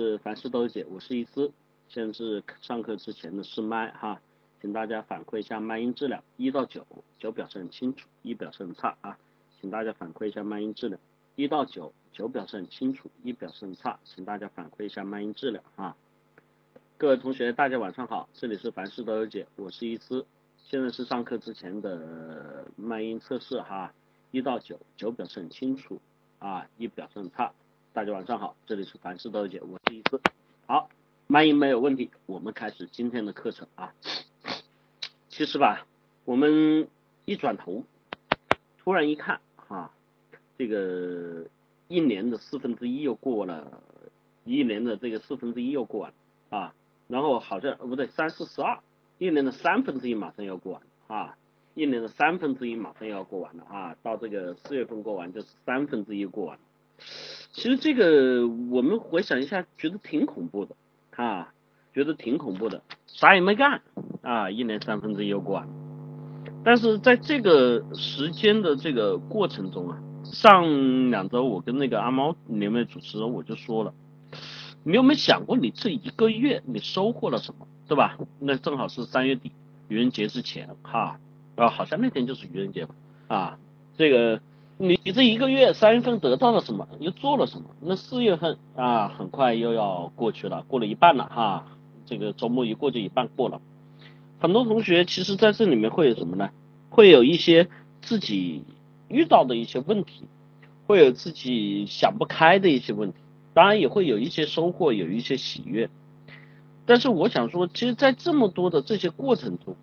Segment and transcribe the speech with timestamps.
[0.00, 1.52] 是凡事都有解，我是一思。
[1.88, 4.18] 现在是上课之前的试麦哈，
[4.58, 6.86] 请大家反馈一下麦音质量，一到九，
[7.18, 9.18] 九表示很清楚，一表示很差啊，
[9.60, 10.98] 请大家反馈一下麦音质量，
[11.36, 15.94] 一到九，九表示很清楚，一表示很差，请大家反馈一下麦音质量哈。
[16.96, 20.24] 各位同学，大家晚上好，这里是凡事都有解，我是一思。
[20.56, 23.92] 现在是上课之前的麦音测试哈，
[24.30, 26.00] 一到九，九表示很清楚
[26.38, 27.52] 啊，一表示很差。
[27.92, 30.20] 大家晚上好，这里是凡事都有解，我是一思。
[30.68, 30.88] 好，
[31.26, 33.92] 麦音没有问题，我们开始今天的课程啊。
[35.28, 35.84] 其实吧，
[36.24, 36.86] 我们
[37.24, 37.82] 一转头，
[38.78, 39.90] 突然一看啊，
[40.56, 41.46] 这个
[41.88, 43.82] 一年的四分之一又过了，
[44.44, 46.12] 一年的这个四分之一又过完
[46.48, 46.72] 啊，
[47.08, 48.78] 然后好像不对，三四十二，
[49.18, 51.36] 一年的三分之一马上要过完啊，
[51.74, 56.56] 一年的三分之一马上要过完了啊，到这个四月份过完就是三分之一过完。
[57.52, 60.76] 其实这个我们回想一下，觉得挺恐怖的
[61.16, 61.52] 啊，
[61.92, 63.82] 觉得挺恐怖的，啥也没干
[64.22, 65.68] 啊，一年三分之一又过完。
[66.64, 73.92] 但是在这个时间的这个过程中啊，上两周我跟那个阿猫两位主持人我就说了，
[74.84, 78.16] 你有没有想过你这一个月你收获了什么，对吧？
[78.38, 79.50] 那正好是三月底
[79.88, 81.18] 愚人节之前哈，
[81.56, 82.94] 啊，好像那天就是愚人节吧
[83.26, 83.58] 啊，
[83.96, 84.40] 这个。
[84.82, 86.88] 你这一个月三月份得到了什么？
[87.00, 87.66] 又做了什么？
[87.82, 91.66] 那四月份啊，很快又要过去了，过了一半了哈。
[92.06, 93.60] 这个周末一过就一半过了。
[94.38, 96.48] 很多同学其实在这里面会有什么呢？
[96.88, 97.68] 会有一些
[98.00, 98.64] 自己
[99.08, 100.24] 遇到的一些问题，
[100.86, 103.18] 会有自己想不开的一些问题，
[103.52, 105.90] 当然也会有一些收获，有一些喜悦。
[106.86, 109.76] 但是我想说，其实，在这么多的这些过程中，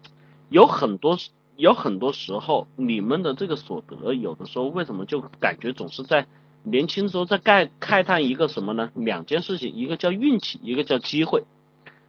[0.50, 1.20] 有很多。
[1.58, 6.28] 有很多时候，你们的这个所得，有的时候为什么就感觉总是在
[6.64, 8.92] 年轻时候在概慨叹一个什么呢？
[8.94, 11.44] 两件事情，一个叫运气，一个叫机会。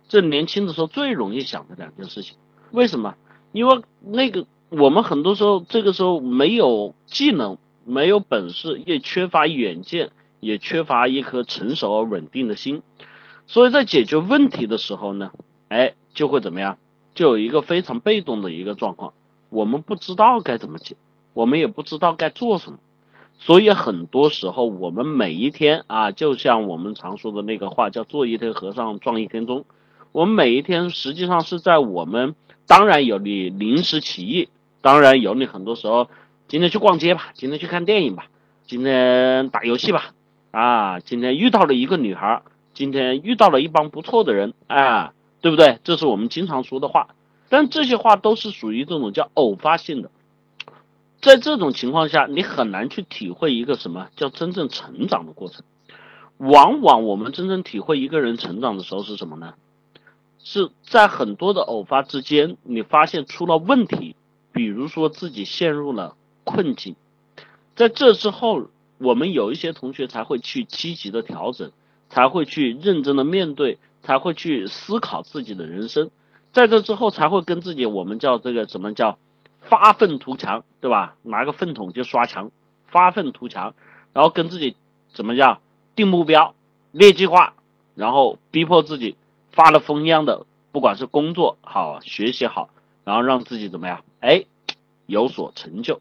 [0.07, 2.37] 这年轻的时候最容易想的两件事情，
[2.73, 3.15] 为什么？
[3.53, 7.57] 因为那个我们很多时候这个时候没有技能，
[7.87, 12.83] 没有本事，也缺乏远见，也缺乏一颗成熟而稳定的心，
[13.47, 15.33] 所以在解决问题的时候呢，
[15.69, 16.79] 哎，就会怎么样？
[17.15, 19.15] 就有一个非常被动的一个状况。
[19.51, 20.97] 我们不知道该怎么解，
[21.33, 22.79] 我们也不知道该做什么，
[23.39, 29.65] 所以很多时候我们每一天啊，就像我们常说的那个话，叫做一天和尚撞一天钟。
[30.13, 32.35] 我们每一天实际上是在我们
[32.67, 34.49] 当然有你临时起意，
[34.81, 36.09] 当然有你很多时候
[36.49, 38.27] 今天去逛街吧，今天去看电影吧，
[38.67, 40.13] 今天打游戏吧，
[40.51, 42.43] 啊，今天遇到了一个女孩，
[42.75, 45.79] 今天遇到了一帮不错的人，啊，对不对？
[45.85, 47.09] 这是我们经常说的话。
[47.49, 50.11] 但这些话都是属于这种叫偶发性的，
[51.21, 55.65] 在这种情况下，你很难去体会一个什么叫真正成长的过程。
[56.37, 59.55] 往往我们真正体会一个人成长的时候是什么呢？
[60.41, 64.15] 是在很多的偶发之间，你发现出了问题，
[64.53, 66.95] 比如说自己陷入了困境，
[67.75, 71.73] 在这之后，我们有一些同学才会去积极的调整，
[72.09, 76.11] 才会去认真的面对，才会去思考自己的人生。
[76.59, 79.17] 在这之后才会跟自己，我们叫这个什么叫
[79.61, 81.15] 发愤图强，对吧？
[81.23, 82.51] 拿个粪桶就刷墙，
[82.89, 83.75] 发愤图强，
[84.13, 84.75] 然后跟自己
[85.15, 85.61] 怎么样
[85.95, 86.57] 定目标、
[86.91, 87.55] 列计划，
[87.95, 89.17] 然后逼迫自己
[89.53, 92.71] 发了疯一样的，不管是工作好、学习好，
[93.05, 94.03] 然后让自己怎么样？
[94.19, 94.45] 哎，
[95.07, 96.01] 有所成就。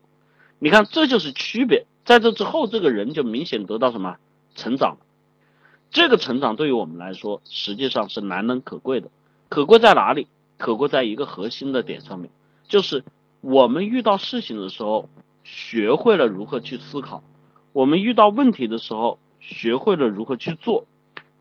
[0.58, 1.86] 你看，这就是区别。
[2.04, 4.18] 在这之后，这个人就明显得到什么
[4.56, 4.98] 成长？
[5.92, 9.10] 这个成长对于我们来说，实际上是难能可贵的。
[9.50, 10.28] 可贵在哪里？
[10.58, 12.30] 可贵在一个核心的点上面，
[12.68, 13.04] 就是
[13.42, 15.08] 我们遇到事情的时候，
[15.44, 17.22] 学会了如何去思考；
[17.74, 20.86] 我们遇到问题的时候，学会了如何去做，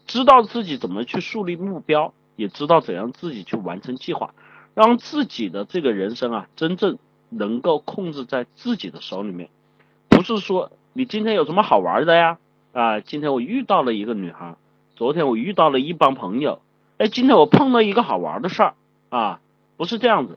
[0.06, 4.34] 知道自己怎么去树立目标，也知道怎样自己去完成计划，
[4.74, 6.98] 让自己的这个人生啊，真正
[7.30, 9.48] 能够控制在自己的手里面。
[10.08, 12.38] 不是说你今天有什么好玩的呀？
[12.72, 14.56] 啊，今天我遇到了一个女孩，
[14.94, 16.60] 昨天我遇到了一帮朋友，
[16.98, 18.74] 哎，今天我碰到一个好玩的事儿。
[19.16, 19.40] 啊，
[19.78, 20.36] 不是这样子，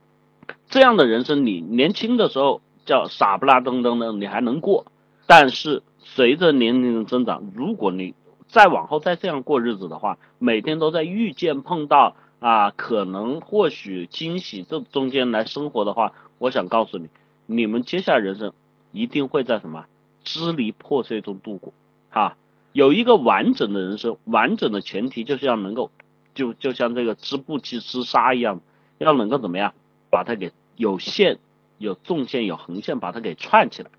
[0.69, 4.85] 这样的人生，你年轻的时候叫傻不拉登登的，你还能过。
[5.27, 8.13] 但是随着年龄的增长，如果你
[8.47, 17.09] 再往后再这样过日子的话，每天都在遇见碰到啊，可能或许惊喜这中间来生活的话，我想告诉你，
[17.47, 18.53] 你们接下来人生
[18.93, 19.87] 一定会在什么
[20.23, 21.73] 支离破碎中度过。
[22.11, 22.37] 哈，
[22.71, 25.91] 有一个完整的人生，完整的前提就是要能够。
[26.35, 28.61] 就就像这个织布机织纱一样，
[28.99, 29.73] 要能够怎么样
[30.11, 31.39] 把它给有线、
[31.79, 33.89] 有纵线、有横线把它给串起来。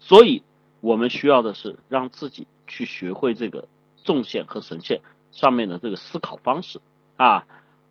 [0.00, 0.42] 所以，
[0.80, 5.00] 我们需要的是让自己去学会这个纵线和横线，
[5.32, 6.80] 上面的这个思考方式
[7.16, 7.46] 啊，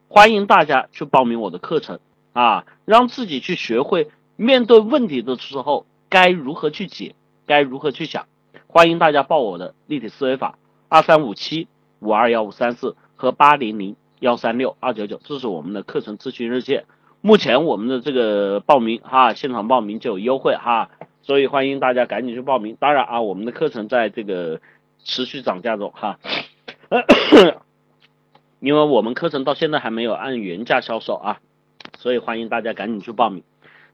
[0.07, 1.99] 欢迎大家去报名我的课程
[2.33, 7.15] 啊，让自己去学会面对问题的时候该如何去解，
[7.45, 8.27] 该如何去想。
[8.67, 10.57] 欢迎大家报我的立体思维法
[10.89, 11.67] 二三五七
[11.99, 16.85] 五二幺五三四和八零零幺三六二九九，这是我们的课程咨询热线。
[17.21, 20.91] 目前我们的这个报名哈，现场报名就有优惠哈，
[21.23, 22.77] 所以欢迎大家赶紧去报名。
[22.79, 24.61] 当然啊，我们的课程在这个
[25.03, 26.19] 持续涨价中哈，
[28.61, 31.39] 因为我们课程到现在还没有按原价销售啊，
[31.97, 33.43] 所以欢迎大家赶紧去报名。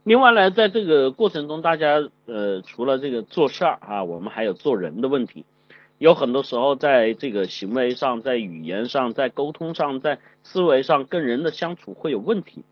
[0.04, 5.46] 另外呢，在这个过程中，大家呃，除了这个做事儿啊，我们还有做人的问题。
[6.02, 12.64] 有很多时候，在这个行为上、在语言上、在沟通上、在思维上，跟人的相处会有问题。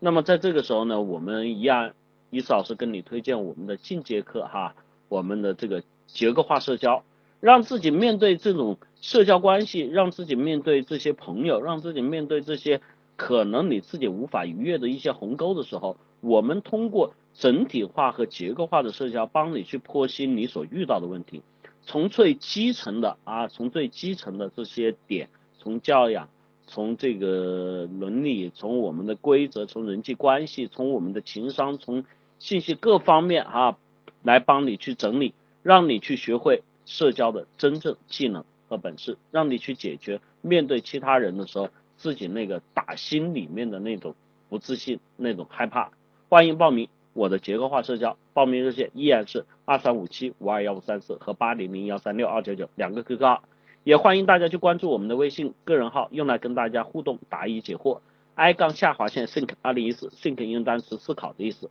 [0.00, 1.92] 那么在这个时候呢，我们一样，
[2.30, 4.74] 伊思老师跟你推荐我们的进阶课哈，
[5.10, 7.04] 我们的这个结构化社交，
[7.40, 12.80] 让自己面对这种社交关系，让自己面对这些朋友，让自己面对这些
[13.16, 15.98] 可能你自己无法逾越的一些鸿沟的时候。
[16.22, 21.42] 我们通过整体化和结构化的社交，帮你去剖析你所遇到的问题，
[21.88, 26.28] 从最基层的啊，从最基层的这些点，从教养，
[26.66, 32.04] 从这个伦理，从我们的规则，从人际关系，从我们的情商，从
[32.38, 33.78] 信息各方面啊，
[34.22, 35.32] 来帮你去整理，
[35.62, 44.14] 让你去学会社交的真正技能和本事，让你去解决面对其他人的时候自己那个打心里面的那种
[44.50, 45.90] 不自信，那种害怕。
[46.28, 53.42] 欢迎报名我的结构化社交，报名热线依然是二三五七五二幺五三四和八零零幺三六二九九两个 QQ 号，
[53.82, 57.98] 也欢迎大家去关注我们的微信个人号，用来跟大家互动答疑解惑。
[58.36, 61.70] i 杠下划线 think 二零一四 think 英单词思考的意思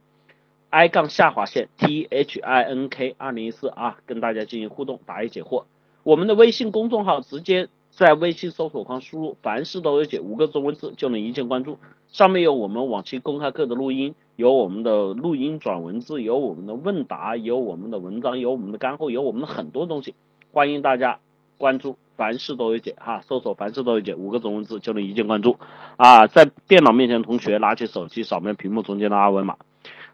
[0.70, 5.64] ，i 杠下划线 t h i n k 二零一四啊，跟大家进行互动答疑解惑。
[6.04, 7.70] 我们的微信公众号直接。
[7.90, 11.80] 在微信搜索框输入“凡事都有解”五个中文字就能一键关注，
[12.10, 20.14] 上面有我们往期公开课的录音，有我们的录音转文字，有我们的问答，有我们的文章，有我们的干货，有我们的很多东西，
[20.52, 21.18] 欢迎大家
[21.58, 25.58] 关注“凡事都有解”哈，搜索“凡事都有解”五个中文字就能一键关注
[25.96, 29.58] 啊，在电脑面前同学拿起手机扫描屏幕中间的二维码，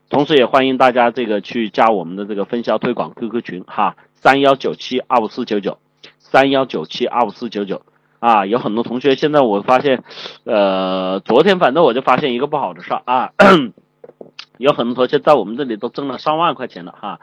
[0.10, 5.78] 同时也欢迎大家这个去加我们的这个分销推广 QQ 群哈，三幺九七二五四九九。
[6.18, 7.84] 三幺九七二五四九九
[8.20, 10.04] 啊，有很多同学现在我发现，
[10.46, 13.34] 呃，昨天反正我就发现一个不好的事儿啊，
[14.58, 17.20] 有很多同学在我们这里都挣了上万块钱了哈，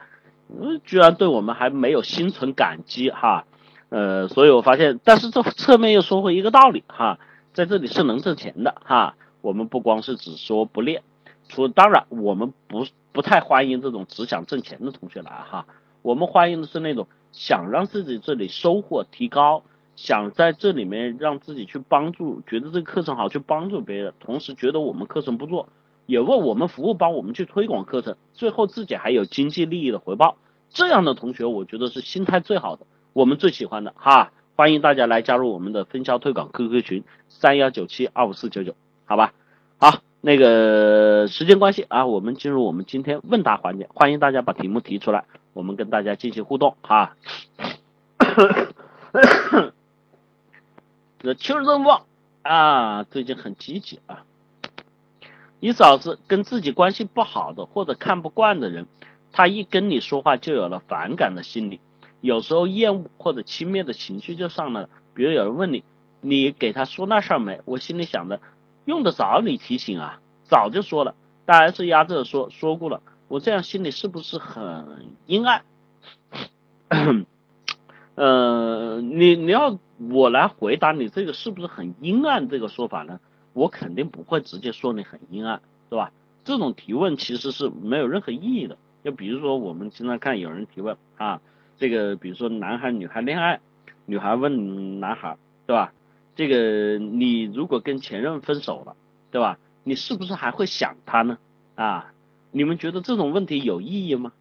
[0.49, 3.45] 嗯，居然对我们还没有心存感激哈，
[3.89, 7.19] 呃，所以我发现，但是这侧面又说回一个道理哈，
[7.53, 11.03] 在这里是能挣钱的哈，我们不光是只说不练，
[11.47, 15.65] 除当然我们不不太欢迎这种只想挣钱的同学来哈，
[16.01, 17.07] 我们欢迎的是那种。
[17.33, 19.63] 想让自己这里收获提高，
[19.95, 25.69] 想在这里面让自己去帮助，觉得这个课程好去帮助别人，同时觉得我们课程不做，
[26.05, 30.37] 也为我们服务，帮我们去推广课程，最后自己还有经济利益的回报，
[30.69, 38.75] 这样的同学我觉得是心态最好的，我们最喜欢的哈，欢迎大家来加入我们的分销推广 QQ 群三幺九七二五四九九，
[39.05, 39.33] 好吧，
[39.77, 45.25] 好，那个时间关系啊，我们进入我们今天问答环节，欢迎大家把题目提出来。
[45.53, 47.17] 我们跟大家进行互动哈。
[51.19, 52.03] The children want
[52.41, 54.23] 啊，最近很积极啊。
[55.61, 58.87] 你嫂子跟自己关系不好的或者看不惯的人，
[59.31, 61.79] 他一跟你说话就有了反感的心理，
[62.19, 64.89] 有时候厌恶或者轻蔑的情绪就上来了。
[65.13, 65.83] 比如有人问你，
[66.19, 67.61] 你给他说那事儿没？
[67.65, 68.41] 我心里想着，
[68.85, 70.19] 用得着你提醒啊？
[70.45, 71.13] 早就说了，
[71.45, 73.01] 大 S 压着说说过了。
[73.27, 75.63] 我这样心里是不是很阴暗？
[78.15, 79.77] 呃，你你要
[80.09, 83.19] 我来回答你这个是不是很阴暗这个说法呢？
[83.53, 86.11] 我肯定不会直接说你很阴暗，是吧？
[86.43, 88.77] 这种提问其实是没有任何意义的。
[89.03, 91.41] 就比如说我们经常看有人提问啊，
[91.77, 93.59] 这个比如说男孩女孩恋爱，
[94.05, 95.93] 女孩问男孩，对吧？
[96.35, 98.95] 这个你如果跟前任分手了，
[99.31, 99.57] 对吧？
[99.83, 101.37] 你是不是还会想他呢？
[101.75, 102.13] 啊？
[102.51, 104.31] 你们觉得这种问题有意义吗？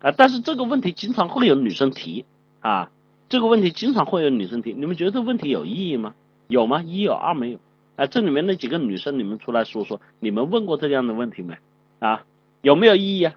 [0.00, 2.24] 啊，但是这个问题经常会有女生提
[2.60, 2.90] 啊，
[3.28, 6.14] 这个问题经常会有女生提，你们觉得这个问题有意义吗？
[6.48, 6.82] 有吗？
[6.82, 7.58] 一有，二没有。
[7.96, 11.56] 啊，这里面那几个女生，你们出来说说，你们问过这样的问题没？
[11.98, 12.24] 啊，
[12.62, 13.34] 有没有意义啊？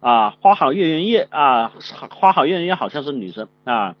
[0.00, 1.72] 啊，花好月圆夜啊，
[2.10, 3.96] 花好月圆夜好像是女生啊，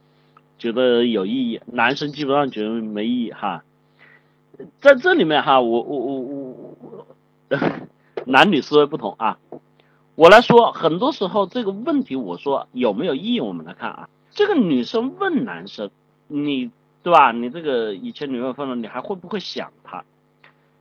[0.58, 3.64] 觉得有意义，男生基本上觉得没意义哈。
[4.80, 7.06] 在这里面哈，我我我我我。
[8.26, 9.38] 男女思维不同啊，
[10.14, 13.40] 我来说，很多时候这个问题，我说有没有意义？
[13.40, 15.90] 我们来看啊，这个女生问男生，
[16.28, 16.70] 你
[17.02, 17.32] 对吧？
[17.32, 20.04] 你这个以前女朋友分了，你还会不会想她？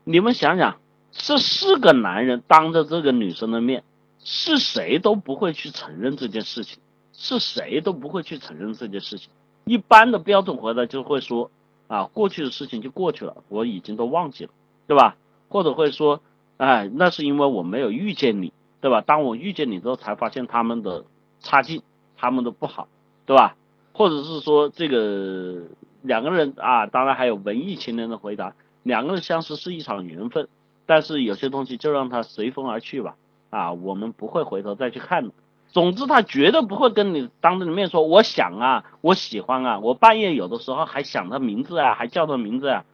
[0.03, 0.77] 你们想想，
[1.11, 3.83] 这四个男人当着这个女生的面，
[4.19, 6.79] 是谁都不会去承认这件事情，
[7.13, 9.29] 是谁都不会去承认这件事情。
[9.63, 11.51] 一般的标准回答就会说
[11.87, 14.51] 啊，过去的事情就过去了，我已经都忘记了，
[14.87, 15.15] 对吧？
[15.47, 16.21] 或者会说，
[16.57, 18.99] 哎，那是因为我没有遇见你，对吧？
[18.99, 21.05] 当我遇见你之后，才发现他们的
[21.39, 21.81] 差劲，
[22.17, 22.89] 他们的不好，
[23.25, 23.55] 对吧？
[23.93, 25.63] 或者是说这个。
[26.01, 28.53] 两个人啊，当然还有文艺青年的回答，
[28.83, 30.47] 两个人相识是一场缘分，
[30.85, 33.15] 但是有些东西就让它随风而去吧，
[33.49, 35.33] 啊，我们不会回头再去看的。
[35.71, 42.85] 总之，他绝对不会跟你当着你面说，我想啊，我喜欢啊，我半夜有的时候还想他名字啊，还叫他名字啊，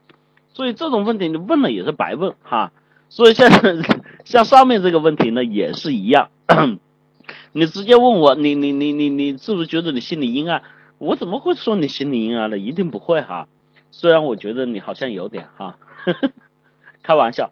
[0.54, 2.74] 所以这种问题你问了也是白问哈。
[3.08, 3.50] 所以像
[4.26, 6.30] 像上面这个问题呢，也是一样，
[7.54, 10.64] 你直接问我，你你你你你是不是觉得你心里阴暗？
[10.98, 12.58] 我怎么会说你心理阴暗呢？
[12.58, 13.48] 一定不会哈，
[13.92, 15.78] 虽然我觉得你好像有点哈，
[17.04, 17.52] 开玩笑，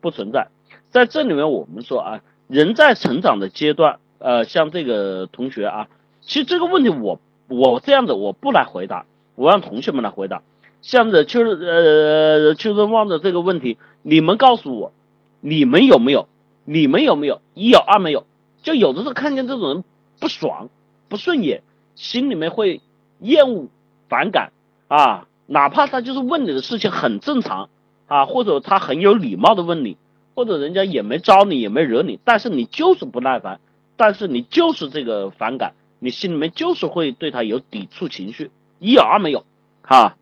[0.00, 0.48] 不存在。
[0.90, 5.88] 在这里面我们说啊，人在成长的阶段，呃，像这个同学啊，
[6.22, 9.04] 其实这个问题我我这样子我不来回答，
[9.34, 10.42] 我让同学们来回答。
[10.80, 14.92] 像这秋呃秋生望的这个问题，你们告诉我，
[15.40, 16.28] 你们有没有？
[16.64, 17.42] 你们有没有？
[17.54, 18.24] 一有二没有？
[18.62, 19.84] 就有的时候看见这种人
[20.20, 20.70] 不爽，
[21.08, 21.62] 不顺眼。
[21.98, 22.80] 心里面会
[23.18, 23.66] 厌恶、
[24.08, 24.52] 反感
[24.86, 27.68] 啊，哪怕他就是问你的事情很正常
[28.06, 29.96] 啊，或者他很有礼貌的问你，
[30.36, 33.60] 或者人家也没招你也没惹你，但是你就是不耐烦，
[33.96, 39.44] 但是你就是这个反感，你心里面就是会对他有抵触情绪，一有二没有
[39.82, 40.16] 哈。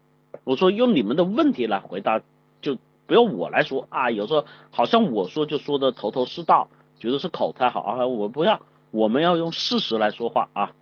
[0.45, 2.23] 我说用你们的问题来回答，
[2.62, 6.68] 就不用我来说啊，有时候好像我说就说的头头是道，
[6.99, 10.73] 觉得是口才好啊，我不要，我们要用事实来说话啊。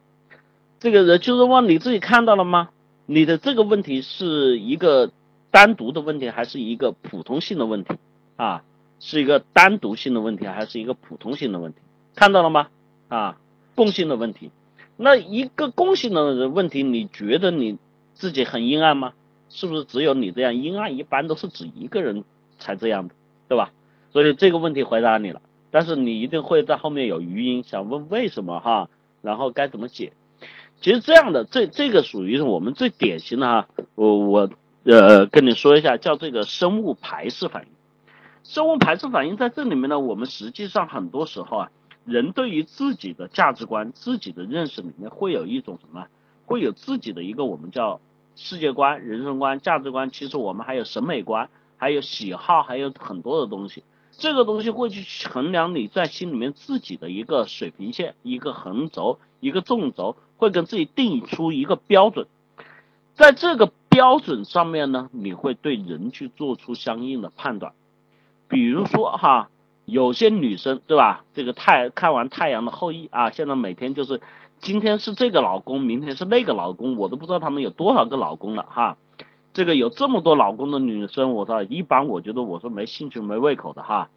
[0.85, 2.69] 这个人就是问你自己看到了吗？
[3.07, 5.11] 你的这个问题是一个
[5.51, 7.95] 单独的问题，还是一个普通性的问题
[8.37, 8.63] 啊？
[9.01, 11.79] 是一个单独性的问题，还是一个普通性的问题？
[12.15, 12.69] 看到了吗？
[13.09, 13.39] 啊，
[13.75, 14.51] 共性的问题。
[14.99, 17.79] 那一个共性的问题，你觉得你
[18.13, 19.15] 自己很阴暗吗？
[19.49, 20.99] 是不是只有你这样阴暗？
[20.99, 22.25] 一般都是指一个人
[22.59, 23.15] 才这样的，
[23.49, 23.73] 对吧？
[24.13, 28.91] 所以这个问题回答你了，但是你一定会在后面有余音，想问为什么哈？
[29.23, 30.13] 然后该怎么解？
[30.81, 34.51] 其实这样的，这这个属于是我们最典型的哈，我我
[34.85, 37.69] 呃跟你说一下，叫这个生物排斥反应。
[38.43, 41.71] 生物排斥反应在这里面呢，我们实际上很多时候啊，
[42.05, 46.07] 人对于自己的价值观、自己的认识里面会有一种什么？
[46.45, 48.03] 会有自己的一个我们叫
[48.37, 50.11] 世界观、人生观、价值观。
[50.11, 53.83] 其实我们还有审美观，还有喜好，还有很多的东西。
[54.11, 60.17] 这个东西会去衡量你在心里面自己的一个水平线、一个横轴、一个纵轴。
[60.37, 62.27] 会跟自己定出一个标准，
[63.15, 67.73] 在这个标准上面呢，你会对人去做出相应的判断。
[68.49, 69.49] 比如说哈，
[69.85, 71.25] 有些女生对吧？
[71.35, 74.21] 这个太看完《太阳的后裔》啊，现在每天就是
[74.61, 78.97] 今天是这个老公，明天是那个老公，我都不知道他们有多少个老公了哈。
[79.53, 84.09] 这个有这么多老公的女生，我操，一般我觉得我是没兴趣、没胃口的哈。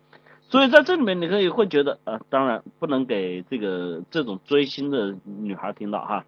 [0.50, 6.26] 所以在这里面，你可以会觉得，呃，当然不能给这个这种追星的女孩听到哈。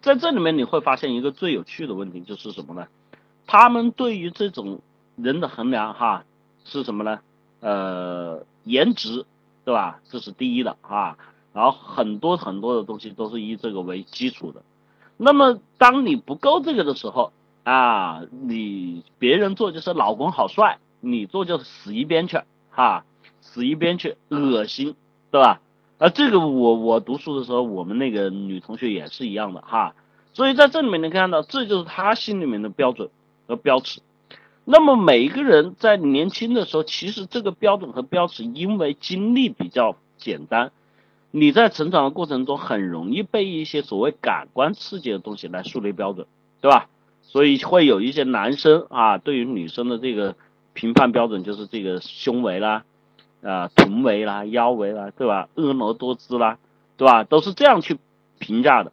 [0.00, 2.86] 在这里面你会发现一个最有趣的问题就是什么呢？
[3.46, 4.80] 他们对于这种
[5.16, 6.24] 人的衡量哈
[6.64, 7.20] 是什么呢？
[7.60, 9.26] 呃，颜值，
[9.66, 10.00] 对吧？
[10.08, 11.18] 这是第一的哈。
[11.52, 14.62] 然后很多很多的东西都是以这个为基础的。
[15.18, 17.34] 那么当你不够这个的时候
[17.64, 23.04] 啊，你别人做就是老公好帅，你做就死一边去哈。
[23.40, 24.94] 死一边去，恶心，
[25.30, 25.60] 对吧？
[25.98, 29.94] 啊，这个我我读书的时候，我们那个女同学也是一样的哈。
[30.32, 33.10] 所以在这里面能看到，这就是她心里面的标准
[33.46, 34.00] 和标尺。
[34.64, 40.70] 那么每一个人在年轻的时候，其实这个标准和标尺，因为经历比较简单，
[41.30, 46.26] 你在成长的过程中很容易被一些所谓感官刺激的东西来树立标准，
[46.60, 46.88] 对吧？
[47.22, 50.36] 所以会有一些男生啊，对于女生的这个
[50.72, 52.84] 评判标准就是这个胸围啦。
[53.42, 55.48] 啊，臀围啦，腰围啦，对吧？
[55.54, 56.58] 婀娜多姿啦，
[56.96, 57.24] 对吧？
[57.24, 57.98] 都是这样去
[58.38, 58.92] 评价的。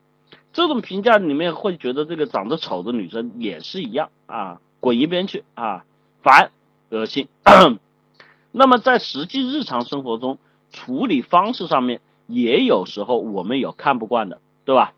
[0.54, 5.86] 这种评价里面会觉得这个长得丑的女生也是一样啊，滚一边去啊，
[6.24, 6.52] 烦，
[6.90, 7.28] 恶心。
[8.52, 10.40] 那么在实际日常生活中
[10.72, 14.94] 处理方式上面，也有时候我们有看不惯的，对吧？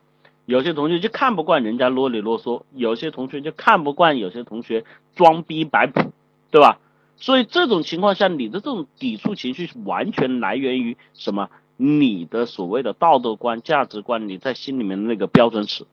[0.45, 4.83] 有些同学就看不惯人家啰里啰嗦，有些同学就看不惯有些同学
[5.15, 6.11] 装逼摆谱，
[6.51, 6.79] 对吧？
[7.19, 11.49] 所以这种情况下，你的这种抵触情绪是完全来源于什么？
[11.81, 15.85] 你的所谓的道德观、价值观，你在心里面的那个标准尺。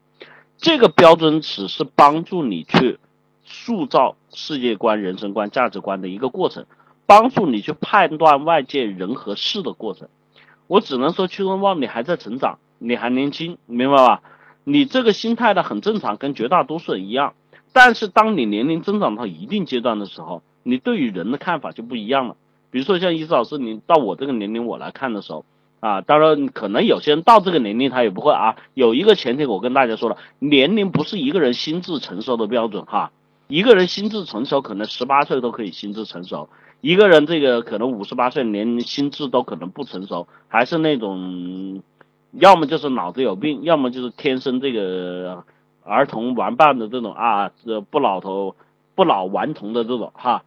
[0.57, 2.99] 这个标准尺是帮助你去
[3.45, 6.67] 塑造世界观、人生观、价值观的一个过程，
[7.07, 10.09] 帮助你去判断外界人和事的过程。
[10.67, 14.23] 我只能说，屈中旺，你还在成长，你还年轻，明白吧？
[14.65, 17.35] 你这个心态呢很正常，跟绝大多数人一样。
[17.73, 22.35] 但是当你年龄增长到一定阶段的时候，你对于人的看法就不一样了。
[22.73, 25.45] 比如说像伊思老师，你到我这个年龄我来看的时候，
[25.79, 28.57] 啊，当然可能有些人到这个年龄他也不会啊。
[28.75, 33.13] 有一个前提我跟大家说了，年龄不是一个人心智成熟的标准哈。
[33.47, 36.49] 一个人心智成熟，可能十八岁都可以心智成熟；
[36.81, 41.81] 一个人这个可能五十八岁连心智都可能不成熟，还是那种，
[42.33, 45.45] 要么就是脑子有病，要么就是天生这个
[45.85, 48.57] 儿童玩伴的这种啊，这不老头
[48.97, 50.43] 不老顽童的这种哈。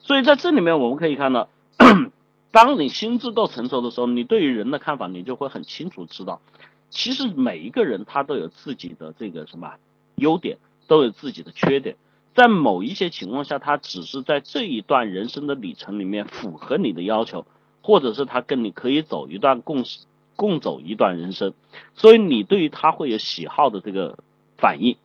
[0.00, 1.48] 所以在这里面我们可以看到，
[2.50, 6.40] 当你心智够成熟的时候，你对于人的看法你就会很清楚知道，
[6.88, 9.74] 其实每一个人他都有自己的这个什么
[10.16, 11.96] 优点，都有自己的缺点。
[12.34, 17.44] 在某一些情况下，他只是在这一段人生的里程里面符合你的要求，
[17.82, 19.84] 或者是他跟你可以走一段共
[20.36, 21.52] 共走一段人生，
[21.94, 24.18] 所以你对于他会有喜好的这个
[24.56, 24.96] 反应。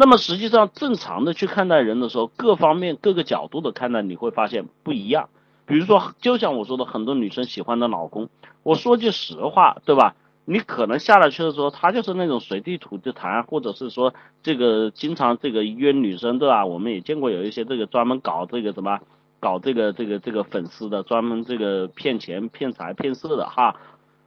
[0.00, 5.28] 那么实际上正常的去看待人的时候，各方面各个角度的看待，你会发现不一样。
[5.66, 8.28] 比如说，就像我说的，很多女生喜欢的老公，
[8.62, 10.14] 我说句实话，对吧？
[10.44, 14.14] 你可能下了去的时候，他就是那种随地吐就谈，或者是说
[14.44, 16.64] 这个经常这个约女生，对吧？
[16.64, 19.00] 我们也见过有一些这个专门搞这个什么，
[19.40, 23.74] 搞这个这个这个粉丝的，专门这个骗钱骗财骗色的哈。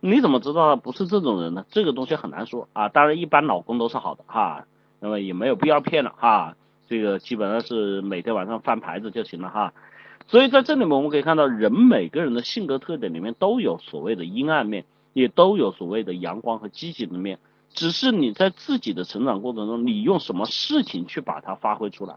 [0.02, 1.66] 你怎么知道他不是这种人呢？
[1.70, 2.90] 这个东西很难说啊。
[2.90, 4.66] 当然，一般老公都是好的哈，
[5.02, 6.56] 那么也没有必要骗了哈。
[6.88, 9.74] 这个基本上是每天晚上翻牌子就行了哈。
[10.28, 14.86] 所以在这里面我们可以看到，人每个人的性格特点里面都有所谓的阴暗面。
[15.14, 17.38] 也都有所谓的阳光和积极的面，
[17.74, 22.16] 只是你在自己的成长过程中，你用什么事情去把它发挥出来。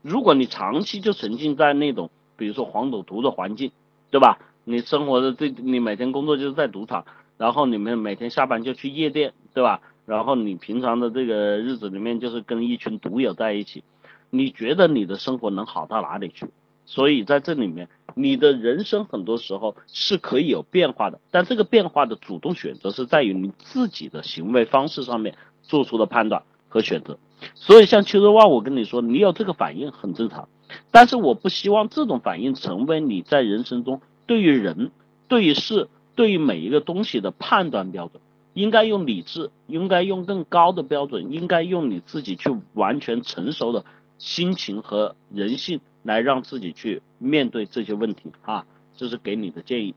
[0.00, 2.08] 如果你长期就沉浸在那种，
[2.38, 3.72] 比如说黄赌毒的环境，
[4.10, 4.38] 对吧？
[4.64, 7.04] 你生活的这，你每天工作就是在赌场，
[7.36, 9.82] 然后你们每天下班就去夜店，对吧？
[10.10, 13.84] 然后你平常的这个日子里面就是跟一群毒友在一起，
[14.28, 16.46] 你觉得你的生活能好到哪里去？
[16.84, 27.16] 所以在这里面，你的人生很多时候是可以有变化的，但这个变化的主动选择是在于你自己的行为方式上面做出的判断和选择。
[27.54, 30.48] 所以像邱德旺，我跟你说，你有这个反应很正常，
[30.90, 34.90] 但是我不希望这种反应成为你在人生中对于人、
[35.28, 38.20] 对于事、对于每一个东西的判断标准。
[38.54, 43.84] 应该用理智，应该用更高的标准，应该用你自己去完全成熟的
[44.18, 45.80] 心情和人性。
[46.02, 48.64] 来让自己去面对这些问题啊，
[48.96, 49.94] 这是给你的建议。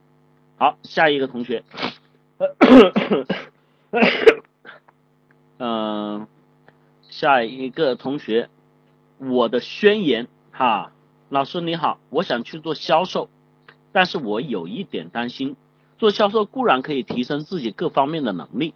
[0.57, 1.63] 好，下一个同学，
[5.59, 6.27] 嗯，
[7.07, 8.49] 下一个同学，
[9.17, 10.91] 我的宣言哈，
[11.29, 13.29] 老师你好，我想去做销售，
[13.93, 15.55] 但是我有一点担心，
[15.97, 18.73] 做销售固然可以提升自己各方面的能力，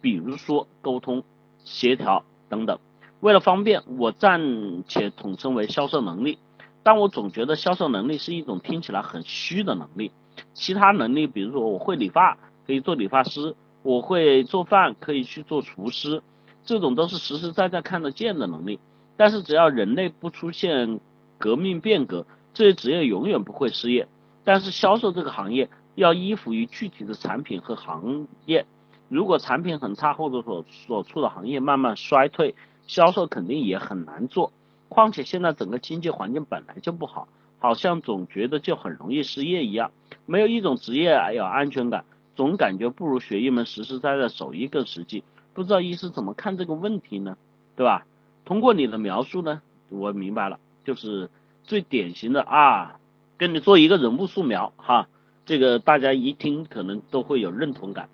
[0.00, 1.24] 比如说沟通、
[1.64, 2.78] 协调等等，
[3.20, 6.38] 为了方便，我暂且统称为销售能力。
[6.82, 10.10] 但我总觉得销售能力是一种听起来很虚的能力，
[10.54, 16.22] 其他能力，比如说我会理发，可以做理发师；我会做饭，可以去做厨师，
[16.64, 18.80] 这种都是实实在在看得见的能力。
[19.18, 21.00] 但是只要人类不出现
[21.36, 24.08] 革命变革，这些职业永远不会失业。
[24.44, 28.66] 但是销售这个行业要依附于具体的产品和行业，
[29.08, 32.54] 如果产品很差，或者所所处的行业慢慢衰退，
[32.86, 34.52] 销售肯定也很难做。
[34.88, 37.26] 况且现在整个经济环境本来就不好，
[37.58, 39.90] 好像总觉得就很容易失业一样，
[40.24, 42.04] 没有一种职业有安全感，
[42.36, 45.24] 总感觉不如学一门实实在在手艺更实际。
[45.52, 47.36] 不知道医师怎么看这个问题呢？
[47.74, 48.06] 对吧？
[48.44, 51.28] 通过你的描述呢，我明白了，就是
[51.64, 53.00] 最典型的啊，
[53.36, 55.08] 跟你做一个人物素描哈，
[55.48, 58.10] 这个大家一听可能都会有认同感。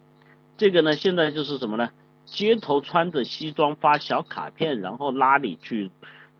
[0.56, 1.90] 这个呢，现在就是什么呢？
[2.26, 5.90] 街头穿着西装发小卡片，然后拉你去。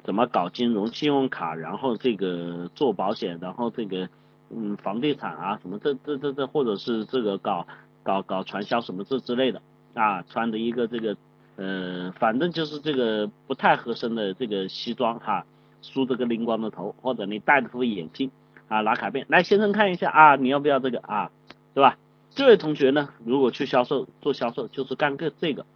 [0.05, 4.09] 怎么搞金融、信用卡，然后这个做保险，然后这个
[4.51, 7.67] 嗯房地产啊什么这这这这，或者是这个搞
[8.03, 9.63] 搞搞传销什么这之类的
[9.95, 11.17] 啊，穿的一个这个
[11.57, 15.47] 呃，反正就是这个不太合身的这个西装哈，
[15.81, 18.31] 梳着个灵光的头，或者你戴着副眼镜
[18.68, 21.31] 啊，拿卡片来先生看一下啊，你要不要这个啊，
[21.74, 21.98] 对吧？
[22.31, 25.66] 这位同学呢，如果去销售做销售，就是干个这个，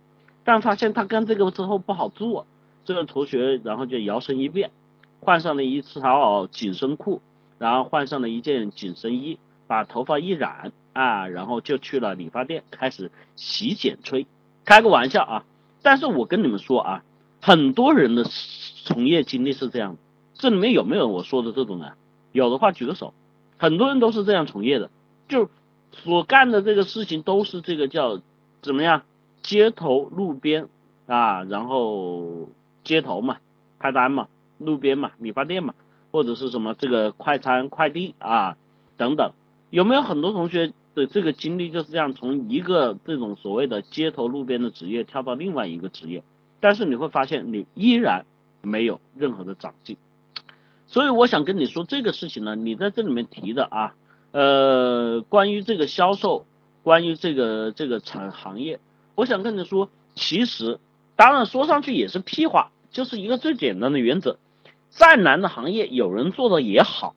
[0.45, 2.47] 但发现他干这个之后不好做。
[2.85, 4.71] 这个同学，然后就摇身一变，
[5.21, 7.21] 换上了一条紧身裤，
[7.59, 14.27] 然后换上了一件紧身衣，把头发一染啊，然后就去了理发店，开始洗剪吹。
[14.65, 15.45] 开个玩笑啊！
[15.83, 17.05] 但是我跟你们说啊，
[17.41, 18.25] 很多人的
[18.85, 19.97] 从业经历是这样，
[20.33, 21.93] 这里面有没有我说的这种人？
[22.33, 23.15] 有的话举个手。
[23.57, 24.91] 很多人都是这样从业的，
[25.29, 25.51] 就
[25.93, 28.21] 所干的这个事情都是这个叫
[28.63, 29.03] 怎么样？
[29.41, 30.69] 街头路边
[31.07, 32.49] 啊，然后
[32.85, 33.39] 街头嘛，
[33.79, 35.75] 派单嘛，路边嘛，理发店嘛，
[36.11, 38.57] 或者是什么这个快餐快递啊
[38.97, 39.33] 等等。
[39.71, 46.23] 有没有很多同学的这个经历就是这样，从一个这种所谓的街头路边的职业跳到另外一个职业，
[46.61, 48.27] 但是你会发现你依然
[48.61, 49.97] 没有任何的长进。
[50.89, 53.95] 所以我想跟你说这个事情呢，你在这里面提的啊，
[54.33, 56.47] 呃，关于这个销售，
[56.83, 58.81] 关于这个这个产行业，
[59.15, 60.81] 我想跟你说，其实
[61.15, 64.39] 当然说上去也是屁话，就是一个最简单的原则，
[64.89, 67.15] 再难的行业有人做的也好，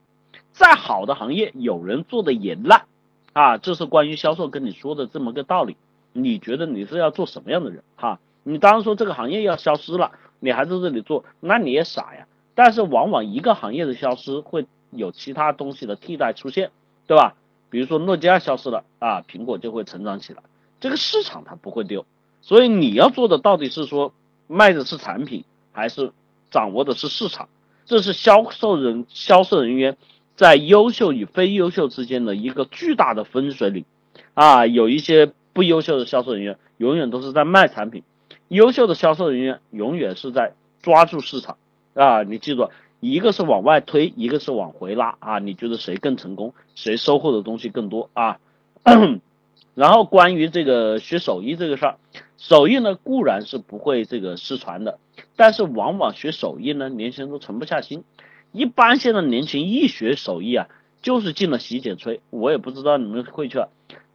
[0.51, 2.83] 再好的行业有人做的也烂，
[3.31, 5.77] 啊，这是关于销售跟你说的这么个道理。
[6.11, 8.19] 你觉得你是要做什么样的人哈？
[8.43, 12.27] 你当然说这个行业要消失了，你还在这里做，那你也傻呀。
[12.55, 16.71] 但是往往一个行业的消失会有其他东西的替代出现，
[17.07, 17.35] 对吧？
[17.69, 20.43] 比如说诺基亚消失了啊，苹果就会成长起来，
[20.79, 22.05] 这个市场它不会丢。
[22.41, 24.13] 所以你要做的到底是说
[24.47, 26.11] 卖的是产品，还是
[26.49, 27.47] 掌握的是市场？
[27.85, 29.97] 这是销售人销售人员
[30.35, 33.85] 在优秀与非优秀之间的一个巨大的分水岭
[34.33, 34.65] 啊！
[34.65, 38.03] 有一些不优秀的销售人员永远都是在卖产品，
[38.47, 41.57] 优秀的销售人员永远是在抓住市场。
[41.93, 45.39] 啊，你记住，一个是往外推，一个是往回拉啊！
[45.39, 48.39] 你觉得谁更成功，谁收获的东西更多啊？
[49.75, 51.97] 然后关于这个学手艺这个事儿，
[52.37, 54.99] 手艺呢固然是不会这个失传的，
[55.35, 58.03] 但是往往学手艺呢，年轻人都沉不下心。
[58.51, 60.67] 一般现在年轻一学手艺啊，
[61.01, 62.19] 就是进了洗剪吹。
[62.29, 63.59] 我也不知道你们会去，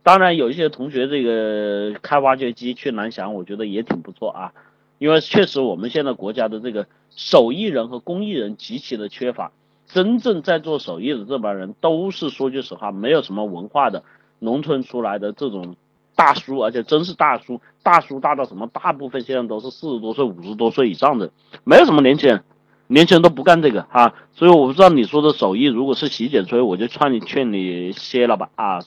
[0.02, 4.52] 当然有一些同学这个开挖掘机去南翔，我觉得也挺不错啊。
[4.98, 9.52] 因为确实我们现在国家的这个手艺人和工艺人极其的缺乏，
[9.87, 14.02] 真正在做手艺的这帮人都是说句实话，没有什么文化的
[14.38, 15.76] 农村出来的这种
[16.14, 18.66] 大叔，而且真是大叔，大叔大到什么？
[18.68, 21.30] 大部分现在都是四十多岁、五十多岁以上的，
[21.64, 22.42] 没有什么年轻人，
[22.87, 24.14] 年轻人都不干这个哈。
[24.32, 28.80] 所以我不知道你说的手艺如果是洗剪吹，我就劝你劝你歇了吧啊，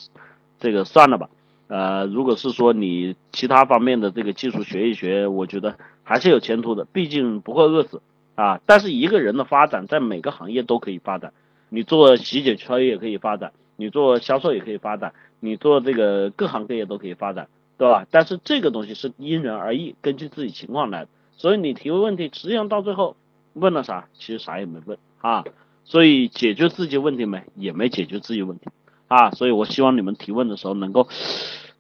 [0.60, 1.30] 这个算了吧。
[1.67, 5.78] 呃，如果是说你其他方面的这个技术学一学，我觉得
[6.10, 8.02] 还是有前途的，毕竟不会饿死
[8.34, 8.60] 啊。
[8.65, 11.34] 但是一个人的发展在每个行业都可以发展，
[11.69, 18.08] 你做洗剪吹也可以发展，你做销售也可以发展，你做这个各行各业都可以发展，对吧？
[18.10, 21.06] 但是这个东西是因人而异，根据自己情况来。
[21.38, 23.15] 所以你提问问题，实际上到最后
[23.54, 25.45] 问了啥，其实啥也没问啊。
[25.86, 28.65] 所以解决自己问题没，也没解决自己问题。
[29.08, 31.08] 啊，所以我希望你们提问的时候能够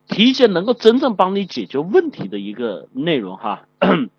[0.07, 3.65] 提一些能够真正帮你解决问题的一个内容哈。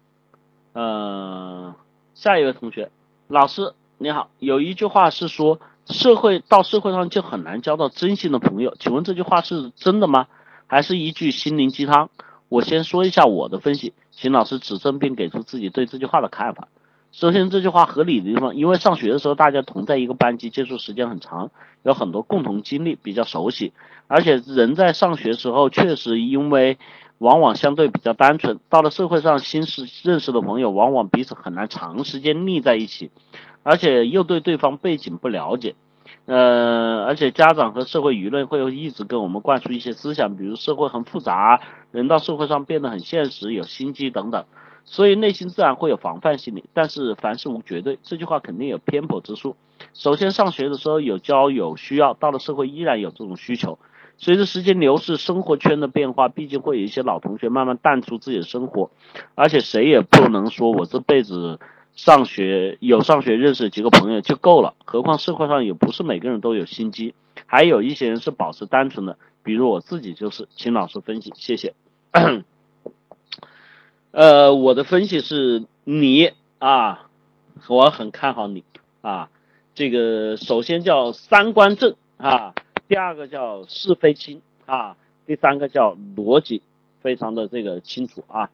[0.72, 1.74] 呃，
[2.14, 2.90] 下一位同学，
[3.28, 10.28] 老师你好，有一句话是说社会到社会上就很难交到真心的朋友，请问这句话是真的吗？
[10.66, 12.11] 还是一句心灵鸡汤？
[12.48, 16.68] 我先说一下我的分析，请老师指正并给出自己对这句话的看法。
[17.12, 21.50] 首先，这句话合理的地方，因为上学的时候大家同在一个班级，接触时间很长，
[21.83, 23.72] 有很多共同经历，比较熟悉。
[24.06, 26.78] 而且人在上学时候，确实因为
[27.20, 33.11] 往往相对比较单纯，到了社会上新识认识的朋友，往往彼此很难长时间腻在一起，
[33.62, 35.74] 而且又对对方背景不了解。
[36.24, 44.46] 呃，而且家长和社会舆论会一直跟我们灌输一些思想，比如社会很复杂，人到社会上变得很现实，有心机等等。
[44.85, 49.56] 所以内心自然会有防范心理，但是凡事无绝对，这句话肯定有偏颇之处。
[49.92, 53.78] 首先，上学的时候有交友需要，到了社会依然有这种需求。
[54.20, 58.90] 随着时间流逝，生活圈的变化，毕竟会有一些老同学慢慢淡出自己的生活，
[59.35, 61.59] 而且谁也不能说我这辈子
[61.94, 67.14] 上学有上学认识几个朋友就够了，何况社会上也不是每个人都有心机，
[67.46, 70.46] 还有一些人是保持单纯的，比如我自己就是。
[70.54, 71.72] 请老师分析，谢谢。
[74.11, 77.09] 呃，我的分析是你啊，
[77.68, 78.64] 我很看好你
[79.00, 79.30] 啊。
[79.74, 82.54] 这个首先叫三观正啊，
[82.90, 86.61] 第二个叫是非清啊，第三个叫逻辑
[87.00, 88.50] 非常的这个清楚啊。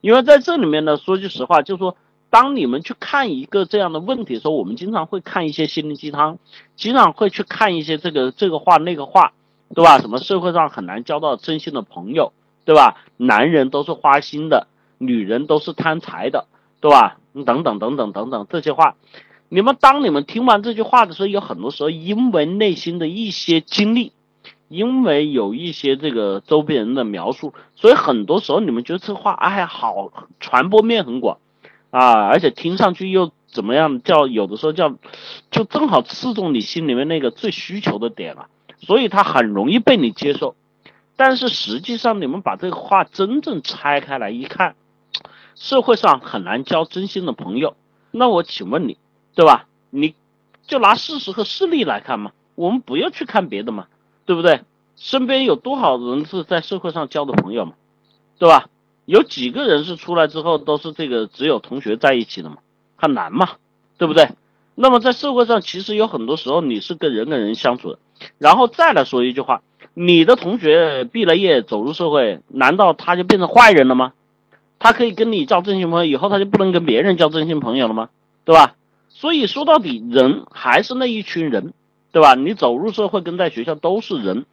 [0.00, 1.96] 因为在这里面呢，说句实话，就是说，
[2.30, 6.40] 当你们去看一个这样的问题的时候，我们经常会看一些心灵鸡汤，
[6.74, 9.34] 经常会去看一些这个这个话那个话，
[9.72, 10.00] 对吧？
[10.00, 12.32] 什么社会上很难交到真心的朋友，
[12.64, 12.96] 对吧？
[13.18, 14.66] 男人都是花心的。
[14.98, 16.48] 女人都是贪财的，
[16.80, 17.20] 对吧？
[17.46, 18.96] 等等等等等等这些话，
[19.52, 24.12] 你们当你们听完这句话的时候，有很多时候因为内心的一些经历，
[24.68, 31.38] 因为有一些这个周边人的描述，所以很多时候你们觉得这话哎好，传播面很广，
[31.90, 34.00] 啊，而且听上去又怎么样？
[34.02, 34.94] 叫有的时候叫，
[35.50, 38.46] 就正好刺中你心里面那个最需求的点了，
[38.78, 40.54] 所以他很容易被你接受。
[41.16, 44.76] 但是实际上，你们把这个话真正拆开来一看，
[45.56, 47.74] 社会上很难交真心的朋友。
[48.12, 48.96] 那我请问你，
[49.40, 49.64] 对吧？
[49.88, 50.14] 你
[50.66, 53.86] 就拿事实和事例来看嘛，我们不要去看别的嘛，
[54.26, 54.60] 对不对？
[54.96, 57.72] 身边有多少人是在社会上交的朋友嘛，
[58.38, 58.68] 对吧？
[59.06, 62.58] 有几个人是出来之后都是这个只有同学在一起的嘛？
[62.96, 63.52] 很难嘛，
[63.96, 64.28] 对不对？
[64.74, 67.98] 那么在社会上，其实有很多时候你是跟人跟人相处的。
[68.36, 69.62] 然后再来说一句话，
[69.94, 74.12] 你的同学毕了业走入社会，难道他就变成坏人了吗？
[74.78, 78.10] 他可以跟你交真心朋友，以后他就不能跟别人交真心朋友了吗？
[78.44, 78.74] 对吧？
[79.20, 81.74] 所以说到底，人还是那一群人，
[82.10, 82.34] 对吧？
[82.34, 84.46] 你走入社会跟在学校都是人，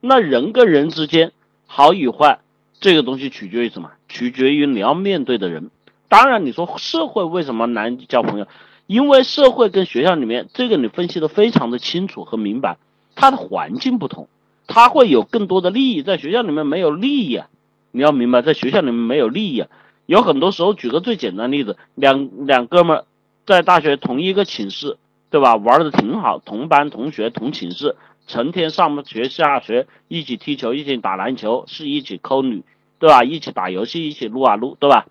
[0.00, 1.32] 那人跟人之间
[1.66, 2.38] 好与坏。
[2.78, 3.90] 这个东西取决于什么？
[4.08, 5.68] 取决于你要面对的人。
[6.08, 8.46] 当然，你说社会为什么难交朋友？
[8.86, 12.76] 因为社会跟学校里面，这个你分析的非常的清楚和明白，
[13.16, 14.28] 它的环境不同，
[14.68, 17.48] 它会有更多的利益，在学校里面没有利益啊。
[17.90, 19.68] 你要明白，在学校里面没有利益啊。
[20.06, 23.02] 有很多时候，举个最简单的例子，两两哥们
[23.46, 24.96] 在大学同一个寝室，
[25.30, 25.56] 对吧？
[25.56, 32.62] 玩的挺好，同班同学同寝室，成天上学下学，一起踢球，一起打篮球，是一起抠女。
[32.96, 33.22] 对吧？
[33.22, 35.04] 一起打游戏，一起撸啊撸，对吧？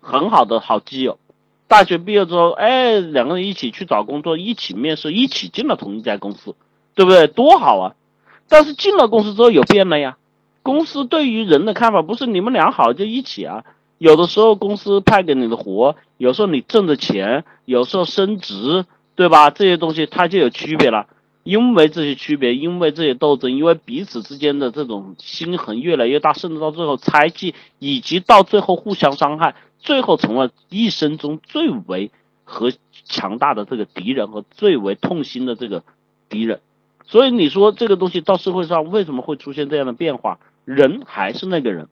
[0.00, 1.18] 很好的好基友。
[1.66, 6.54] 大学毕业之后，哎，两个人一起去找工作，一起面试，一起进了同一家公司，
[6.94, 7.26] 对不对？
[7.26, 7.94] 多好啊！
[8.48, 10.16] 但是进了公司之后有变了呀。
[10.62, 13.64] 公司对于人的看法不是你们俩好就一起啊。
[14.00, 19.50] 有的时候公司派给你的活，有时候你挣的钱，有时候升职，对吧？
[19.50, 21.06] 这些东西它就有区别了。
[21.42, 32.10] 因为这些区别，因为这些斗争，因为彼此之间的这种心痕越来越大，甚至到最后猜忌，以及到最后互相伤害，最后成了一生中最为
[32.44, 32.72] 和
[33.04, 35.84] 强大的这个敌人和最为痛心的这个
[36.30, 36.60] 敌人。
[37.04, 40.38] 所以你说这个东西到社会上为什么会出现这样的变化？
[40.64, 41.88] 人还是那个人，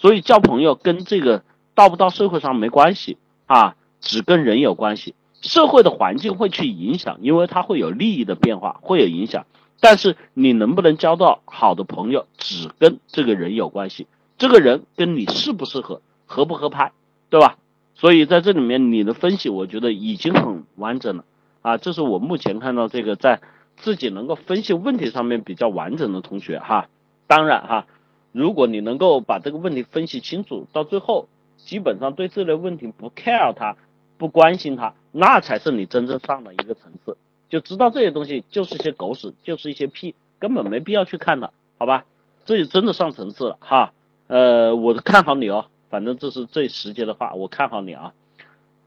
[0.00, 5.14] 所以交朋友跟这个到不到社会上没关系啊，只跟人有关系。
[5.42, 9.44] 社会的环境会去影响，因为它会有利益的变化，会有影响。
[9.78, 14.06] 但是你能不能交到好的朋友，只跟这个人有关系。
[14.38, 16.92] 这个人跟你适不适合，合不合拍，
[17.28, 17.58] 对吧？
[17.94, 21.24] 所以在这里面，你的分析我觉得已经很完整了
[21.60, 21.76] 啊。
[21.76, 23.40] 这是我目前看到这个在
[23.76, 26.88] 自己能够分析问题上面比较完整的同学哈。
[27.26, 27.86] 当然哈，
[28.32, 33.76] 如果你能够把这个问题分析清楚，到最后基本上对这类问题不 care 他。
[34.18, 37.16] 不关心他，那才是你真正上了一个层次，
[37.48, 42.04] 就知道这些东西就是一些狗屎，就是一些屁，根本没必要去看的，好吧？
[42.44, 43.94] 这就真的上层次了哈。
[44.26, 48.12] 呃，我看好你哦，反正这是最直接的话，我看好你啊。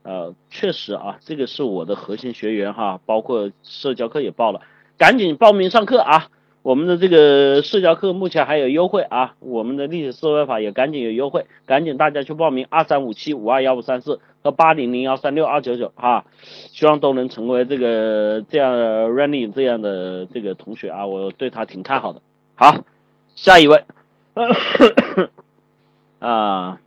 [0.04, 4.62] 呃，确实啊，这个是我的核心学员哈，包括社交课也报了，
[5.00, 6.30] 赶紧报名上课啊。
[6.64, 16.24] 我们的这个社交课目前还有优惠啊，我们的历史思维法也赶紧有优惠，赶紧大家去报名二三五七五二幺五三四和八零零幺三六二九九哈，
[16.72, 18.74] 希望都能成为这个这样
[19.12, 22.22] running 这样的这个同学啊，我对他挺看好的。
[22.56, 22.86] 好，
[23.36, 23.84] 下一位，
[26.20, 26.80] 啊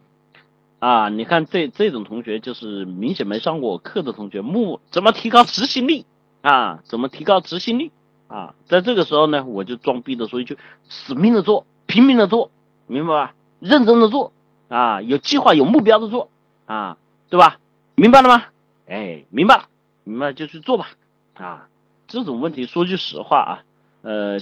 [0.78, 6.06] 啊，你看这这种同学就是明显没上过课的同学，木怎么提高执行力
[6.40, 6.80] 啊？
[6.86, 7.90] 怎么提高执行力？
[8.28, 10.58] 啊，在这个时候呢，我就装逼的说一句：
[10.88, 12.50] 死命的做，拼命的做，
[12.86, 13.34] 明白吧？
[13.60, 14.32] 认真的做，
[14.68, 16.28] 啊，有计划、有目标的做，
[16.66, 16.98] 啊，
[17.30, 17.58] 对吧？
[17.94, 18.44] 明白了吗？
[18.86, 19.68] 哎，明白了，
[20.04, 20.88] 明白就去做吧。
[21.34, 21.68] 啊，
[22.08, 23.62] 这种问题说句实话啊，
[24.02, 24.38] 呃，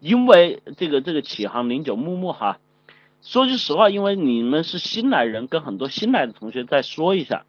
[0.00, 2.58] 因为这个这个启航零九木木哈，
[3.22, 7.44] 说句实话，因为你们是新来人，跟很多新来的同学再说一下，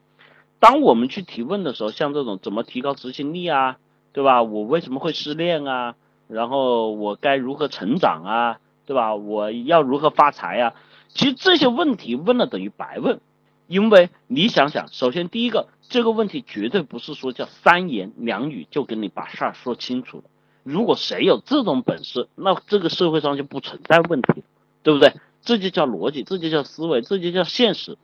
[0.60, 3.78] 当我们去提问的时候，像这种怎么提高执行力啊？
[4.14, 4.44] 对吧？
[4.44, 5.96] 我为什么会失恋啊？
[6.28, 8.60] 然后我该如何成长啊？
[8.86, 9.16] 对吧？
[9.16, 10.74] 我要如何发财呀？
[11.10, 13.20] 其实这些问题问了等于白问，
[13.68, 20.26] 因为你想想，首先第一个，这个问题绝对不是说叫三言两语就跟你把事儿说清楚的。
[20.64, 24.44] 如果谁有这种本事，那这个社会上就不存在问题，
[24.82, 25.14] 对不对？
[25.42, 27.98] 这就叫逻辑，这就叫思维，这就叫现实。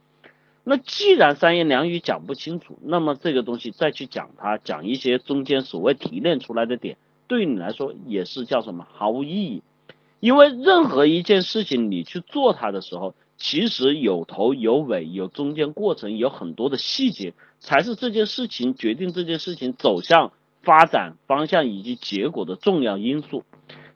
[0.63, 9.63] 那既然三言两语讲不清楚，那么这个东西再去讲它，讲一些中间所谓提炼出来的点，对你来说也是叫什么毫无意义。
[10.19, 23.43] 因为任何一件事情你去做它的时候，其实有头有尾，有中间过程，有很多的细节，才是这件事情决定这件事情走向发展方向以及结果的重要因素。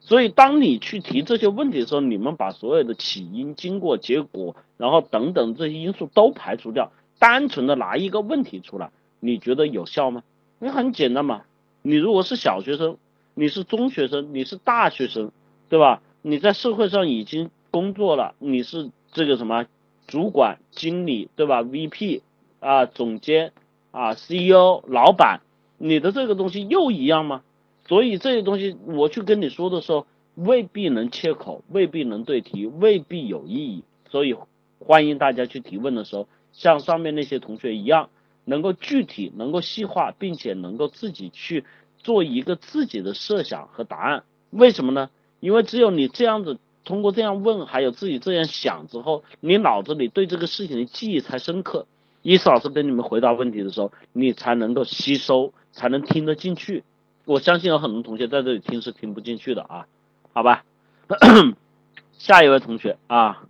[0.06, 10.24] 所以，当你去提这些问题的时候，你们把所有的起因、经过、结果，然后等等这些因素都排除掉，单纯的拿一个问题出来，你觉得有效吗？
[10.60, 11.44] 你很简单嘛，
[11.82, 12.98] 你如果是小学生，
[13.34, 15.32] 你是中学生，你是大学生，
[15.70, 16.02] 对吧？
[16.22, 19.66] 你在社会上已经工作了，你是这个什么
[20.06, 22.22] 主管、经理，对吧？VP
[22.60, 23.54] 啊，总监
[23.92, 25.39] 啊，CEO、老板，
[25.78, 27.42] 你的这个东西又一样吗？
[27.88, 33.84] 所以这些东西我去跟你说的时候，未必能切口，未必能对题，未必有意义。
[34.10, 34.36] 所以
[34.80, 38.10] 欢迎大家去提问的时候，像上面那些同学一样，
[38.46, 41.65] 能够具体、能够细化，并且能够自己去
[41.98, 44.24] 做一个自己的设想和答案。
[44.50, 45.10] 为什么呢？
[45.39, 51.86] 因为只有你这样子，通过这样问，还有自己这样想之后，你脑子里对这个事情的记忆才深刻。
[52.22, 56.84] 伊思老师跟你们回答问题的时候，你才能够吸收，才能听得进去。
[57.25, 59.88] 我相信有很多同学在这里听是听不进去的啊，
[60.33, 60.65] 好吧？
[62.12, 63.45] 下一位同学啊，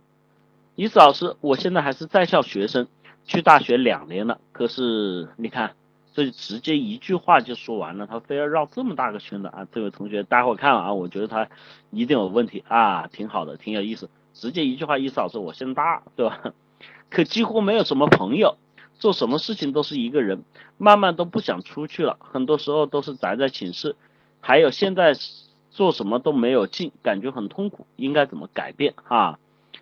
[0.76, 2.86] 伊斯老师，我现在还是在校学生，
[3.24, 5.74] 去大学两年了，可是你看，
[6.12, 9.66] 这直接一句话就说完了，他非要绕这么大个圈的啊！
[9.72, 11.48] 这位同学，待会儿看啊，我觉得他
[11.90, 16.40] 一定有问题啊，挺好的，挺有意思，直接一句话，伊斯老师，我现在大，对吧？
[17.10, 18.56] 可几乎没有什么朋友。
[18.98, 20.44] 做什么事情都是一个人，
[20.78, 23.96] 慢慢都不想出去了，很多时候都是宅在寝室。
[24.40, 25.14] 还有现在
[25.70, 29.38] 做什么都没有劲，感觉很痛苦，应该怎么改变啊？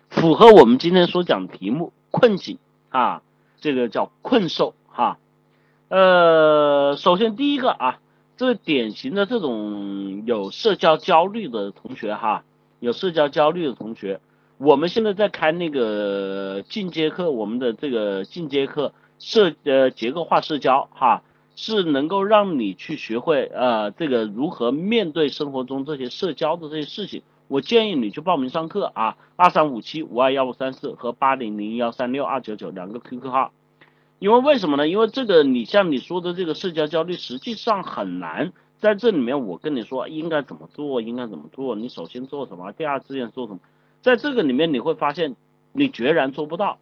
[0.09, 2.57] 符合我们今天所讲题目困境
[2.89, 3.21] 啊，
[3.59, 5.17] 这个叫困兽哈。
[5.89, 7.99] 呃，首先第一个啊，
[8.37, 12.43] 这典型的这种有社交焦虑的同学哈，
[12.79, 14.19] 有社交焦虑的同学，
[14.57, 18.93] 我们现在在开那个进阶课，我们的这个进阶课。
[19.19, 21.23] 社呃结构化社交哈
[21.55, 27.21] 是能够让你去学会呃这个如何面对生活中这些社交的这些事情。
[27.47, 33.53] 我建议你去报名上课啊，二三五七五二幺五三四和八零零幺三六二九九两个 QQ 号。
[34.19, 34.89] 因为为什么呢？
[34.89, 39.47] 因为这个你像你说的这个社交焦虑，实际上很难在这里面。
[39.47, 41.75] 我跟你说应该怎么做，应该怎么做？
[41.75, 42.73] 你首先做什么？
[42.73, 43.59] 第二志愿做什么？
[44.03, 45.35] 在这个里面你会发现
[45.71, 46.77] 你决然做不到。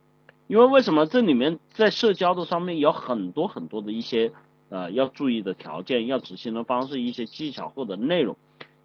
[0.48, 4.34] 因为为什么这里面在社交的上面有很多很多的一些
[4.68, 8.36] 呃要注意的条件，要执行的方式，一些技巧或者内容，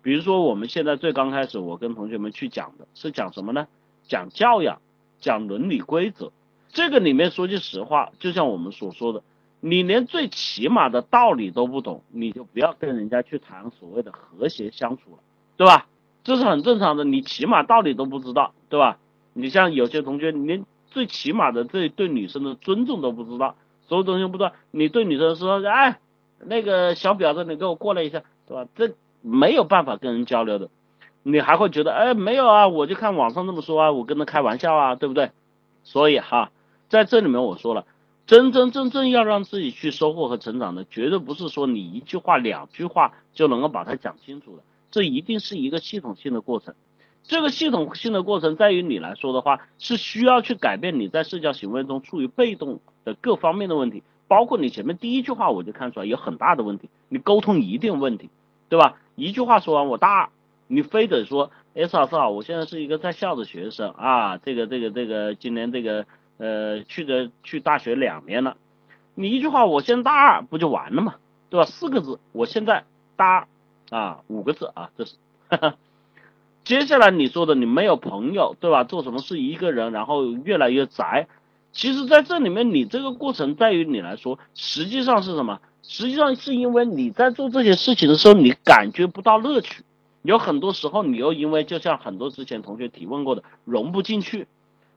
[0.00, 3.66] 比如说我们现在最刚开始我跟同学们去讲的是讲什么呢？
[4.06, 4.80] 讲教养，
[5.18, 6.30] 讲伦理规则。
[6.68, 9.22] 这个里面说句实话，就像我们所说的，
[9.58, 15.18] 你连最起码的道理都不懂，你就不要跟人家去谈所谓的和谐相处了，
[15.56, 15.88] 对吧？
[16.26, 18.98] 这是很正常的，你起码道理都不知道，对吧？
[19.32, 23.54] 你像有些同学，你连最起码的对对女生的尊重都不知道，
[23.86, 24.50] 所有东西不知道。
[24.72, 26.00] 你对女生说，哎，
[26.44, 28.68] 那个小婊子，你给我过来一下，对吧？
[28.74, 30.68] 这没有办法跟人交流的。
[31.22, 35.30] 你还会觉得，哎，没有啊，我就看网上这么说啊，我跟他开玩笑啊，对不对？
[35.84, 36.50] 所以哈，
[36.88, 37.86] 在这里面我说了，
[38.26, 44.62] 真真正正要让自己去收获和成长的，绝对不是说你一句话两句话就能够把它讲清楚的，
[44.96, 46.74] 这一定是一个系统性的过程。
[47.22, 58.30] 这个系统性的过程在于你来说的话，是需要去改变你在社交行为中处于被动的各方面的问题，包括你前面第一句话我就看出来有很大的问题，你沟通一定问题，
[58.70, 58.98] 对吧？
[59.16, 60.30] 一句话说完我大二，
[60.66, 66.06] 你非得说，S 老师好，我现在是一个在校的学生啊，这个这个这个今年这个
[66.38, 68.56] 呃去的去大学两年了，
[69.14, 71.16] 你一句话我现在大二不就完了嘛，
[71.50, 71.66] 对吧？
[71.66, 72.84] 四个字，我现在
[73.16, 73.48] 大二
[73.90, 75.14] 啊，五个字啊，这是。
[76.64, 78.82] 接下来你说的，你没有朋友，对吧？
[78.82, 81.28] 做什么事一个人，然后越来越宅。
[81.72, 85.60] 其实，在这里面，你这个过程在于你来说，实际上是什么？
[85.82, 89.84] 实际上是因为你在做这些事情的时候，你感觉不到乐趣。
[90.22, 94.48] 有很多时候，你又因为就像很多之前同学提问过的，融不进去，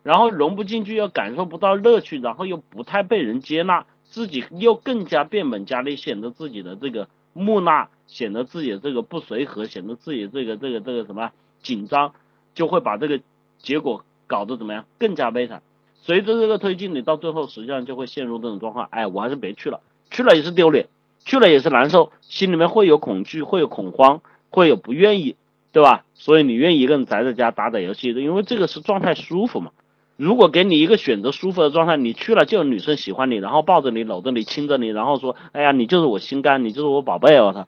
[0.01, 11.31] 然后融不进去，又感受不到乐趣，然后又不太被人接纳，自己又更加变本加厉，显得自己的这个木讷，显得自己这个不随和，显得自己这个这个这个什么？
[11.61, 12.13] 紧张
[12.55, 13.21] 就会把这个
[13.59, 14.85] 结果搞得怎么样？
[14.97, 15.61] 更加悲惨。
[16.01, 18.87] 随着这个推进，你到最后实际上就会陷入这种状况。
[18.91, 20.87] 哎，我还是别去了，去了也是丢脸，
[21.25, 25.35] 去了也是难受，心里面会有恐惧，会有恐慌，会有不愿意，
[25.71, 26.05] 对吧？
[26.15, 29.71] 所以你愿意一个人宅在家打打游戏，因为这个是状态舒服嘛。
[30.15, 37.67] 如果给你一个选择舒服的状态，你去了就有女生喜欢你，然后抱着你、搂着你、亲着你，然后说：“哎呀，你就是我心肝，你就是我宝贝。”我操，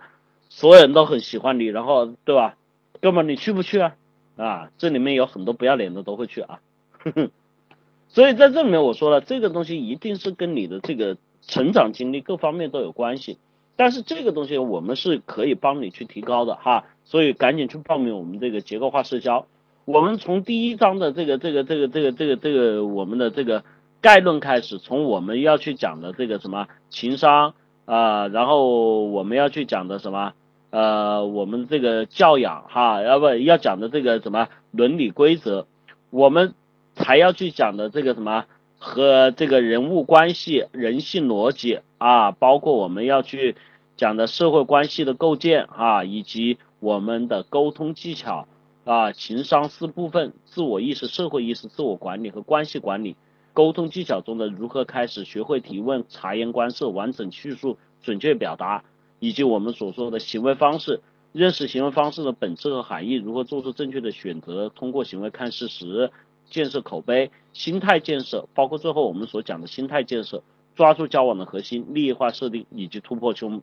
[0.54, 2.58] 所有人都很喜欢你，然后对吧？
[3.02, 3.96] 哥们，你去不去啊？
[4.36, 6.60] 啊，这里面有很多不要脸的都会去啊，
[8.10, 13.38] 所以在这里面我说了，这个东西一定是跟你的这个成长经历各方面都有关系，
[13.78, 19.46] 但是这个东西我们是可以帮你去提高的哈，所以赶紧去报名我们这个结构化社交。
[19.86, 23.64] 我们从第一章的这个这个这个这个这个这个我们的这个
[24.02, 27.54] 概论开始，从我们要去讲的这个什么情商
[27.86, 30.34] 啊，然后我们要去讲的什么
[30.72, 35.68] 呃，我们这个教养哈，要不要讲的这个什么伦理规则，
[36.10, 36.56] 我们
[36.96, 38.46] 才要去讲的这个什么
[38.80, 43.56] 和这个人物关系、人性逻辑啊，包括我们要去
[43.98, 48.48] 讲的社会关系的构建啊，以及我们的沟通技巧
[48.86, 53.16] 啊，情商四部分：自我意识、社会意识、自我管理和关系管理。
[53.54, 58.86] 沟通技巧中的如何开始学会提问、察言观色、完整叙述、准确表达，
[59.22, 61.00] 以及我们所说的行为方式，
[61.32, 66.10] 认识行为方式的本质和含义，如何做出正确的选择，通过行为看事实，
[66.50, 70.42] 建设口碑，心态建设，包括最后我们所讲的心态建设，
[70.76, 73.62] 抓住交往的核心，利益化设定，以及突破胸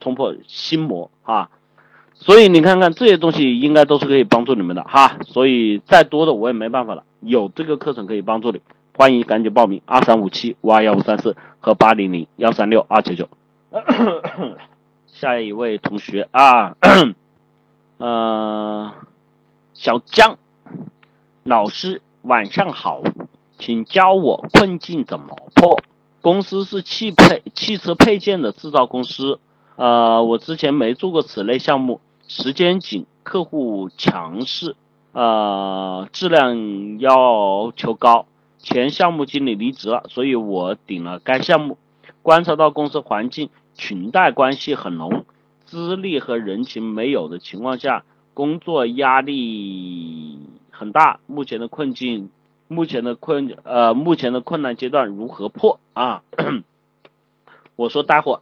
[0.00, 1.50] 突破心魔啊。
[2.14, 5.18] 所以你看看这些东西应该都是可以帮助你们的哈。
[5.26, 8.60] 所以再多的我也没办法了，有这个课程可以帮助你。
[8.96, 13.28] 欢迎赶紧报名二三五七五二幺五三四和八零零幺三六二九九。
[15.14, 16.74] 下一位同学啊，
[17.98, 18.92] 呃，
[19.72, 20.38] 小江
[21.44, 23.00] 老师晚上好，
[23.56, 25.80] 请教我困境怎么破？
[26.20, 29.38] 公司是汽配汽车配件的制造公司，
[29.76, 34.74] 呃，我之前没做过此类项目，时间紧，客户强势，
[35.12, 38.26] 呃，质量要求高。
[38.58, 41.78] 前项目经理离职了，所以我顶了该项目。
[42.22, 45.24] 观察到公司环境裙带关系很浓，
[45.64, 50.38] 资历和人情没有的情况下，工作压力
[50.70, 51.20] 很大。
[51.26, 52.30] 目前的困境，
[52.68, 56.22] 目前的困呃，目前的困难阶段如何破啊？
[57.76, 58.40] 我说待会儿，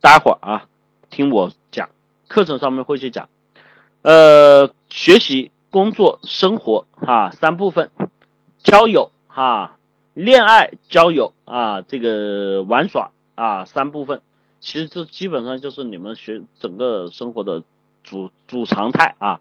[0.00, 0.68] 待会儿啊，
[1.10, 1.88] 听我讲，
[2.28, 3.28] 课程上面会去讲。
[4.02, 7.90] 呃，学习、工作、生活哈三部分，
[8.58, 9.10] 交友。
[9.26, 9.78] 哈，
[10.12, 14.22] 恋爱、交友啊，这个玩耍啊，三部分，
[14.64, 17.62] 其实这基本上就是你们学整个生活的
[18.02, 19.40] 主主常态啊。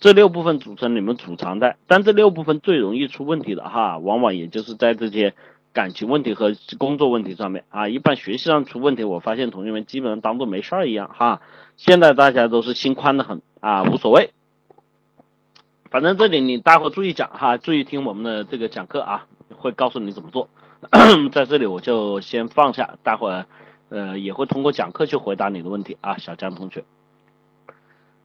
[0.00, 5.34] 这六部分组成你们主常态，但这六部分最容易出问题的哈，往往也就是在这些
[5.72, 7.88] 感情问题和工作问题上面啊。
[7.88, 11.40] 一般学习上出问题，我发现同学们基本上当做没事儿一样哈。
[11.76, 14.32] 现在大家都是心宽的很啊，无所谓。
[15.90, 20.50] 反正这里你待会注意讲哈，注意听我们的这个讲课啊，会告诉你怎么做。
[21.32, 23.46] 在这里我就先放下，待会儿
[23.88, 26.84] 呃也会通过讲课去回答你的问题啊，小江同学。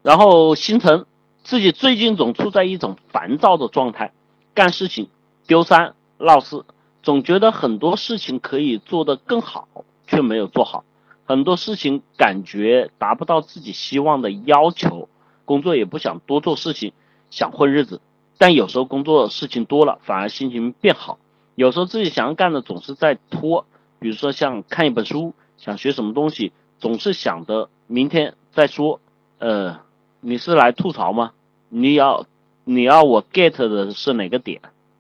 [0.01, 1.05] 然后星辰
[1.43, 4.13] 自己最近总处在一种烦躁的状态，
[4.53, 5.09] 干事情
[5.47, 6.65] 丢三落四，
[7.03, 9.67] 总觉得很多事情可以做得更好，
[10.07, 10.83] 却没有做好，
[11.25, 15.09] 很多事情感觉达不到自己希望的要求，
[15.45, 16.93] 工作也不想多做事情。
[17.29, 18.01] 想混日子，
[18.37, 21.17] 但有时候工作事情多了，反而心情变好。
[21.55, 23.65] 有时候自己想要干的总是在拖，
[23.97, 28.99] 比如说像看一本书，想学什么东西，总是想着明天再说。
[29.37, 29.79] 呃，
[30.19, 31.33] 你是来吐槽吗？
[31.69, 32.25] 你要
[32.63, 34.59] 你要我 get 的是哪个点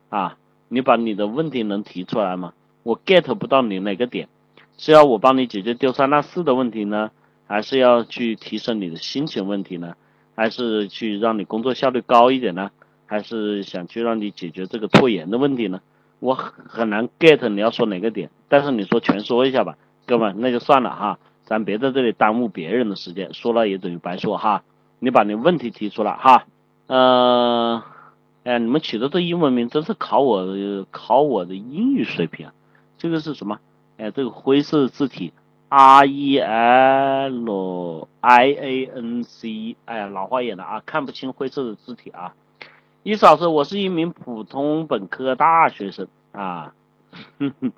[0.09, 0.37] 啊？
[0.67, 2.53] 你把你的问题能提出来吗？
[2.83, 4.29] 我 get 不到你哪个点，
[4.77, 7.09] 是要我帮你解决丢三落四的问题呢，
[7.47, 9.95] 还是要去提升你的心情问题呢？
[10.35, 12.69] 还是去让你工作效率高一点呢？
[13.07, 15.81] 还是想去让你解决这个拖延的问题呢？
[16.19, 19.75] 我很很难 get 你要说哪个点，但是你说全说一下吧，
[20.11, 24.63] 哥们，那就算了哈，咱别在这里耽误别人的时间，说了也等于白说哈。
[24.99, 26.43] 你把你问题提出来哈，
[26.87, 27.81] 呃，
[28.43, 30.45] 哎，你们取的这英文名真是考我
[30.91, 32.49] 考我的英语水平，
[32.97, 33.59] 这个是什么？
[33.97, 35.31] 哎，这个灰色字体。
[35.73, 42.33] R E L I A N C，哎呀，老花眼了啊，看不清灰色的字体啊。
[43.03, 46.73] 伊老师，我是一名普通本科大学生啊，
[47.39, 47.71] 哼哼，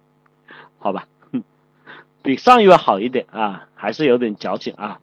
[0.79, 1.07] 好吧，
[2.23, 5.01] 比上一位好一点啊，还是有点矫情啊。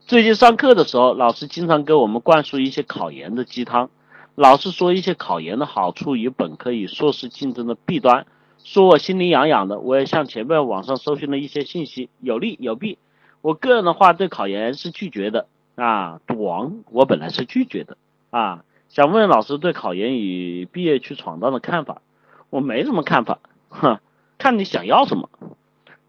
[0.00, 3.90] 最近上课的时候，老师经常给我们灌输一些考研的鸡汤，
[4.34, 8.26] 老是说一些考研的好处与本科与硕士竞争的弊端。
[8.64, 12.96] 说我心里痒痒的，我也向前面网上搜寻了一些信息，有利有弊。
[13.42, 17.98] 我个人的话，对考研是拒绝的啊，赌王我本来是拒绝的
[18.30, 18.64] 啊。
[18.88, 22.00] 想问老师对考研与毕业去闯荡的看法，
[22.48, 23.98] 我没什么看法，哼，
[24.38, 25.28] 看你想要什么。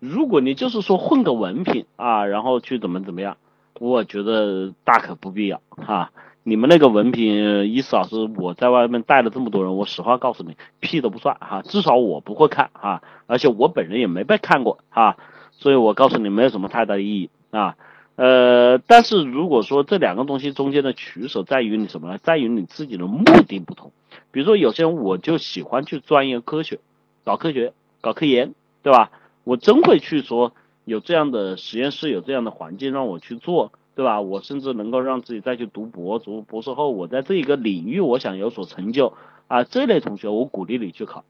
[0.03, 3.37] 如果你就是说混个文凭啊，然后去怎么怎么样，
[3.79, 6.11] 我觉得大可不必要哈。
[6.43, 15.15] 你们那个文凭，伊思老师，我在外面带了这么多人，我实话告诉你，屁都不算哈，至少我不会看哈，而且我本人也没被看过哈，
[15.51, 17.77] 所以我告诉你，没有什么太大的意义啊。
[18.17, 22.17] 呃，但是如果说这两个东西中间的取舍在于你什么呢？
[22.21, 23.93] 在于你自己的目的不同。
[24.31, 26.79] 比如说有些人我就喜欢去钻研科学，
[27.23, 29.09] 搞科学搞科研，对吧？
[29.43, 30.53] 我真会去说
[30.85, 34.21] 有这样的实验室，有这样的环境让我去做，对吧？
[34.21, 39.13] 我甚至能够让自己再去读博，读博士后，我在这一个领域我想有所成就
[39.47, 41.23] 啊，这类同学我鼓励你去考。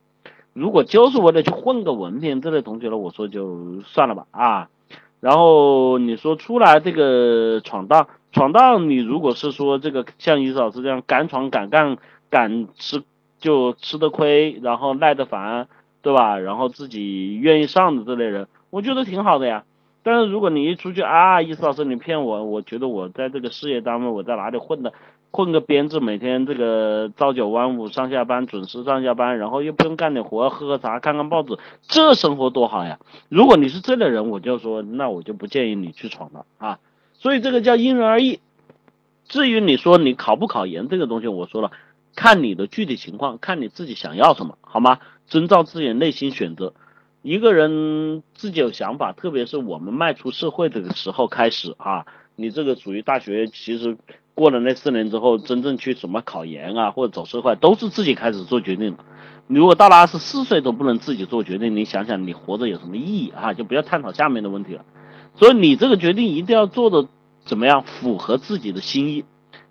[0.52, 4.68] 如果就是为了去混个文凭，这类同学呢，我说就算了吧啊。
[5.20, 11.96] 然后你说出来这个闯荡，闯荡，你如果是说这个像于老师这样敢闯敢干，
[12.30, 13.02] 敢吃
[13.38, 15.66] 就吃的亏，然后耐得烦，
[16.04, 16.38] 对吧？
[16.38, 19.64] 然后自己愿意上的这类人，我觉得挺好的呀。
[20.04, 24.92] 但是如果你一出去啊，意思老师你骗我，我觉得我在这个事业单位我在哪里混的。
[25.36, 33.00] 混个编制，每天这个朝九晚五上下班，准时上下班，然后又不用干点活，喝喝茶，看看报纸，这生活多好呀！
[33.28, 36.78] 如果你是这类人，我就说，那我就不建议你去闯了啊。
[37.14, 38.38] 所以这个叫因人而异。
[39.24, 41.72] 至于你说你考不考研这个东西，我说了，
[42.16, 44.98] 看你的具体情况，看你自己想要什么，好吗？
[45.26, 46.74] 遵照自己的内心选择。
[47.22, 52.06] 一个人自己有想法，特别是我们迈出社会的时候开始啊，
[52.36, 53.96] 你这个属于大学，其实。
[54.36, 58.96] 过了那四年之后，真正去什么考研啊，或者走社会，都是自己开始做决定
[59.46, 63.54] 你如果到了二十四岁都不能自己做决定，你想想你活着有什么意义啊？
[63.54, 64.84] 就不要探讨下面的问题了。
[65.36, 67.06] 所以你这个决定一定要做的
[67.44, 69.24] 怎么样，符合自己的心意。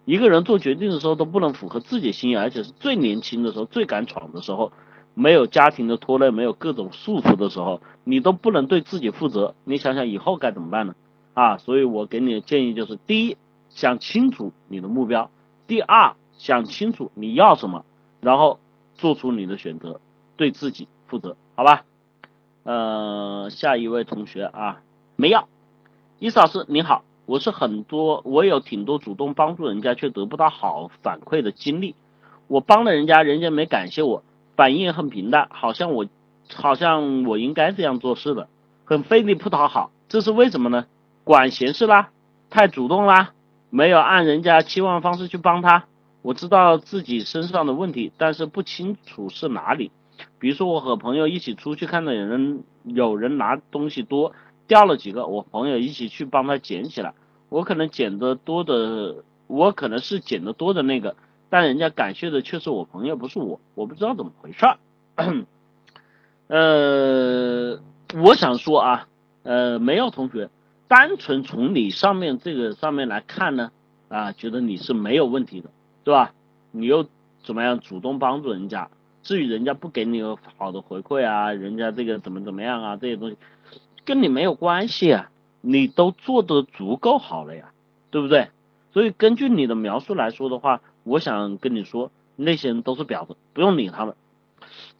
[0.05, 4.71] 一个人做决定的时候都不能符合自己心意，而且是最年轻的时候、最敢闯的时候，
[5.13, 9.55] 没有家庭的拖累，没有各种束缚的时候，你都不能对自己负责。
[9.63, 10.95] 你想想以后该怎么办呢？
[11.33, 13.37] 啊，所以我给你的建议就是：第一。
[13.69, 15.31] 想清楚你的目标，
[15.65, 17.85] 第二，想清楚你要什么，
[18.21, 18.59] 然后
[18.93, 19.99] 做出你的选择，
[20.37, 21.83] 对自己负责，好吧？
[22.61, 24.83] 呃，下一位同学啊，
[25.15, 25.49] 没要，
[26.19, 31.95] 伊斯老师你好，我是很多，我有挺多主动帮助人家却得不到好反馈的经历，
[32.47, 34.23] 我帮了人家，人家没感谢我，
[34.55, 36.05] 反应很平淡，好像我，
[36.53, 38.47] 好像我应该这样做事的，
[38.85, 40.85] 很费力不讨好，这是为什么呢？
[41.23, 42.09] 管闲事啦，
[42.49, 43.31] 太主动啦。
[43.69, 45.85] 没有按人家期望方式去帮他，
[46.21, 49.91] 我知道自己身上的问题，但是不清楚是哪里。
[50.37, 54.33] 比如说我和朋友一起出去，看到有人有人拿东西多，
[54.67, 57.13] 掉了几个，我朋友一起去帮他捡起来。
[57.49, 61.15] 我可能捡的多的，我可能是捡的多的那个，
[61.49, 64.77] 但人家感谢的却是我朋友，不是我，我不知道怎么回事儿。
[66.47, 67.79] 呃，
[68.23, 69.07] 我想说啊，
[69.43, 70.49] 呃，没有同学。
[70.87, 73.71] 单纯从你上面这个上面来看呢，
[74.09, 75.69] 啊，觉得你是没有问题的，
[76.03, 76.33] 对吧？
[76.71, 77.07] 你又
[77.43, 78.89] 怎么样主动帮助人家？
[79.23, 83.37] 至于人家不给你有好的回馈啊，人家这个怎么怎么样啊，这些东西
[84.05, 85.29] 跟你没有关系啊，
[85.61, 87.71] 你都做得足够好了呀，
[88.11, 88.49] 对不对？
[88.93, 94.15] 所以根据你的描述来说的话，我想跟你说，那些人都是婊子，不用理他们。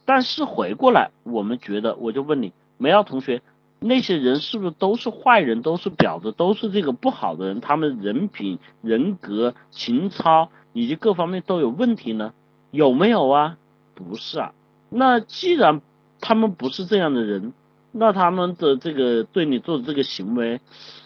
[0.04, 3.42] 但是回过来，我们觉得，我就问你，梅奥同学。
[3.80, 7.60] 那些人是不是都是坏人，都是婊子，都是这个不好的人？
[7.60, 12.32] 他们人品、人格、情操以及各方面都有问题呢？
[12.70, 13.58] 有没有啊？
[13.94, 14.54] 不是啊。
[14.88, 15.82] 那既然
[16.20, 17.52] 他们不是这样的人，
[17.96, 20.60] 那他们的这个对你做的这个行为，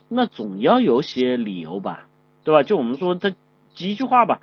[0.08, 2.08] 那总要有些理由吧，
[2.44, 2.62] 对吧？
[2.62, 3.34] 就我们说这
[3.74, 4.40] 几句话吧，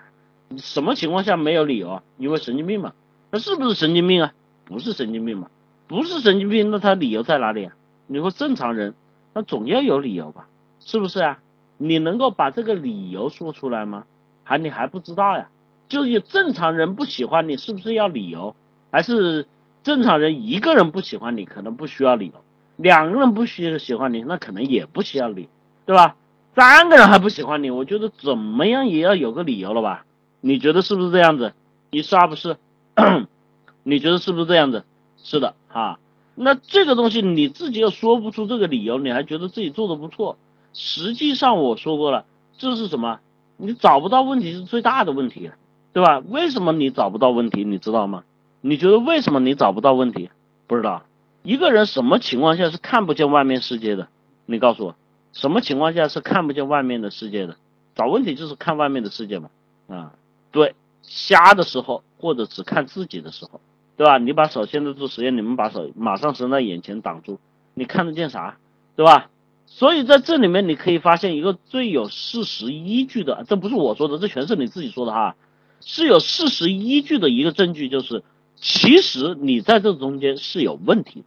[0.57, 2.03] 什么情况下没有理由啊？
[2.19, 2.93] 因为神经病嘛。
[3.31, 4.33] 那是不是神经病啊？
[4.63, 5.49] 不是神经病嘛？
[5.87, 7.73] 不是神经病，那他理由在哪里啊？
[8.05, 8.93] 你说正常人，
[9.33, 10.47] 那总要有理由吧，
[10.79, 11.39] 是不是啊？
[11.77, 14.05] 你能够把这个理由说出来吗？
[14.43, 15.49] 还你还不知道呀？
[15.89, 18.55] 就是正常人不喜欢你，是不是要理由？
[18.91, 19.47] 还是
[19.85, 22.41] 正常人一个人不喜欢你，可能不需要理由；
[22.75, 25.47] 两个人不需喜欢你，那可能也不需要理，
[25.85, 26.15] 对吧？
[26.55, 30.03] 三个人还不喜欢你，我觉得怎么样也要有个理由了吧？
[30.41, 31.53] 你觉得是不是这样子？
[31.91, 32.57] 你是不是？
[33.83, 34.85] 你觉得是不是这样子？
[35.21, 35.99] 是的，哈。
[36.33, 40.39] 那这个东西你自己又说不出这个理由，你还觉得自己做的不错？
[40.73, 42.25] 实际上我说过了，
[42.57, 43.19] 这是什么？
[43.57, 45.51] 你找不到问题是最大的问题，
[45.93, 46.23] 对吧？
[46.27, 47.63] 为什么你找不到问题？
[47.63, 48.23] 你知道吗？
[48.67, 50.31] 你觉得为什么你找不到问题？
[50.65, 51.03] 不知道。
[51.43, 54.07] 一个人什么情况下是看不见外面世界的？
[54.47, 54.95] 你告诉我，
[55.33, 57.57] 什么情况下是看不见外面的世界的？
[57.93, 59.51] 找问题就是看外面的世界嘛？
[59.87, 60.13] 啊，
[60.51, 63.61] 对，瞎的时候或者只看自己的时候。
[63.97, 64.17] 对吧？
[64.17, 67.39] 你把手现在做实验，你们把手马上伸到眼前挡住，
[67.75, 68.57] 你看得见啥？
[68.95, 69.29] 对吧？
[69.67, 75.35] 所以在这里面你可以发现一个最有事实依据的，这不是我说的，这全是你自己说的哈，
[75.81, 78.23] 是有事实依据的一个证据，就是
[78.55, 81.23] 其实你在这中间是有问题，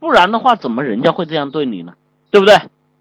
[0.00, 1.94] 不然的话怎么人家会这样对你呢？
[2.30, 2.54] 对不对？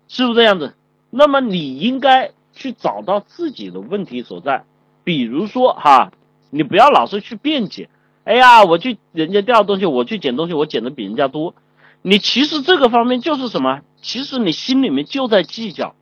[0.08, 0.74] 是不是这样子？
[1.10, 4.64] 那么你应该去找到自己的问题所在，
[5.04, 6.12] 比如说哈，
[6.50, 7.90] 你不要老是去辩解。
[8.24, 11.56] 哎呀，我去人家掉东西，我去捡东西，我捡的比人家多。
[12.02, 13.82] 你其实这个方面就是什么？
[14.02, 15.96] 其实你心里面就在计较，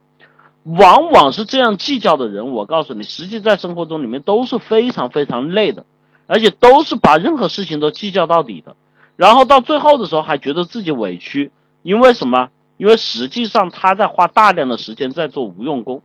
[0.63, 5.85] 往往是这样计较的人，我告诉你，实际在生活中里面都是非常非常累的，
[6.31, 8.77] 而且都是把任何事情都计较到底的，
[9.17, 11.51] 然后到最后的时候还觉得自己委屈，
[11.83, 12.49] 因为什么？
[12.77, 16.01] 因为实际上他在花大量的时间在做无用功。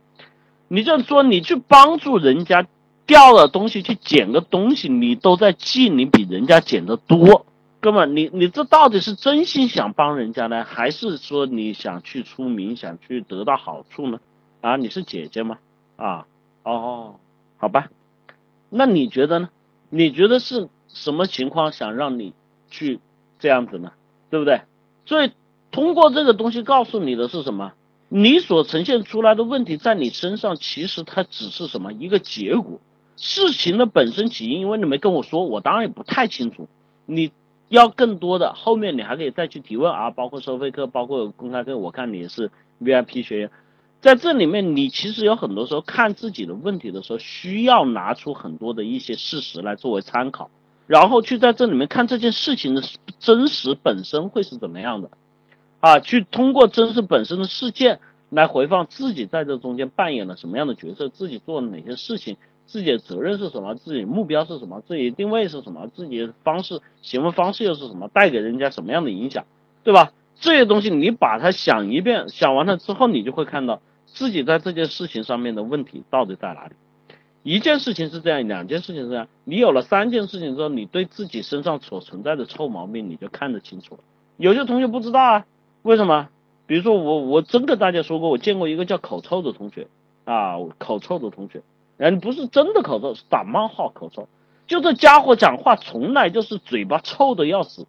[0.67, 2.67] 你就说你去帮助人家
[3.05, 7.45] 掉了东西去捡个东西，你都在记你比人家捡的多。
[7.79, 14.19] 哥们，你你这到底是真心想帮人家呢，还是说你想去出名，想去得到好处呢？
[14.59, 15.57] 啊，你是姐姐吗？
[15.95, 16.25] 啊，
[16.63, 17.15] 哦，
[17.55, 17.87] 好吧，
[18.69, 19.49] 那你觉得呢？
[19.89, 22.33] 你觉得是什么情况想让你
[22.69, 22.99] 去
[23.39, 23.91] 这样子呢？
[24.29, 24.61] 对不对？
[25.05, 25.31] 所以
[25.71, 27.73] 通过这个东西告诉你的是什么？
[28.09, 32.79] 你所呈现出来的问题在你身上，其实它只是什么一个结果，
[33.15, 36.67] 事情的本身起因，因为你没跟我说，我当然也不太清楚，
[37.05, 37.31] 你。
[37.69, 41.77] 要更多的，后面你还可以再去提问啊，包括收费课，包括公开课。
[41.77, 42.49] 我看你是
[42.81, 43.51] VIP 学员，
[44.01, 50.49] 在这里面，你其实有很多时候看自己的问题的时候，需要拿出很多的一些事实来作为参考，
[50.85, 52.83] 然后去在这里面看这件事情的
[53.19, 55.09] 真实本身会是怎么样的，
[55.79, 62.37] 啊，去通过真实本身的事件来回放自己在这中间扮演了什么样的角色，自己做了哪些事情。
[62.69, 63.75] 自己的责任是什么？
[63.75, 64.81] 自己目标是什么？
[64.85, 65.87] 自己定位是什么？
[65.95, 68.09] 自己的方式行为方式又是什么？
[68.09, 69.45] 带给人家什么样的影响，
[69.85, 70.11] 对吧？
[70.39, 76.73] 这些东西你把它想一遍，想完了之后，你就会看到自己在这件事情上面的问题到底在哪里。
[77.43, 84.01] 一件事情是这样，两件事情是这样，你有了三件事情之后，你对自己身上所存在的臭毛病你就看得清楚了。
[84.35, 85.45] 有些同学不知道啊，
[85.81, 86.29] 为什么？
[86.65, 89.87] 比如说我，我真跟大家说过，我见过一个叫口臭的同学
[90.25, 91.61] 啊，口臭的同学。
[91.95, 94.27] 人不是真的口臭，是打冒号口臭。
[94.67, 97.87] 就这家伙讲话从来就是嘴巴臭的要死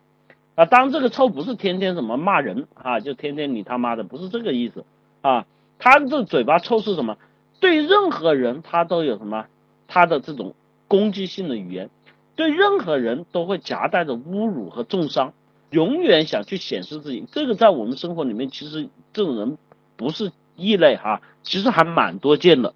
[0.58, 0.64] 啊！
[0.64, 4.84] 当然这个臭不是天天怎么骂人啊，就天天你他妈的不是这个意思
[5.20, 5.46] 啊。
[5.78, 7.16] 他这嘴巴臭是什么？
[7.60, 9.46] 对任何人他都有什么？
[9.86, 10.56] 他的这种
[10.88, 11.90] 攻击性的语言，
[12.34, 15.32] 对任何人都会夹带着侮辱和重伤，
[15.70, 17.24] 永远想去显示自己。
[17.30, 19.56] 这个在我们生活里面，其实这种人
[19.96, 22.74] 不是异类哈，其实还蛮多见的。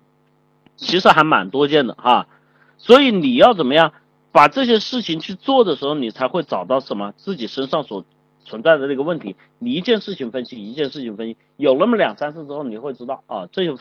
[0.76, 2.26] 其实还蛮多见的哈，
[2.78, 3.92] 所以你要怎么样
[4.32, 8.04] 把这些事情去做的时候，你才会找到什么自己身上所
[8.44, 9.36] 存在的那个问题。
[9.58, 13.74] 你一件事情分析，一件事情分析，有那么两三次之后，你会知道啊，这些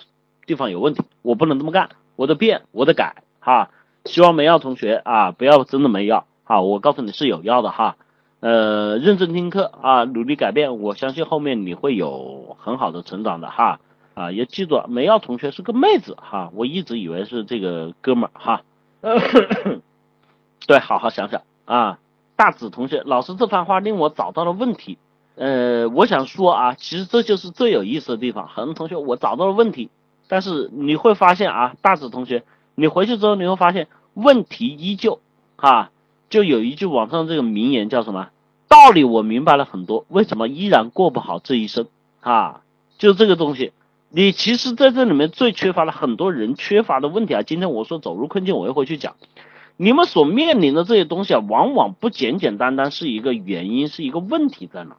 [0.46, 3.72] 地方有问题，我不能这么干，我得变，我得改哈。
[4.06, 7.96] 希望没药同学啊，不要真的没药啊，我告诉你是有药的哈。
[8.40, 13.80] 呃，认真听课啊，努力改变，我相信后面你会有很好的成长的哈。
[14.16, 18.62] 啊，也记住，梅耀同学是个妹子哈，我一直以为是这个哥们儿哈。
[20.68, 22.00] 对，好好想想啊。
[22.36, 24.98] 大子同学，老师这番话令我找到了问题。
[25.36, 28.48] 呃，我想说啊，其实这就是最有意思的地方。
[28.48, 29.90] 很多同学，我找到了问题，
[30.28, 32.44] 但是你会发现啊，大子同学，
[32.76, 35.20] 你回去之后你会发现问题依旧
[35.56, 35.92] 哈。
[36.30, 38.30] 就有一句网上这个名言叫什么？
[38.68, 41.88] 道理我明白了很多，为什么依然过不好这一生
[42.22, 42.62] 啊？
[42.98, 43.74] 就这个东西。
[44.10, 47.44] 你其实在这里面最缺乏了很多人缺乏的问题啊！
[47.44, 49.16] 今天我说走入困境，我又会去讲，
[49.84, 54.98] 你们所面临的这些东西啊，往往不简简单单是一个原因，是一个问题在哪？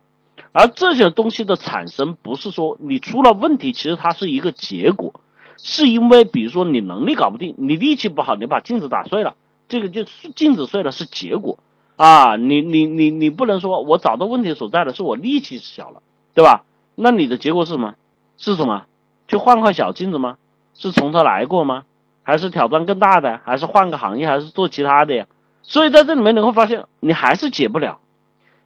[0.50, 5.20] 而这些东西的产生，不是说你出了问题，其实它是一个结果，
[5.56, 9.36] 是因为比如说你能力搞不定，你力气不好，你把镜子打碎了，
[9.68, 10.02] 这个就
[10.34, 11.60] 镜子碎了是结果
[11.94, 12.34] 啊！
[12.34, 16.02] 你你你你不能说我找到问题所在的是我力气小了，
[16.34, 16.64] 对吧？
[16.96, 17.94] 那你的结果是什么？
[18.36, 18.86] 是什么？
[19.28, 20.38] 去换块小镜子吗？
[20.74, 21.84] 是从头来过吗？
[22.22, 23.40] 还是挑战更大的？
[23.44, 24.26] 还是换个行业？
[24.26, 25.26] 还是做其他的呀？
[25.62, 28.00] 所以在这里面你会发现，你还是解不了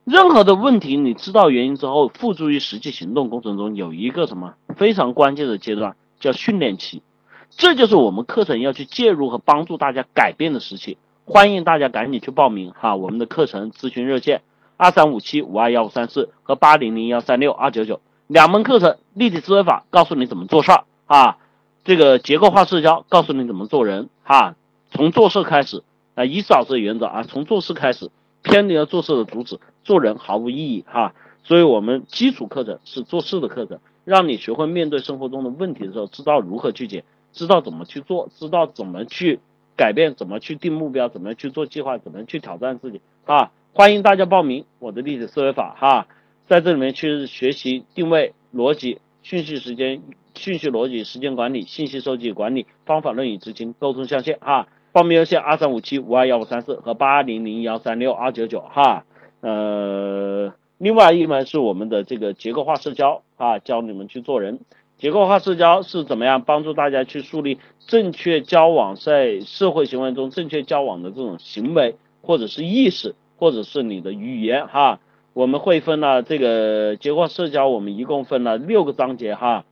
[0.04, 0.96] 任何的问题。
[0.96, 7.02] 你知道原因之后，付诸于实际行动过程中，有一个什么非常关键的阶段，叫训练期。
[7.50, 10.98] 这就是我们课程要去介入和帮助大家改变的时期。
[11.24, 14.42] 欢迎大家赶紧去报名哈，我们的课程咨询热线
[14.76, 18.00] 二三五七五二幺五三四和八零零幺三六二九九。
[18.26, 21.38] 两门课程，立体思维法告诉你怎么做事儿啊，
[21.86, 24.56] 这个结构化社交告诉你怎么做人哈，
[24.90, 25.84] 从做事开始
[26.16, 28.10] 啊，以少这原则啊，从做事开始，
[28.42, 31.14] 偏离了做事的主旨，做人毫无意义哈。
[31.44, 39.38] 所以我们基础课程是做事的课程，让你学会面对生活中的问题的时候，知道如何去解，知道怎么去做，知道怎么去
[39.76, 43.52] 改变，怎么去定目标，怎么去做计划，怎么去挑战自己啊。
[43.72, 46.08] 欢迎大家报名我的立体思维法哈。
[46.48, 50.02] 在这里面去学习定位逻辑、讯息时间、
[50.36, 54.68] 讯息逻辑、时间管理、信息收集管理、方法论与执行、沟通象限哈。
[54.92, 59.04] 报名热线二三五七五二幺五三四和八零零幺三六二九九哈。
[59.40, 64.60] 呃，另外一门是我们的这个结构化社交啊，教你们去做人。
[64.96, 75.00] 结构化社交是怎么样帮助大家去树立正确交往，在社会行为中正确交往的这种行为，或者是意识，或者是你的语言哈。
[75.34, 79.66] 我们会分了这个结构化社交，我们一共分了六个章节哈。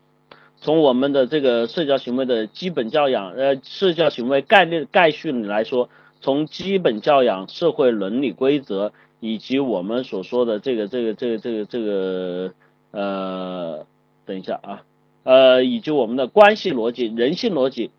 [0.65, 5.91] 从我们的这个社交行为的基本教养，呃，社交行为概念概述来说，
[6.23, 8.91] 从基本教养、社会伦理规则，
[9.21, 12.55] 以及我们所说的这个这个这个这个这个
[12.93, 13.85] 呃，
[14.25, 14.83] 等一下啊。
[15.25, 17.91] 呃，以及我们的关系逻辑、人性逻辑。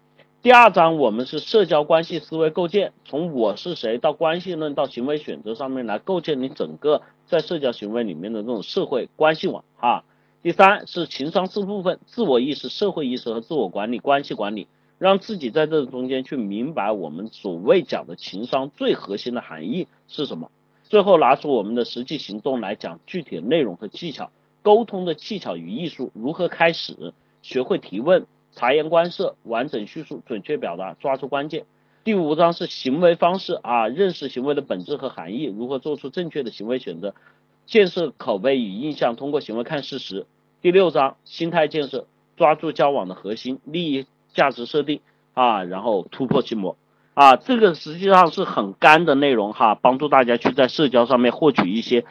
[0.42, 10.04] 第二章我们是社交关系思维构建，从我是谁到关系论到行为选择上面来构建你整个在社交行为里面的这种社会关系网哈。
[10.46, 14.68] 第三是情商四部分：自我意识、社会意识和自我管理、关系管理，
[15.00, 20.52] 让自己在这中间去明白我们所谓讲的情商最核心的含义是什么。
[20.84, 24.30] 最后拿出我们的实际行动来讲具体的内容和技巧。
[24.62, 27.16] 沟通的技巧与艺术如何开始？
[27.42, 31.66] 学会提问、察言观色、完整叙述、准确表达、抓住关键。
[32.04, 37.16] 第五章是行为方式啊，认识行为的本质和含义，如何做出正确的行为选择，
[37.66, 40.28] 建设口碑与印象，通过行为看事实。
[40.66, 42.08] 第六章心态建设，
[42.38, 45.00] 抓住交往的核心利益价值设定
[45.36, 46.76] 啊，然后突破心魔
[47.14, 52.04] 啊，这个实际上是很干的内容哈，帮助大家去在社交上面获取一些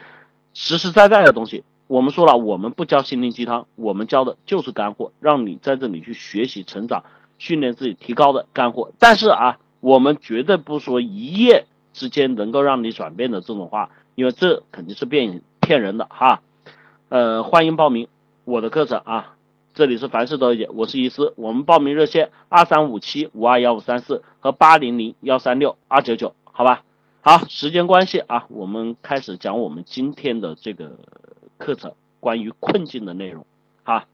[0.53, 1.65] 实实在在的东西。
[1.87, 7.03] 我们说了，我们不教心灵鸡汤，我们教的就是干货，让你在这里去学习、成长、
[7.37, 8.93] 训练自己、提高的干货。
[8.99, 16.41] 但是啊，我们绝对不说一夜之间能够让你转变的这种话，因为这肯定是骗骗人的哈。
[17.09, 18.07] 呃，欢迎报名
[18.45, 19.35] 我的课程啊，
[19.73, 26.83] 这里是凡事都理解，我是伊思，我们报名热线二三五七五二幺五三四和八零零幺三六二九九，好吧？
[27.21, 30.97] 好，时间关系啊，我们开始讲我们今天的这个。
[31.57, 33.45] 课程关于困境的内容，
[33.85, 34.07] 哈，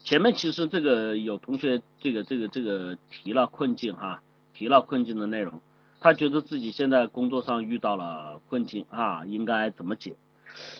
[0.00, 4.20] 前面其实这个有同学这个这个这个提了困境哈，
[4.52, 5.60] 提了困境的内容，
[6.00, 10.16] 他觉得自己现在工作上遇到了困境啊，应该怎么解？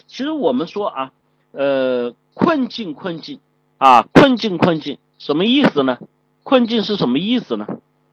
[0.09, 1.13] 其实我们说啊，
[1.53, 3.41] 呃，困境困境
[3.79, 5.99] 啊，困境困境什么意思呢？
[6.43, 7.67] 困境是什么意思呢？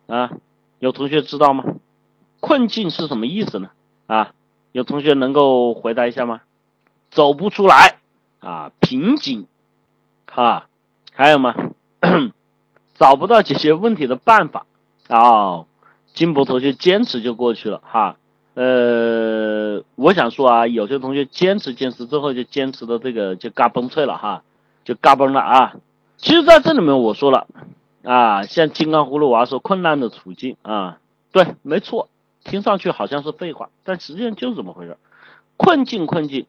[0.08, 0.32] 啊，
[0.80, 1.64] 有同学知道吗？
[2.40, 3.70] 困境是什么意思呢？
[4.08, 4.34] 啊，
[4.72, 6.42] 有同学能够回答一下吗？
[7.10, 8.00] 走不出来
[8.40, 9.48] 啊，瓶颈
[10.34, 10.68] 啊，
[11.14, 11.56] 还有吗？
[12.98, 14.66] 找不到解决问题的办法
[15.08, 15.66] 啊，
[16.14, 18.18] 金博同学坚持就过去了哈。
[18.58, 24.42] 呃，我想说啊，有些同学坚持坚持之后就坚持的这个就嘎嘣脆了哈，
[24.84, 25.76] 就嘎嘣了啊。
[26.18, 27.46] 其实在这里面我说了
[28.02, 30.98] 啊，像金刚葫芦娃说困难的处境啊，
[31.32, 32.10] 对，没错，
[32.44, 34.98] 听上去好像是废话，但实际上就是这么回事，
[35.56, 36.48] 困境困境。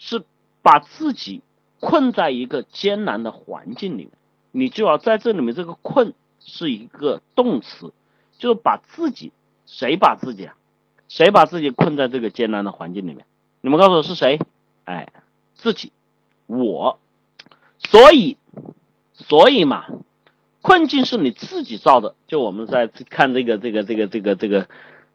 [0.00, 0.22] 是
[0.62, 1.42] 把自己
[1.80, 4.10] 困在一个艰难的环境里面，
[4.52, 7.92] 你就要在这里面，这个困是一个动词，
[8.38, 9.32] 就是把自己，
[9.66, 10.54] 谁把自己啊？
[11.08, 13.24] 谁把自己困在这个艰难的环境里面？
[13.60, 14.38] 你们告诉我是谁？
[14.84, 15.08] 哎，
[15.54, 15.90] 自己，
[16.46, 16.98] 我。
[17.78, 18.36] 所以，
[19.14, 19.86] 所以嘛，
[20.62, 22.14] 困境是你自己造的。
[22.26, 24.68] 就我们在看这个这个这个这个这个，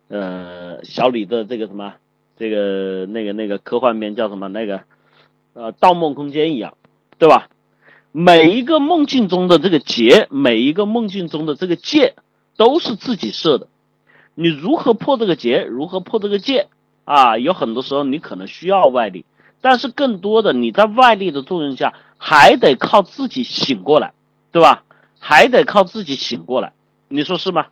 [0.08, 1.94] 呃，小李的这个什么？
[2.36, 4.48] 这个那个那个科幻片叫什么？
[4.48, 4.82] 那个
[5.54, 6.76] 呃，《盗梦空间》一样，
[7.20, 7.50] 对吧？
[8.12, 12.16] 每一个梦境中的这个结，每一个梦境中的这个界，
[12.58, 13.68] 都是自己设的。
[14.36, 15.64] 你如何破这个结？
[15.64, 16.68] 如何破这个戒？
[17.06, 19.26] 啊，有很多时候你可能需要外力，
[19.62, 24.14] 但是更多的你在外力的作用下，还得靠自己醒过来，
[24.52, 24.84] 对吧？
[25.20, 26.74] 还得靠自己醒过来，
[27.08, 27.68] 你说是吗？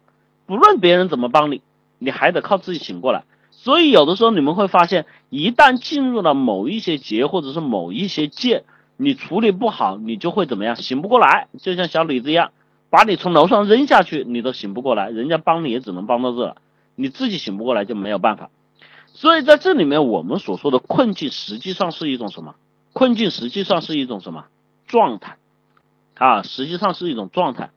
[0.46, 1.62] 不论别人怎么帮你，
[1.98, 3.24] 你还得靠自己醒过来。
[3.52, 8.64] 所以有的时候你们会发现，一旦进入了某一些结或者是某一些界，
[8.98, 10.76] 你处理不好，你就会怎么样？
[10.76, 12.52] 醒不过来，就像小李子一样，
[12.92, 16.58] 把你从楼上扔下去，你都醒不过来，人家帮你也只能帮到这了，
[16.96, 18.52] 你自己醒不过来就没有办法。
[19.08, 22.56] 所以在这里面，我们所说的困境实际上是一种什么？
[22.94, 24.46] 困境实际上是一种什么
[24.86, 25.38] 状态？
[26.16, 27.72] 啊，实际上是一种状态。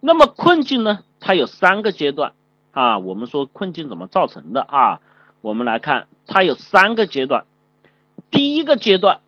[0.00, 1.04] 那么困境呢？
[1.20, 2.32] 它有三个阶段。
[2.72, 5.00] 啊，我们说困境怎么造成的啊？
[5.40, 7.44] 我们来看，它有三个阶段。
[8.30, 9.20] 第一个阶段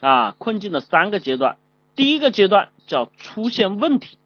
[0.00, 1.56] 啊，困境的三个阶段。
[1.94, 4.18] 第一个阶段叫出现问题。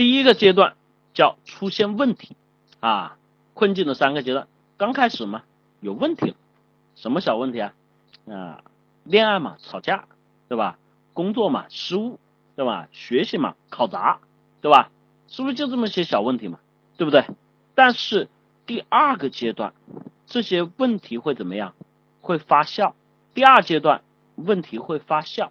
[0.00, 0.76] 第一个阶段
[1.12, 2.34] 叫出现问题
[2.80, 3.18] 啊，
[3.52, 4.48] 困境的三个阶段。
[4.78, 5.42] 刚开始嘛，
[5.80, 6.34] 有问题，
[6.94, 7.74] 什么小问题啊？
[8.26, 8.64] 啊，
[9.04, 10.06] 恋爱嘛，吵架，
[10.48, 10.78] 对吧？
[11.12, 12.18] 工作嘛，失误，
[12.56, 12.88] 对吧？
[12.92, 14.20] 学习嘛，考砸，
[14.62, 14.90] 对吧？
[15.28, 16.60] 是不是就这么些小问题嘛？
[16.96, 17.26] 对不对？
[17.74, 18.30] 但是
[18.64, 19.74] 第二个阶段，
[20.24, 21.74] 这些问题会怎么样？
[22.22, 22.94] 会发酵，
[23.34, 24.00] 第二阶段
[24.36, 25.50] 问题会发酵，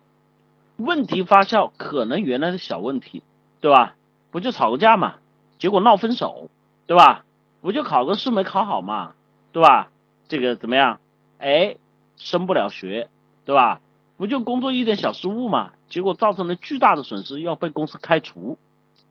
[0.78, 3.22] 问题发酵可能原来是小问题，
[3.62, 3.95] 对吧？
[4.32, 5.16] 不就吵个架嘛，
[5.58, 6.50] 结果闹分手，
[6.88, 7.26] 对吧？
[7.62, 9.14] 不就考个试没考好嘛，
[9.52, 9.90] 对吧？
[10.28, 11.00] 这个怎么样？
[11.40, 11.78] 哎，
[12.18, 13.10] 升不了学，
[13.46, 13.82] 对吧？
[14.18, 18.58] 不就工作一点小失误嘛，结果造成了巨大的损失，要被公司开除，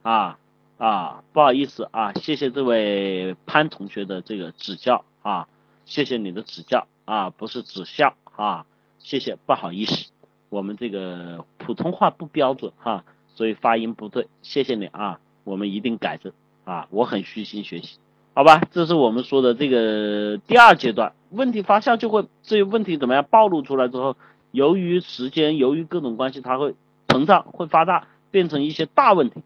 [0.02, 0.38] 啊
[0.76, 5.48] 啊，不好意思啊，谢谢这位潘同学的这个指教啊，
[5.86, 8.66] 谢谢你的指教啊，不是指教啊，
[8.98, 10.10] 谢谢，不好意思，
[10.50, 13.04] 我们这个普通话不标准哈，
[13.38, 16.32] 所以发音不对，谢谢你啊，我们一定改正
[16.64, 18.00] 啊，我很虚心学习。
[18.34, 24.16] 好吧，这是我们说的这个第二阶段，问题发酵就会这些问题怎么样暴露出来之后，
[24.50, 26.74] 由于时间，由于各种关系，它会
[27.06, 29.44] 膨胀，会发大，变成一些大问题。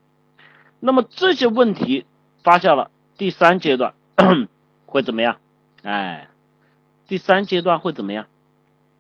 [0.80, 2.06] 那么这些问题
[2.42, 3.92] 发酵了，第三阶段
[4.86, 5.36] 会怎么样？
[5.82, 6.30] 哎，
[7.06, 8.24] 第三阶段会怎么样？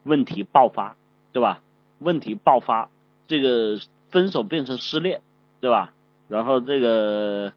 [0.02, 0.96] 问题爆发，
[1.32, 1.62] 对吧？
[1.98, 2.90] 问题爆发，
[3.26, 3.78] 这个
[4.12, 5.20] 分手变成失恋，
[5.60, 5.92] 对吧？
[6.28, 7.52] 然后这个。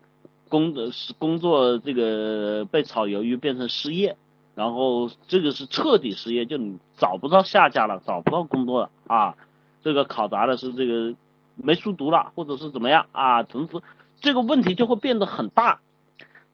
[0.47, 4.15] 工的是工作，这个被炒鱿鱼变成失业，
[4.53, 9.35] 然后这个是彻底失业，就你找不到下家了，找不到工作了啊。
[9.83, 11.15] 这个考砸的是这个
[11.55, 13.41] 没书读了，或者是怎么样啊？
[13.41, 13.81] 总之
[14.21, 15.79] 这个问题就会变得很大。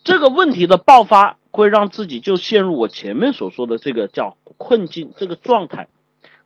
[0.06, 5.90] 这个问题的爆发会让自己就陷入我前面所说的这个叫困境这个状态，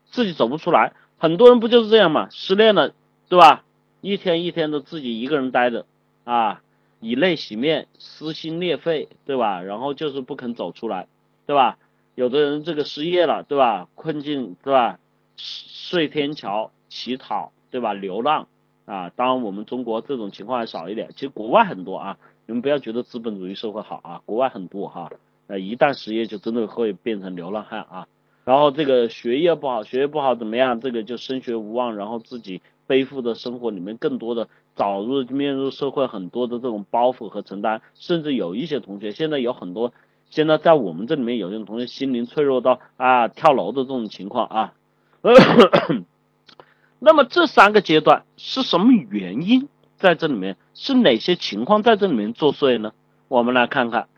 [0.06, 0.94] 自己走不出来。
[1.20, 2.28] 很多人不就是这样嘛？
[2.32, 2.92] 失恋了，
[3.30, 3.64] 对吧？
[4.02, 5.86] 一天一天的自己一个人待着
[6.24, 6.62] 啊。
[7.02, 9.62] 以泪洗面，撕心裂肺，对吧？
[9.62, 11.08] 然后就是不肯走出来，
[11.46, 11.78] 对吧？
[12.16, 13.90] 有的人这个失业了，对吧？
[13.94, 14.98] 困境，对吧？
[15.36, 17.94] 睡天桥、乞讨，对吧？
[17.94, 18.48] 流浪
[18.86, 22.18] 啊，当然我们中国这种情况还少一点，其实国外很多啊。
[22.48, 25.12] 你们不要觉得资本主义社会好啊，国外很多哈。
[25.48, 28.08] 呃，一旦失业就真的会变成流浪汉啊。
[28.46, 30.80] 然后这个学业不好，学业不好怎么样？
[30.80, 34.48] 这个就升学无望，然后自己背负的生活里面更多的。
[34.76, 39.94] 早入面入社会很多的这种包袱和承担，甚至有一些同学现在有很多，
[40.30, 44.74] 现在在我们这里面有些同学心灵脆弱到啊跳楼的这种情况啊。
[47.00, 50.58] 那么这三个阶段是什么原因在这里面？
[50.74, 52.92] 是哪些情况在这里面作祟呢？
[53.30, 54.10] 我们来看看，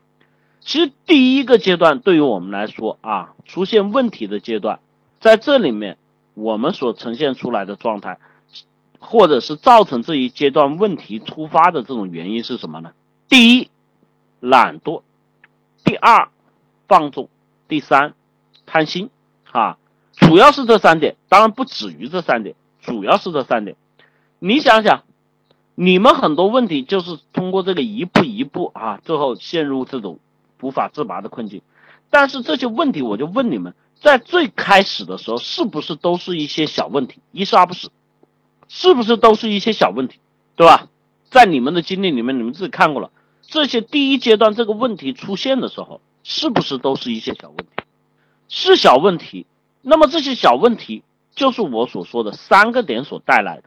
[0.58, 4.80] 其实第一个阶段对于我们来说啊，出现问题的阶段，
[5.20, 5.98] 在这里面
[6.34, 8.18] 我们所呈现出来的状态。
[8.98, 12.92] 或者是造成这一阶段问题突发的这种原因是什么呢？
[13.28, 13.70] 第一，
[14.40, 15.02] 懒惰；
[15.84, 16.28] 第二，
[16.86, 17.28] 放纵；
[17.68, 18.14] 第三，
[18.66, 19.10] 贪心。
[19.44, 19.78] 哈，
[20.12, 23.76] 主要是这三点，当然不止于这三点，主要是这三点。
[24.38, 25.04] 你想想，
[25.74, 30.18] 你们很多问题就是通过这个一步一步啊，最后陷入这种
[30.60, 31.62] 无法自拔的困境。
[32.10, 37.90] 但是这些问题，我就问你们，在最开始的时候，是不是都是一些小问题，一是而不死？
[38.68, 40.20] 是不是都是一些小问题，
[40.56, 40.88] 对吧？
[41.30, 43.10] 在你们的经历里面，你们自己看过了，
[43.42, 47.84] 这些第一阶段这个问题出现的时候，是不是都是一些小问题？
[48.48, 49.46] 是小问题，
[49.82, 51.02] 那么这些小问题
[51.34, 53.64] 就是我所说的三个点所带来的。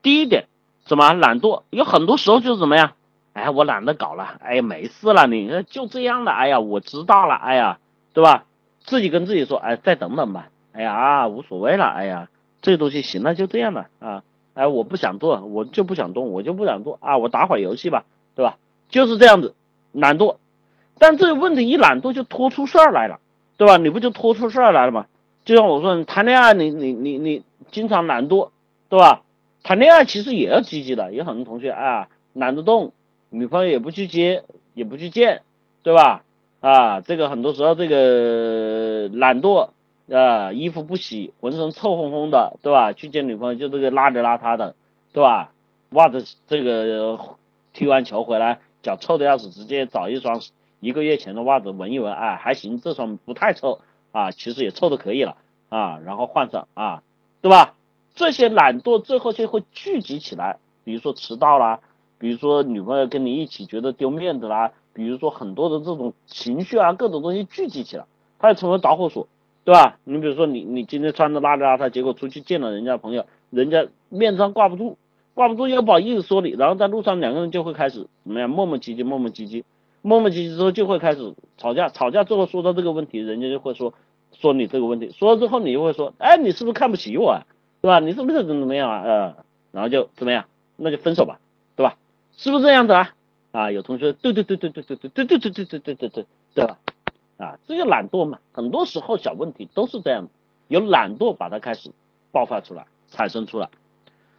[0.00, 0.46] 第一点，
[0.84, 1.64] 怎么懒惰？
[1.70, 2.92] 有很多时候就是怎么样？
[3.34, 7.78] 哎，我懒得搞了，哎，没事了，你就这样的，哎呀，我知道了，哎呀，
[8.14, 8.44] 对吧？
[8.80, 12.28] 自己跟自己说，哎，再等等吧，哎呀，无所谓了，哎呀。
[12.60, 14.24] 这东西行了，就这样了啊！
[14.54, 17.16] 哎，我不想做，我就不想动，我就不想做啊！
[17.16, 18.04] 我打会儿游戏吧，
[18.34, 18.58] 对吧？
[18.88, 19.54] 就是这样子，
[19.92, 20.36] 懒惰。
[20.98, 23.20] 但这个问题一懒惰就拖出事儿来了，
[23.56, 23.76] 对吧？
[23.76, 25.06] 你不就拖出事儿来了吗？
[25.44, 28.50] 就像我说，你谈恋爱，你你你你经常懒惰，
[28.88, 29.22] 对吧？
[29.62, 32.92] 谈恋爱其实也要积极的，有很多同学啊懒得动，
[33.30, 34.42] 女朋友也不去接，
[34.74, 35.42] 也不去见，
[35.84, 36.24] 对吧？
[36.60, 39.70] 啊，这个很多时候这个懒惰。
[40.10, 42.92] 啊，衣服不洗，浑身臭烘烘的，对吧？
[42.92, 44.74] 去见女朋友就这个邋里邋遢的，
[45.12, 45.52] 对吧？
[45.90, 47.18] 袜子这个
[47.72, 50.40] 踢完球回来脚臭的要死，直接找一双
[50.80, 53.80] 一个月前的袜子闻一闻，哎，还行，这双不太臭
[54.12, 55.36] 啊，其实也臭的可以了
[55.68, 57.02] 啊，然后换上啊，
[57.40, 57.74] 对吧？
[58.14, 61.80] 这些懒惰最后就会聚集起来，比如说迟到啦，
[62.18, 68.04] 比如说女朋友跟你一起觉得丢面子啦，比如说很多的这种情绪啊，各种东西聚集起来，
[68.38, 69.28] 它就成为导火索。
[69.68, 69.98] 对吧？
[70.04, 74.96] 你比如说你你今天穿的邋里邋遢，结果出去见了人家朋友，人家面子上挂不住，
[75.34, 79.64] 挂不住又不好意思说你，然后在路上两个人就会开始怎么样磨磨唧唧，磨磨唧唧，
[80.00, 83.92] 磨磨唧唧之后就会开始吵架，吵架之后说到这个问题，人家就会说
[84.32, 87.44] 说你这个问题，说了之后你就会说，哎，你是不是看不起我啊？
[87.82, 88.00] 对吧？
[88.00, 89.02] 你是不是怎么怎么样啊？
[89.02, 89.36] 呃，
[89.72, 90.46] 然后就怎么样？
[90.76, 91.40] 那就分手吧，
[91.76, 91.98] 对吧？
[92.38, 93.10] 是不是这样子啊？
[93.52, 96.78] 啊，有同学对对对对对对对对对对对对对对对，对吧？
[97.38, 98.40] 啊，这就懒惰嘛。
[98.52, 100.28] 很多时候小问题都是这样，
[100.68, 101.90] 由懒惰把它开始
[102.30, 103.70] 爆发出来，产生出来，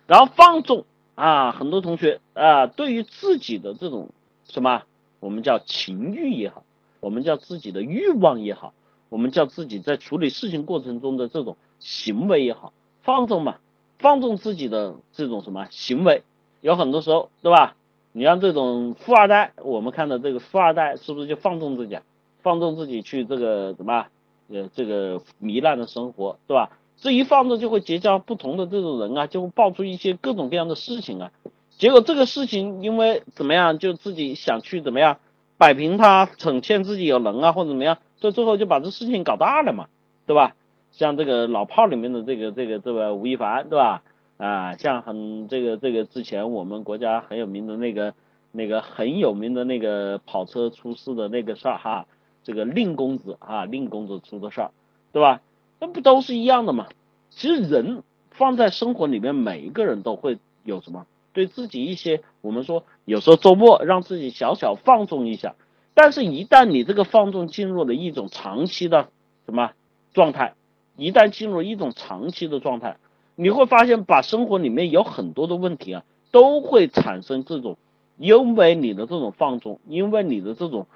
[0.05, 0.85] 然后放纵
[1.15, 4.09] 啊，很多同学啊，对于自己的这种
[4.43, 4.83] 什么，
[5.19, 6.63] 我们叫情欲也好，
[6.99, 8.73] 我们叫自己的欲望也好，
[9.09, 13.57] 我们叫自己在处理事情过程中的这种行为也好，放纵嘛，
[13.97, 16.23] 放纵自己的这种什么行为，
[16.61, 17.75] 有很多时候，对吧？
[18.11, 21.99] 你像这种富二代，我们看到这个富二代是不是就放纵自己，
[22.41, 24.05] 放纵自己去这个什么，
[24.49, 26.71] 呃，这个糜烂的生活，对吧？
[26.97, 31.31] 这一放纵就会结交不同的这种人啊，就会爆出一些各种各样的事情啊。
[31.69, 35.17] 结果这个事情因为怎么样，就自己想去怎么样
[35.57, 39.87] 摆平他，惩欠自己有能啊，或者怎么样，这最后就把这事情搞大了嘛，
[40.25, 40.55] 对吧？
[40.91, 44.01] 像这个老炮里面的这个这个这个吴亦凡，对吧？
[44.37, 48.13] 啊，像很这个这个之前我们国家很有名的那个
[48.51, 52.07] 那个很有名的那个跑车出事的那个事儿哈，
[52.43, 54.71] 这个令公子啊，令公子出的事儿，
[55.11, 55.41] 对吧？
[55.79, 56.87] 那不都是一样的吗？
[57.29, 65.55] 其实人放在生活里面，每一个人都会有什么，对自己一些我们说有时候周末让自己小小放纵一下，
[65.93, 69.09] 但是一旦你这个放纵进入了一种长期的
[69.45, 69.71] 什么
[70.13, 70.53] 状态，
[70.97, 72.97] 一旦进入一种长期的状态。
[73.35, 77.77] 你会发现，把生活里面有很多的问题啊，都会产生这种，
[78.17, 80.87] 因为你的这种放纵，因为你的这种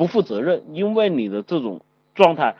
[0.00, 1.82] 不负责任，因为你的这种
[2.14, 2.56] 状态，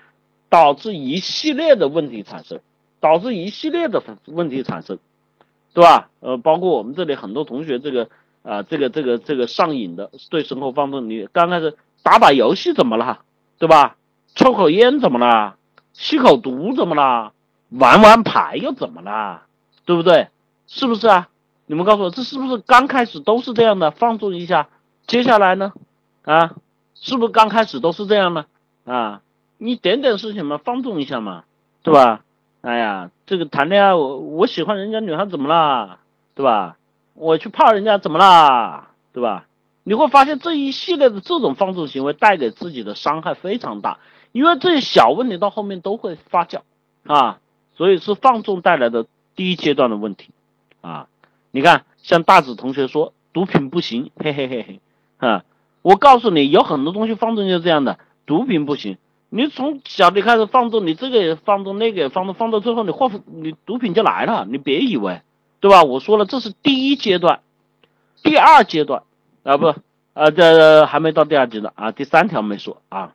[0.50, 2.60] 导致一系列的问题产生，
[3.00, 4.98] 导致一系列的问题产生，
[5.72, 6.10] 对吧？
[6.20, 8.10] 呃，包括我们这里很多同学，这个
[8.42, 13.20] 啊，这个这个这个上瘾的，对生活放纵，你刚开始打把游戏怎么了，
[13.58, 13.96] 对吧？
[14.34, 15.56] 抽口烟怎么了？
[15.94, 17.32] 吸口毒怎么了？
[17.70, 19.46] 玩玩牌又怎么啦？
[19.86, 20.28] 对不对？
[20.66, 21.30] 是不是啊？
[21.64, 23.90] 你们告诉我，这是不是刚开始都是这样的？
[23.90, 24.68] 放纵一下，
[25.06, 25.72] 接下来呢？
[26.22, 26.52] 啊，
[27.00, 28.46] 是不是刚开始都是这样呢？
[28.84, 29.22] 啊，
[29.58, 31.44] 你点点事情嘛，放纵一下嘛，
[31.82, 32.22] 对吧？
[32.60, 35.98] 哎呀，这个谈恋爱，我我喜欢人家女孩怎么啦？
[36.34, 36.76] 对吧？
[37.14, 38.90] 我去泡人家怎么啦？
[39.12, 39.46] 对吧？
[39.82, 43.98] 你会发现这一系列的这种放纵行为带给自己的伤害非常大，
[44.32, 46.60] 因为这些小问题到后面都会发酵
[47.06, 47.40] 啊。
[47.72, 50.34] 所以是放纵带来的第一阶段的问题，
[50.82, 51.08] 啊，
[51.50, 54.80] 你看，像大子同学说毒品不行，嘿嘿嘿嘿，
[55.16, 55.44] 啊，
[55.82, 65.22] 我告诉你，有很多东西放纵就是这样的，毒品不行，你从小你开始放纵，你这个也放纵，那个也放纵，放到最后你祸你毒品就来了，你别以为，
[65.60, 65.82] 对吧？
[65.82, 67.40] 我说了，这是第一阶段，
[68.22, 69.02] 第二阶段
[69.42, 69.74] 啊不，
[70.12, 73.14] 啊这还没到第二阶段啊，第三条没说啊，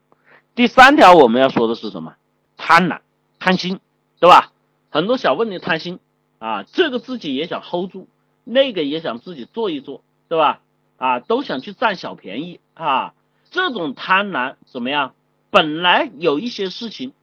[0.55, 2.15] 第三条我们要说的是什么？
[2.57, 2.99] 贪婪、
[3.37, 3.79] 贪心，
[4.19, 4.51] 对吧？
[4.89, 5.99] 很多小问题贪心
[6.39, 8.07] 啊，这个自己也想 hold 住，
[8.43, 10.61] 那个也想自己做一做，对吧？
[10.97, 13.13] 啊，都想去占小便宜啊，
[13.51, 15.13] 这种贪婪怎么样？
[15.49, 17.13] 本来有一些事情，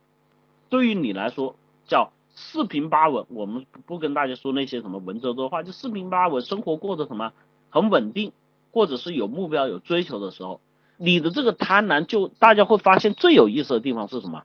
[0.68, 1.56] 对于你来说
[1.86, 7.32] 叫四平八稳，我们不跟大家说那些什么文绉绉话，就四平八稳，生活过得什么
[7.70, 8.32] 很稳定，
[8.72, 10.60] 或者是有目标有追求的时候，
[10.96, 14.42] 你的这个贪婪就大家会发现最有意思的地方是什么？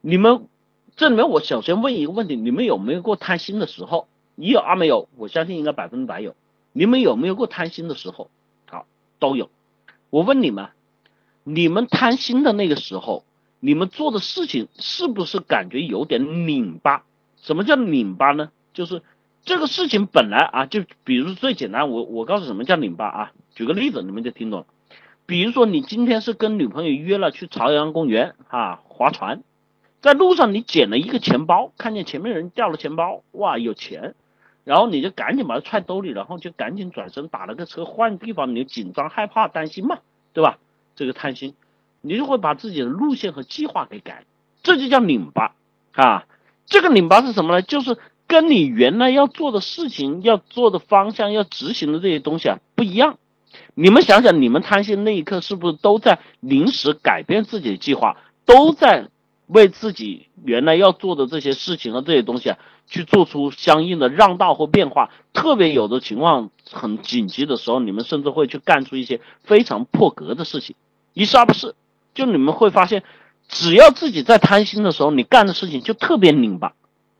[0.00, 0.46] 你们。
[0.96, 4.08] 这里面我首先问一个问题：你们有没有过贪心的时候？
[4.34, 5.08] 你有啊没有？
[5.16, 6.34] 我相信应该百分之百有。
[6.72, 8.30] 你们有没有过贪心的时候？
[9.18, 9.50] 都有。
[10.10, 10.68] 我问你们，
[11.44, 13.24] 你们贪心的那个时候，
[13.60, 17.04] 你们做的事情是不是感觉有点拧巴？
[17.36, 18.50] 什么叫拧巴呢？
[18.72, 19.02] 就是
[19.42, 23.32] 这个事情本来啊，就比如最简单，我我告诉什么叫拧巴啊？
[23.54, 24.66] 举个例子，你们就听懂了。
[25.26, 29.42] 比如说你今天是跟女朋友约了去朝阳公园啊划船。
[30.00, 34.14] 在路上，你捡了一个钱包，看见前面人掉了钱包，哇，有钱，
[34.68, 40.00] 然后你就赶紧把它揣兜里，然后就赶紧转身打了个车换地方，你就紧张、害怕、担心嘛，
[40.34, 40.58] 对吧？
[40.94, 41.54] 这个贪心，
[42.02, 44.24] 你就会把自己的路线和计划给改，
[44.62, 45.54] 这就叫拧巴
[45.92, 46.26] 啊。
[46.66, 47.62] 这个拧巴是什么呢？
[47.62, 47.96] 就是
[48.26, 53.16] 跟你原来要做的事情、要做的方向、要执行的这些东西啊不一样。
[53.72, 59.08] 你们想想，你们贪心那一刻是不是都在临时改变自己的计划，都在？
[59.48, 65.10] 为自己原来要做的这些事情和这些东西啊，去做出相应的让道或变化。
[65.32, 70.76] 特别有的情况很紧急的时候，你们甚至会去干出一些非常破格的事情。
[71.14, 71.74] 一是二不是，
[72.14, 73.02] 就你们会发现，
[73.48, 76.74] 只要自己在贪心的时候，你干的事情就特别拧巴，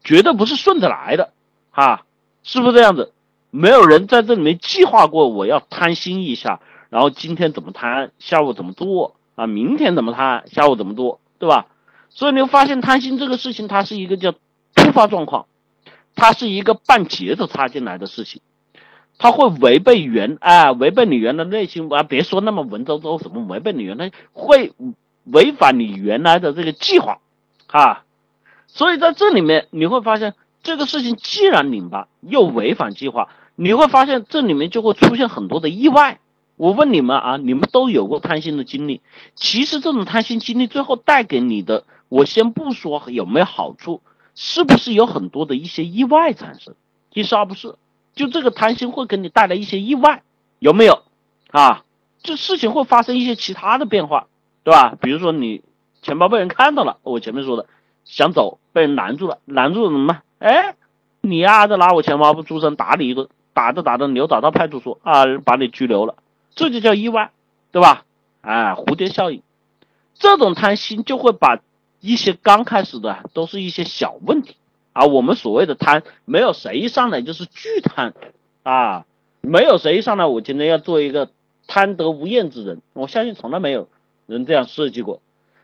[0.05, 1.33] 绝对不是顺着来的，
[1.71, 2.05] 哈，
[2.43, 3.13] 是不是这样子？
[3.51, 6.61] 没有人在这里面计划过我要贪心一下，
[6.91, 9.47] 然后今天怎么贪，下午怎么做啊？
[9.47, 11.67] 明天怎么贪，下午怎么做，对吧？
[12.11, 14.33] 所以你会发现贪心这个事情，它是一个叫
[14.75, 15.47] 突发状况，
[16.17, 18.41] 它是一个半截子插进来的事情，
[19.19, 24.73] 它会违背原啊，违背你原来内心啊，别说那么文绉绉什么违背你原来会
[25.25, 27.21] 违反你原来的这个计划，
[27.67, 28.05] 啊，
[28.67, 36.19] 所以在这里面你会发现，这个事情既然拧巴又违反计划，你会发现这里面就会出现很多的意外。
[36.57, 39.01] 我问你们啊，你们都有过贪心的经历，
[39.37, 44.03] 其实这种贪心经历最后带给你的，我先不说有没有好处，
[44.35, 46.75] 是不是有很多的一些意外产生？
[47.11, 47.75] 其实而不是，
[48.15, 50.23] 就这个贪心会给你带来一些意外，
[50.59, 51.03] 有没有？
[51.51, 51.85] 啊，
[52.23, 54.27] 这事情会发生一些其他的变化，
[54.63, 54.97] 对吧？
[55.01, 55.63] 比如说你
[56.03, 57.67] 钱包被人看到了，我前面说的，
[58.05, 60.23] 想走被人拦住了，拦住了怎么办？
[60.39, 60.77] 哎，
[61.21, 66.15] 你丫的拿我钱包不出声，打你一顿，打着打着扭打到派出所啊，把你拘留了。
[66.55, 67.33] 这就叫意外，
[67.73, 68.05] 对吧？
[68.41, 69.43] 哎，蝴蝶效应，
[70.15, 71.59] 这种贪心就会把
[72.01, 74.57] 一些刚开始的都是一些小问题
[74.93, 75.05] 啊。
[75.07, 78.15] 我们所谓的贪，没有谁一上来就是巨贪
[78.63, 79.07] 啊，
[79.41, 81.31] 没有谁一上来我今天要做一个
[81.67, 83.89] 贪得无厌之人，我相信从来没有
[84.27, 85.21] 人这样设计过。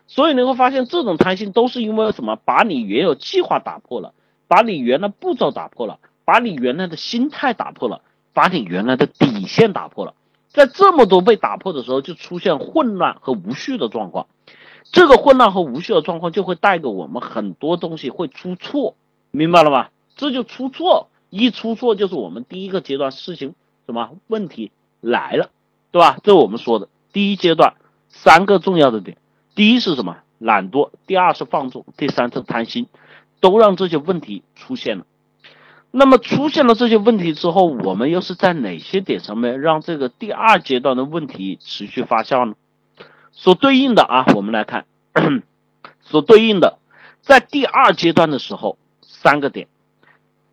[0.07, 2.37] 所以你会发现，这种贪心都是因为什么？
[2.45, 4.12] 把你原有计划打破了，
[4.49, 8.03] 把你原来步骤打破了，把你原来的心态打破了，
[8.35, 10.12] 把你原来的底线打破了。
[10.49, 14.26] 在这么多被打破的时候，就出现混乱和无序的状况。
[14.93, 18.95] 这个混乱和无序的状况就会带给我们很多东西会出错，
[19.30, 19.89] 明白了吗？
[20.16, 23.55] 这就出错，一出错就是我们第一个阶段事情
[23.87, 24.70] 什么问题
[25.01, 25.51] 来了，
[25.91, 26.18] 对吧？
[26.22, 27.74] 这我们说的第一阶段
[28.09, 29.16] 三个重要的点：
[29.55, 30.18] 第一是什么？
[30.39, 32.87] 懒惰；第二是放纵；第三是贪心，
[33.41, 35.07] 都让这些问题出现了。
[35.91, 42.55] 那么出现了这些问题之后，我们又是在哪些点上面让这个第二阶段的问题持续发酵呢？
[43.35, 44.87] 所对应的啊，我们来看，
[46.01, 46.78] 所对应的
[47.22, 49.68] 在第二阶段的时候，三个点，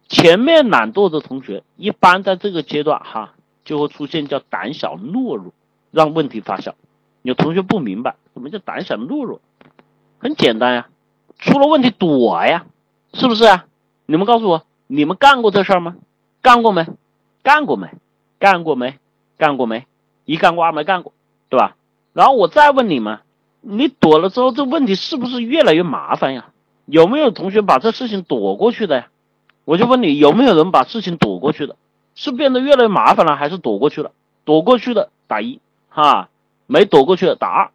[0.10, 5.54] 前面懒惰的同学一般在这个阶段哈就会出现叫胆小懦弱，
[5.92, 6.74] 让问题发酵。
[7.22, 9.40] 有同学不明白什么叫胆小懦弱？
[10.20, 10.90] 很简单呀，
[11.38, 12.66] 出了问题躲呀，
[13.14, 13.66] 是不是啊？
[14.06, 14.66] 你们告诉我。
[14.94, 15.96] 你们干过这事儿吗？
[16.42, 16.86] 干过没？
[17.44, 17.88] 干过没？
[18.40, 18.98] 干过没？
[19.38, 19.88] 干过没？
[20.26, 21.14] 一干过二没干过，
[21.48, 21.78] 对吧？
[22.14, 23.20] 然后我再问你们，
[23.62, 26.47] 你躲了之后，这问题是不是越来越麻烦呀？
[26.86, 29.07] 有没有同学把这事情躲过去的呀？
[29.66, 31.76] 我就问你，有没有人把事情躲过去的？
[32.16, 34.12] 是变得越来越麻烦了，还是躲过去了？
[34.43, 35.59] 躲过去的打一，
[35.89, 36.30] 哈，
[36.68, 37.72] 没躲过去的打二，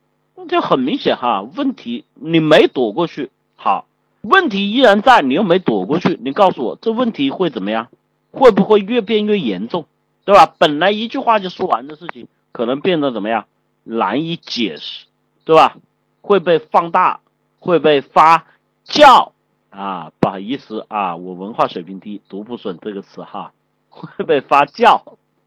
[0.48, 3.86] 就很明显哈，问题你没躲过去，好。
[4.22, 7.86] 问题依然在，你又没躲过去，你告诉我这问题会怎么样？
[8.32, 9.86] 会不会越变越严重？
[10.24, 10.52] 对吧？
[10.58, 13.46] 本来一句话就说完的事情，可能变得怎么样？
[13.86, 15.06] 难以解释，
[15.44, 15.78] 对吧？
[16.20, 17.20] 会被放大，
[17.58, 18.44] 会被发
[18.86, 19.32] 酵
[19.70, 20.12] 啊！
[20.20, 23.52] 不好意思啊，我文化水平低，读不准这个词哈，
[23.88, 25.00] 会被发酵。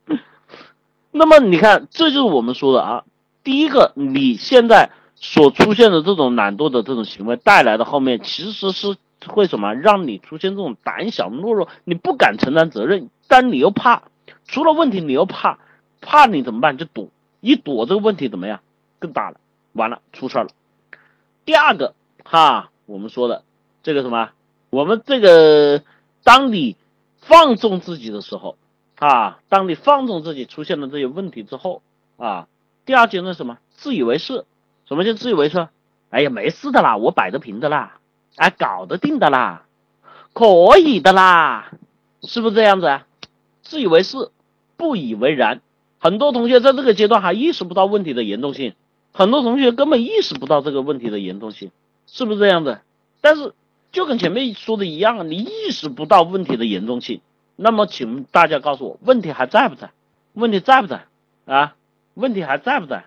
[1.11, 3.03] 那么你看，这就是我们说的啊，
[3.43, 4.89] 第一个，你现在。
[5.21, 8.95] 所出现的这种懒惰的这种行为带来的后面，其实是
[9.27, 9.73] 会什么？
[9.73, 14.03] 让你出现这种胆小懦弱，你不敢承担责任，但你又怕
[14.45, 15.59] 出了问题，你又怕，
[15.99, 16.77] 怕你怎么办？
[16.77, 17.09] 就躲，
[17.41, 18.61] 一躲这个问题怎么样？
[18.99, 19.39] 更大了，
[19.73, 20.49] 完了出事了。
[21.45, 23.43] 第二个哈，我们说的
[23.81, 24.31] 这个什么？
[24.69, 25.83] 我们这个
[26.23, 26.75] 当你
[27.21, 28.57] 放纵自己的时候
[28.97, 31.81] 啊，当你放纵自己出现了这些问题之后
[32.17, 32.47] 啊，
[32.85, 33.57] 第二阶段什么？
[33.71, 34.45] 自以为是。
[34.86, 35.70] 什么叫自以为是？
[36.09, 37.99] 哎呀，没事的啦，我摆得平的啦，
[38.36, 39.66] 哎，搞得定的啦，
[40.33, 41.71] 可以的啦，
[42.24, 43.07] 是不是这样子啊？
[43.61, 44.32] 自以为是，
[44.75, 45.61] 不以为然。
[46.00, 48.74] 很多同学在这个阶段还意识不到问题的严重性，
[49.12, 51.71] 很多同学根本意识不到这个问题的严重性，
[52.08, 52.80] 是不是这样子？
[53.21, 53.54] 但是
[53.92, 57.21] 就跟前面说的一样，你意识不到问题的严重性，
[57.55, 59.92] 那么请大家告诉我，问题还在不在？
[60.34, 61.05] 问题在不在？
[61.46, 61.76] 啊？
[62.13, 63.05] 问题还在不在？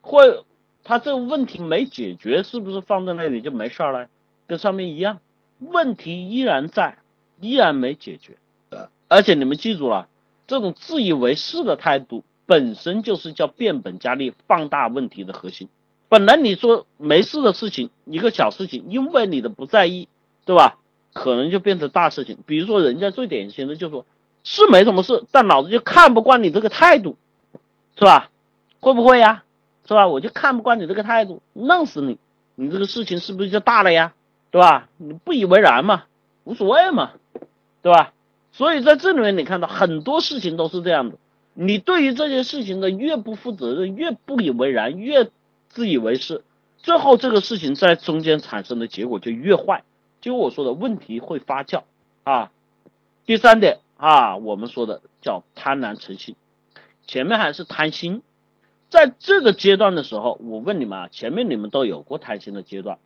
[0.00, 0.44] 会？
[0.84, 4.08] 他这个问题没解决，是不是放在那里就没事儿了？
[4.46, 5.18] 跟上面一样，
[5.58, 6.98] 问题依然在，
[7.40, 8.36] 依然没解决。
[9.08, 10.08] 而且你们记住了，
[10.46, 15.68] 这种自以为是的态度，本身就是叫变本加厉、放大问题的核心。
[16.08, 20.08] 本来你说没事的事情，一个小事情，因为你的不在意，
[20.44, 20.78] 对吧？
[21.12, 22.38] 可能就变成大事情。
[22.46, 24.04] 比如说，人家最典型的就说，
[24.42, 27.16] 是没什么事，但老子就看不惯你这个态度，
[27.96, 28.30] 是吧？
[28.80, 29.44] 会不会呀？
[29.88, 30.06] 是吧？
[30.06, 32.18] 我就看不惯你这个态度，弄死你！
[32.54, 34.12] 你这个事情是不是就大了呀？
[34.50, 34.88] 对吧？
[34.98, 36.04] 你不以为然嘛，
[36.44, 37.12] 无所谓嘛，
[37.82, 38.12] 对吧？
[38.54, 41.18] 所以在这里面你看到很多事情都是这样的。
[41.54, 45.28] 你对于这件事情的越不负责任，越不以为然，越
[45.68, 46.44] 自以为是，
[46.78, 49.82] 最后这个事情在中间产生的结果就越坏。
[50.20, 51.82] 就我说的问题会发酵
[52.22, 52.52] 啊。
[53.26, 56.36] 第三点啊，我们说的叫贪婪成性，
[57.08, 58.22] 前面还是贪心。
[58.88, 62.98] 在这个阶段的时候，我问你们啊，前面你们都有过贪心的阶段，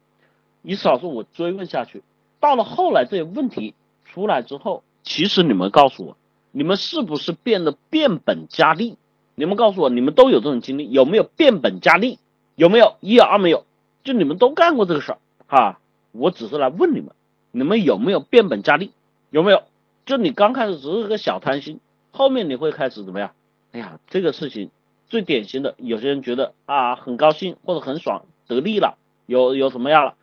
[0.61, 2.03] 你少说我追问下去，
[2.39, 6.17] 到了后来这些问题出来之后，其实你们告诉我，
[6.53, 8.99] 你们是不是变得变本加厉？
[9.35, 12.19] 你们告诉我，你们都有这种经历，有没有变本加厉？
[12.57, 12.97] 有没有？
[13.01, 13.65] 一二没有，
[14.05, 15.81] 就你们都干过这个事儿哈。
[16.13, 17.13] 我只是来问你们，
[17.53, 18.93] 你们有没有变本加厉？
[19.31, 19.63] 有没有？
[20.05, 21.81] 就你刚开始只是个小贪心，
[22.13, 23.31] 后面你会开始怎么样？
[23.73, 24.71] 哎呀，这个事情
[25.07, 30.17] 最典型的，有些人觉得啊很高兴或者很爽得利了，有有什么样了？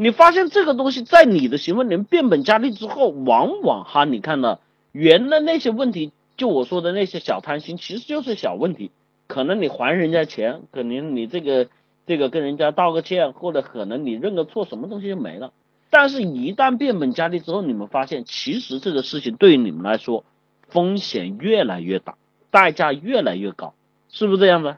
[0.00, 4.60] 你发现这个东西在你的行为里面变本加厉之后，往往哈，你看到
[4.92, 8.92] 原来那些问题，就我说的那些小贪心，其实就是小问题，
[9.26, 11.68] 可能你还人家钱，可能你这个
[12.06, 15.52] 这个跟人家道个歉，或者可能你认个错，什么东西就没了。
[15.90, 20.24] 但是，一旦变本加厉之后，你们发现其实这个事情对于你们来说
[20.68, 22.14] 风险越来越大，
[22.52, 23.74] 代价越来越高，
[24.10, 24.76] 是不是这样子？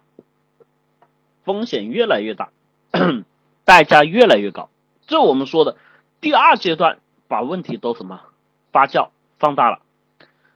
[1.45, 2.51] 风险越来越大，
[3.67, 4.71] 代价越来越高，
[5.11, 5.77] 这我们说的
[6.21, 8.21] 第二阶段，把问题都什么
[8.71, 9.09] 发酵
[9.41, 9.81] 放大了，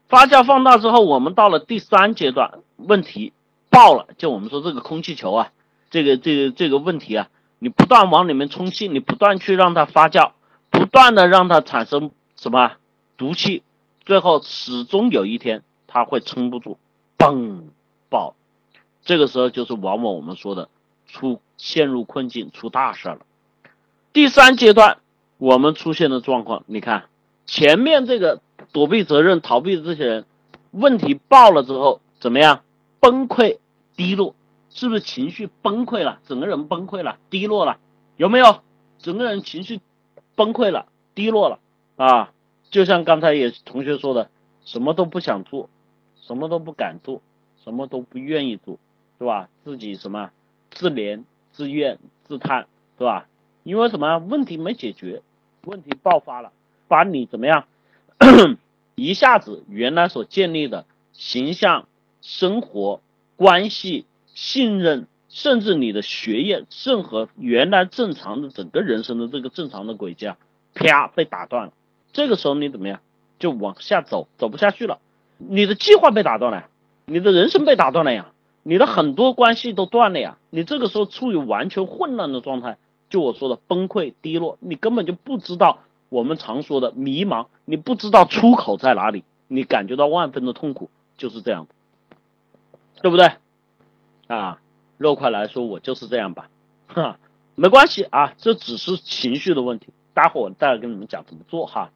[0.09, 3.32] 发酵放大之后，我们到了第三阶段，问题
[3.68, 5.51] 爆了，就我们说这个空气球啊，
[5.90, 7.28] 这个这个这个问题啊，
[7.59, 10.31] 你不断往里面充气，你不断去让它发酵。
[10.70, 12.72] 不断的让它产生什么
[13.16, 13.62] 毒气，
[14.05, 16.78] 最后始终有一天它会撑不住，
[17.16, 17.62] 嘣
[18.09, 18.35] 爆，
[19.05, 20.68] 这个时候就是往往我们说的
[21.06, 23.18] 出陷入困境出大事了。
[24.15, 24.99] 第三阶段
[25.39, 27.07] 我们出现的状况，你看
[27.47, 28.41] 前面这个
[28.73, 30.24] 躲避责任、逃避的这些人，
[30.70, 32.62] 问题爆了之后怎么样？
[33.01, 33.59] 崩溃、
[33.97, 34.36] 低落，
[34.70, 36.20] 是不是情绪崩溃了？
[36.28, 37.78] 整个人崩溃了、低落了，
[38.16, 38.61] 有没有？
[39.01, 39.81] 整个人情绪。
[40.36, 41.59] 崩溃了，低落了
[41.97, 42.32] 啊！
[42.70, 44.31] 就像刚才也同学说的，
[44.65, 45.69] 什么都不想做，
[46.20, 47.20] 什么都不敢做，
[47.62, 48.78] 什么都不愿意做，
[49.19, 49.49] 是吧？
[49.65, 50.31] 自己什么
[50.70, 51.23] 自怜、
[51.53, 52.66] 自怨、自叹，
[52.99, 53.27] 是吧？
[53.65, 55.23] 因为什么问题没解决，
[55.65, 56.53] 问题爆发了，
[56.86, 57.65] 把你怎么样？
[58.95, 61.89] 一下子原来所建立的形象、
[62.23, 63.01] 生活
[63.35, 65.09] 关系、信任。
[65.31, 70.36] 甚至你的学业，任何原来正常的整个人生的这个正常的轨迹啊，
[70.74, 71.73] 啪被打断了。
[72.12, 73.01] 这个时候你怎么样？
[73.41, 75.01] 就往下走，走不下去了。
[75.39, 76.69] 你的计划被打断了，
[77.07, 78.31] 你的人生被打断了呀，
[78.62, 80.39] 你的很多关系都断了呀。
[80.51, 82.78] 你这个时候处于完全混乱的状态，
[83.15, 85.78] 就我说的崩溃低落，你根本就不知道
[86.09, 91.69] 我们常说的迷茫，你不知道出口在哪里，你感觉到万分的痛苦，就是这样，
[93.03, 93.31] 对不对？
[94.27, 94.59] 啊。
[94.97, 96.49] 肉块来说，我就是这样吧，
[96.89, 97.19] 哈，
[97.55, 99.89] 没关系啊，这只是情绪的问题。
[100.12, 101.91] 待会我再来跟你们讲怎么做哈。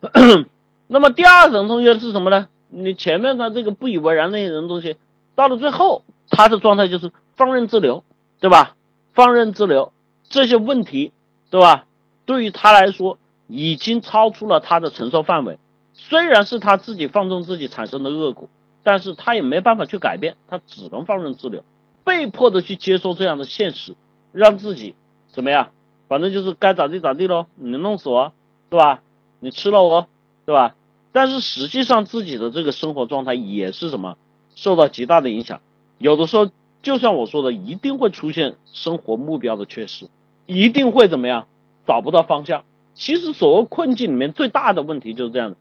[0.88, 2.48] 那么第二种同学是什么呢？
[2.68, 4.96] 你前面的这个不以为然那些人东西，
[5.34, 8.04] 到了最后，他的状态就是放任自流，
[8.40, 8.74] 对吧？
[9.12, 9.92] 放任自流，
[10.30, 11.12] 这些问题，
[11.50, 11.84] 对吧？
[12.24, 15.58] 对于他来说，已经超出了他的承受范围。
[15.92, 18.48] 虽然是他自己放纵自己产生的恶果，
[18.82, 21.62] 但是他也没办法去改变，他只能放任自流。
[22.04, 23.94] 被迫的去接受这样的现实，
[24.32, 24.94] 让自己
[25.32, 25.72] 怎么样？
[26.08, 28.32] 反正就是该咋地咋地喽，你弄死我，
[28.70, 29.02] 对吧？
[29.40, 30.06] 你吃了我，
[30.46, 30.74] 对吧？
[31.12, 34.16] 但是实际上自己的这个生活状态也是什么，
[34.54, 35.60] 受到极大的影响。
[35.98, 36.50] 有的时候，
[36.82, 40.08] 就像我说的，一定会出现生活目标的缺失，
[40.50, 41.46] 一定会怎么样？
[41.86, 42.64] 找不到方向。
[42.94, 45.56] 其实所谓困境里面最大的问题就是这样的。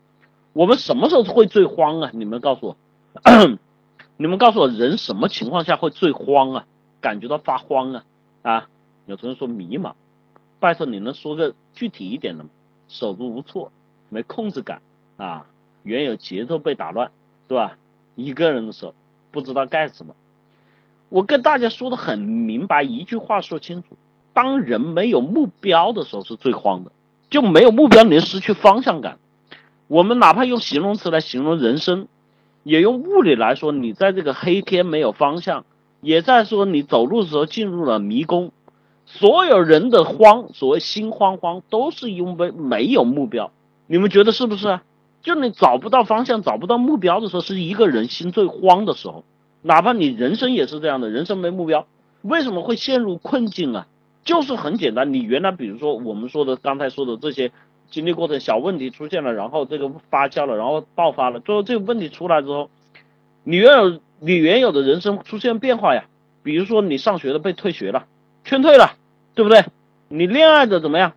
[0.53, 2.11] 我们什么时候会最慌啊？
[2.13, 2.77] 你们告诉我。
[4.17, 6.65] 你们告诉我，人什么情况下会最慌啊？
[7.01, 8.03] 感觉到发慌啊？
[8.41, 8.67] 啊，
[9.05, 9.93] 有同学说迷茫，
[10.59, 12.49] 拜托你能说个具体一点的吗？
[12.87, 13.71] 手足无措，
[14.09, 14.81] 没控制感
[15.17, 15.45] 啊，
[15.83, 17.11] 原有节奏被打乱，
[17.47, 17.77] 是吧？
[18.15, 18.93] 一个人的时候
[19.31, 20.15] 不知道干什么。
[21.09, 23.95] 我跟大家说的很明白，一句话说清楚：
[24.33, 26.91] 当人没有目标的时候是最慌的，
[27.29, 29.17] 就没有目标，你就失去方向感。
[29.87, 32.07] 我们哪怕用形容词来形容人生。
[32.63, 35.65] 也用物理来说，你在这个黑天没有方向，
[36.01, 38.51] 也在说你走路的时候进入了迷宫。
[39.05, 43.51] 所有人的慌，所谓心慌慌，都是因为没有目标。
[43.87, 44.83] 你们觉得是不是啊？
[45.23, 49.23] 就你找不到方向、找不到目标的时候，是一个人心最慌的时候。
[49.61, 51.87] 哪怕你人生也是这样的，人生没目标，
[52.21, 53.87] 为什么会陷入困境啊？
[54.29, 57.51] 就是很简单，你原来比如说我们说的刚才说的这些。
[57.91, 61.39] 经历过程小问题出现了，然后这个发酵了，然后爆发了。
[61.39, 62.69] 最后这个问题出来之后，
[63.43, 66.05] 你原有你原有的人生出现变化呀。
[66.43, 68.05] 比如说你上学的被退学了，
[68.43, 68.91] 劝退了，
[69.33, 69.65] 对不对？
[70.07, 71.13] 你恋爱的怎么样？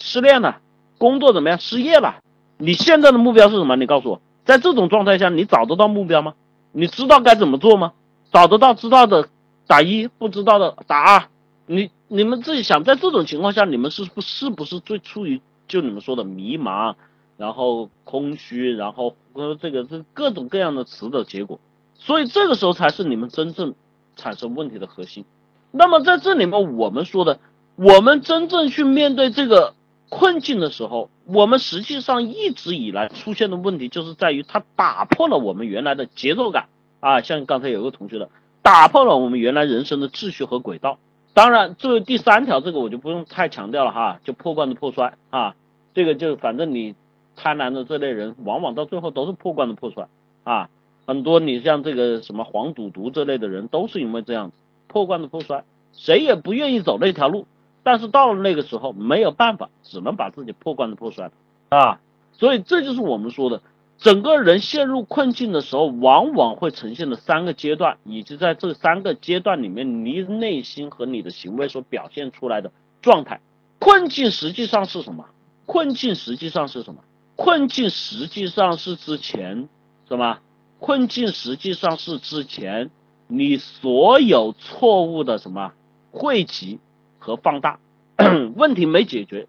[0.00, 0.58] 失恋了。
[0.98, 1.60] 工作怎么样？
[1.60, 2.16] 失业了。
[2.56, 3.76] 你现在的目标是什么？
[3.76, 6.34] 你告诉我，在这种状态下，你找得到目标吗？
[6.72, 7.92] 你知道该怎么做吗？
[8.32, 9.28] 找得到知道的
[9.68, 11.22] 打一，不知道的打二。
[11.70, 16.94] 你你们自己想，在这种情况下，你们是不是不是最处于就你们说的迷茫，
[17.36, 21.60] 然后空虚，然后呃这个这各种各样的词的结果？
[21.94, 23.74] 所以这个时候才是你们真正
[24.16, 25.26] 产生问题的核心。
[25.70, 27.38] 那么在这里面，我们说的，
[27.76, 29.74] 我们真正去面对这个
[30.08, 36.68] 困境的时候，我们实际上一直以来出现的问题，就是在于它打破了我们原来的节奏感
[37.00, 38.30] 啊，像刚才有个同学的，
[38.62, 40.98] 打破了我们原来人生的秩序和轨道。
[41.34, 45.54] 当然，作为第三条，这个我就不用太强调了哈，就破罐子破摔啊，
[45.94, 46.96] 这个就反正你
[47.36, 50.08] 贪婪的这类人，往往到最后都是破罐子破摔
[50.42, 50.68] 啊。
[51.06, 54.56] 很多你像这个什么黄赌毒这类的人，都是因为这样子
[54.88, 57.46] 破罐子破摔，谁也不愿意走那条路，
[57.82, 61.30] 但是到了那个时候没有办法，只能把自己破罐子破摔
[61.68, 62.00] 啊。
[62.32, 63.62] 所以这就是我们说的，
[63.98, 72.70] 整个人陷入困境的时候，往往会呈现的三个阶段，以及在这三个阶段里面，你内心和你的行为所表现出来的
[73.02, 73.40] 状态。
[73.80, 75.26] 困境实际上是什么？
[75.66, 77.02] 困境实际上是什么？
[77.34, 79.68] 困境实际上是之前
[80.08, 80.38] 什么？
[80.78, 82.90] 困境实际上是之前
[83.26, 85.72] 你所有错误的什么
[86.12, 86.78] 汇集
[87.18, 87.80] 和放大，
[88.54, 89.48] 问题没解决，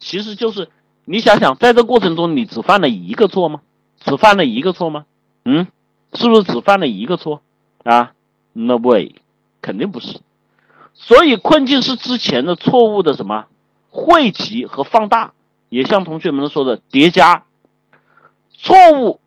[0.00, 0.68] 其实就是
[1.04, 3.60] 你想想，在这过程中你只犯了一个错吗？
[4.00, 5.04] 只犯了一个错吗？
[5.44, 5.66] 嗯，
[6.12, 7.42] 是不是只犯了一个错
[7.84, 8.12] 啊
[8.52, 9.16] ？No way，
[9.60, 10.20] 肯定不是。
[10.94, 13.46] 所以困境是之前的错误的什么
[13.90, 15.32] 汇集和放大，
[15.68, 17.44] 也像同学们说的叠加
[18.52, 19.20] 错误。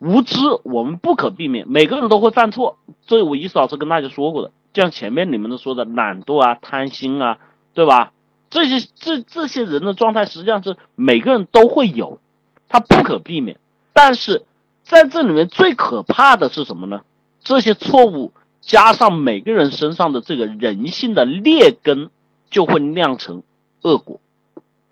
[0.00, 2.76] 无知我们不可避免，每个人都会犯错，
[3.06, 7.38] 这我意思老师跟大家说过的，像前面你们都说的懒惰啊、贪心啊，
[7.72, 8.12] 对吧？
[8.54, 12.20] 这些这这些人的状态实际上是每个人都会有，
[12.68, 13.56] 他不可避免。
[13.92, 14.44] 但是
[14.84, 17.00] 在这里面最可怕的是什么呢？
[17.42, 22.10] 这些错误加上每个人身上的这个人性的劣根，
[22.48, 23.42] 就会酿成
[23.82, 24.20] 恶果。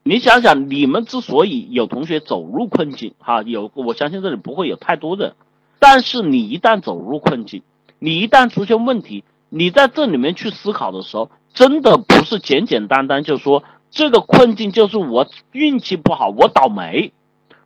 [0.03, 5.35] 你想想，你们之所以有同学走入困境，哈，有我相信这里不会有太多人，
[5.79, 7.63] 但是你一旦走入困境，
[8.01, 9.23] 你一旦出现问题，
[9.55, 17.13] 你在这里面去思考的时候，真的不是简简单单就说这个困境就是我运气不好，我倒霉。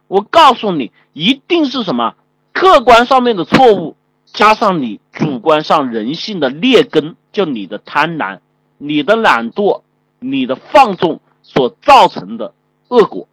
[0.08, 2.14] 我告诉你，一定是什么
[2.52, 3.94] 客观上面的错误，
[4.24, 8.40] 加上你主观上人性的劣根，就你的贪婪、
[8.78, 9.82] 你的懒惰、
[10.18, 11.20] 你的放纵。
[11.48, 12.54] 所造成的
[12.88, 13.28] 恶果，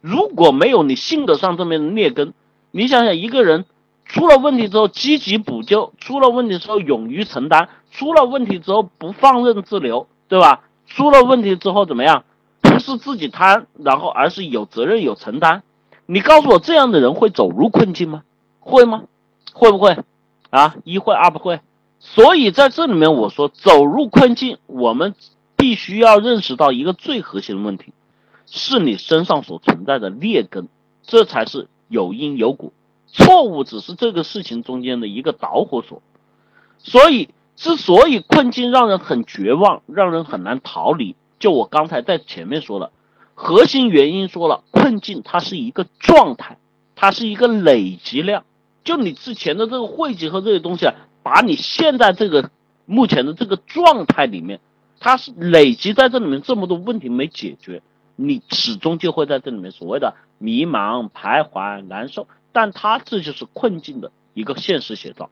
[0.00, 2.32] 如果没有你性格上这面的劣根，
[2.70, 3.64] 你想想一个人
[4.08, 10.62] 出了问题之后积极补救，出了问题之后勇于承担，出了问题之后不放任自流，对吧？
[10.86, 12.24] 出了问题之后怎么样？
[12.60, 15.62] 不是自己贪，然后而是有责任有承担。
[16.06, 18.22] 你告诉我这样的人会走入困境吗？
[18.58, 19.04] 会吗？
[19.52, 19.96] 会不会？
[20.50, 21.60] 啊，一会二不会。
[22.00, 25.14] 所以在这里面我说走入困境，我们。
[25.60, 27.92] 必须要认识到一个最核心的问题，
[28.46, 30.68] 是你身上所存在的劣根，
[31.02, 32.70] 这才是有因有果，
[33.12, 36.02] 错误只是这个事情中间的一个导火索。
[36.78, 42.90] 所以，之所以困境让人很绝望，让人很难逃离，就我刚才在前面说了，
[43.34, 46.58] 核心原因说了，困境它是一个状态，
[46.94, 48.44] 它是一个累积量，
[48.84, 52.50] 就你之前的这个汇集和这些东西啊，把你现在这个
[52.86, 54.60] 目前的这个状态里面。
[55.00, 57.82] 它是累积在这里面这么多问题没解决，
[58.16, 62.26] 你始终就会在这里面所谓的迷茫、徘徊、难受，
[62.58, 65.30] 但它这就是困境的一个现实写照。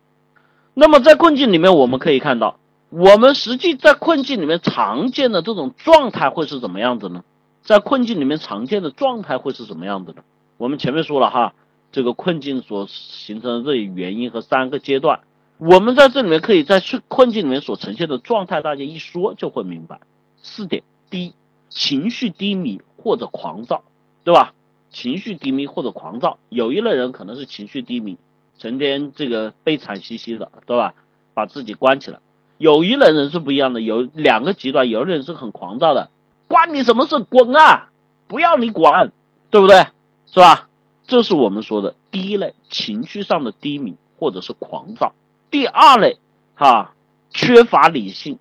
[0.75, 7.25] 那么在困境里面，我们可以看到，我们实际在困境里面常见的这种状态会是怎么样子呢？
[7.65, 10.23] 在困境里面常见的状态会是什么样子的？
[10.57, 11.55] 我们前面说了哈，
[11.91, 15.19] 这个困境所形成的这些原因和三个阶段。
[15.59, 19.99] 我们在这里面可以在困困境里面所呈现的状态，大家一说就会明白。
[20.41, 21.35] 四点：第一，
[21.71, 23.83] 情绪低迷或者狂躁，
[24.23, 24.53] 对吧？
[24.97, 28.17] 情绪低迷或者狂躁，有一类人可能是情绪低迷，
[28.57, 30.95] 成天这个悲惨兮兮的，对吧？
[31.35, 32.19] 把自己关起来。
[32.57, 36.09] 有一类人是不一样的，有两个极端，有的人是很狂躁的，
[36.49, 37.19] 关你什么事？
[37.19, 37.91] 滚啊！
[38.27, 39.13] 不要你管，
[39.51, 39.87] 对不对？
[40.25, 40.71] 是吧？
[41.07, 45.13] 这是我们说的第一类情绪上的低迷或者是狂躁。
[45.51, 46.17] 第二类，
[46.55, 46.95] 哈，
[47.29, 48.39] 缺乏理性，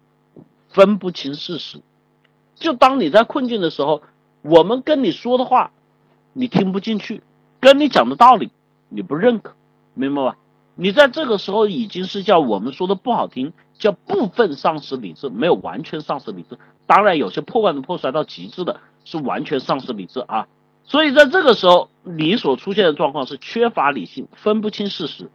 [0.70, 1.82] 分不清事实。
[2.56, 4.02] 就当你在困境的时候，
[4.42, 5.74] 我们跟你说的话，
[6.38, 7.22] 你听不进去；
[7.62, 8.52] 跟你讲的道理，
[8.90, 9.54] 你不认可，
[9.94, 10.38] 明白吧？
[10.76, 16.60] 你在这个时候已经是叫我们说的不好听，叫部分丧失理智，没有完全丧失理智。
[16.86, 20.48] 当然，有些破罐子破摔到极致的，是完全丧失理智啊。
[20.84, 25.32] 所以在这个时候，你所出现的状况是缺乏理性，分不清事实。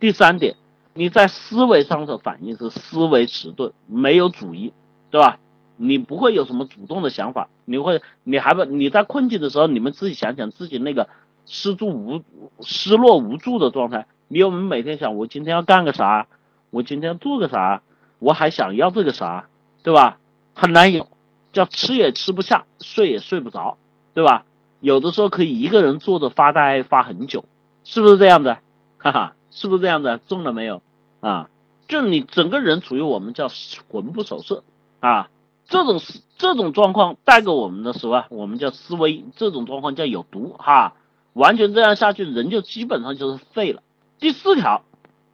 [0.00, 0.56] 第三点。
[0.98, 4.72] 你在思维上的反应是思维迟钝，没有主意，
[5.10, 5.38] 对吧？
[5.76, 11.08] 你不会有什么主动的想法，你会，你还不你在困境的时候，你们自己想想自己那个
[11.44, 12.22] 失助无
[12.60, 16.26] 失落无助的状态，你有没有每天想我今天要干个啥？
[16.70, 17.82] 我今天做个啥？
[18.18, 19.48] 我还想要这个啥？
[19.82, 20.18] 对吧？
[20.54, 21.08] 很难有，
[21.52, 23.76] 叫吃也吃不下，睡也睡不着，
[24.14, 24.44] 对吧？
[24.80, 27.44] 有的时候可以一个人坐着发呆发很久，
[27.84, 28.56] 是不是这样子？
[28.98, 30.20] 哈哈，是不是这样子？
[30.26, 30.82] 中了没有？
[31.20, 31.48] 啊，
[31.88, 33.48] 就你整个人处于我们叫
[33.88, 34.64] 魂不守舍
[35.00, 35.28] 啊，
[35.68, 36.00] 这种
[36.38, 40.94] 这种状况带给我们的时候啊，我们叫思维，这种状况叫有毒哈，
[41.32, 43.82] 完全这样下去，人就基本上就是废了。
[44.18, 44.82] 第四条，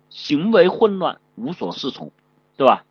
[0.09, 2.13] 行为混乱，无所适从，
[2.57, 2.85] 对吧？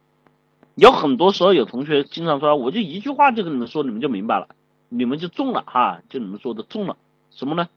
[0.75, 4.47] 有很多时候有同学经常说，我就一句话就跟你们说，你们就明白了，
[4.89, 6.95] 你们就中了哈，就你们说的中了，
[7.31, 7.67] 什么呢？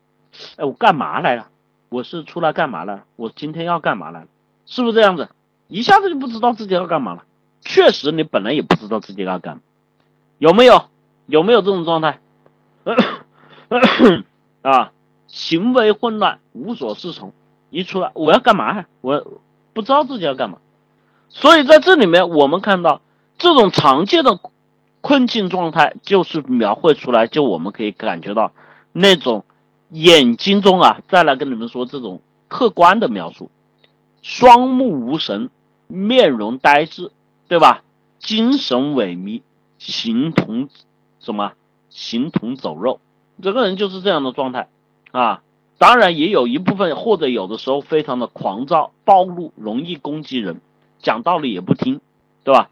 [0.57, 1.49] 哎，我干嘛来了？
[1.89, 3.05] 我是出来干嘛了？
[3.17, 4.27] 我今天要干嘛了？
[4.67, 5.29] 是不是这样子？
[5.69, 7.25] 一下子就不知道自己要干嘛了。
[7.65, 9.61] 确实，你本来也不知道自己要干，
[10.39, 10.85] 有没有？
[11.27, 12.21] 有没有这种状态？
[14.61, 14.93] 啊，
[15.27, 17.33] 行为混乱，无所适从。
[17.71, 18.87] 一出来，我要干嘛呀？
[19.01, 19.41] 我
[19.73, 20.59] 不知道自己要干嘛。
[21.31, 23.01] 所以在这里面，我们看到
[23.39, 24.39] 这种常见的
[25.01, 28.53] 困境状态，就是描绘出来，就我们可以感觉到
[28.93, 29.45] 那种
[29.89, 33.51] 眼睛中啊，再来跟你们说这种客观的描述。
[34.23, 35.51] 双目无神，
[35.89, 37.11] 面容呆滞，
[37.49, 37.83] 对吧？
[38.19, 39.43] 精神萎靡，
[39.79, 40.69] 形同
[41.21, 41.53] 什么？
[41.91, 43.01] 形同走肉，
[43.43, 44.69] 整个人就是这样的状态
[45.13, 45.43] 啊。
[45.79, 50.61] 当然也有一部分，或者有的时候非常的狂躁、暴怒，容易攻击人，
[51.01, 52.01] 讲道理也不听，
[52.45, 52.71] 对吧？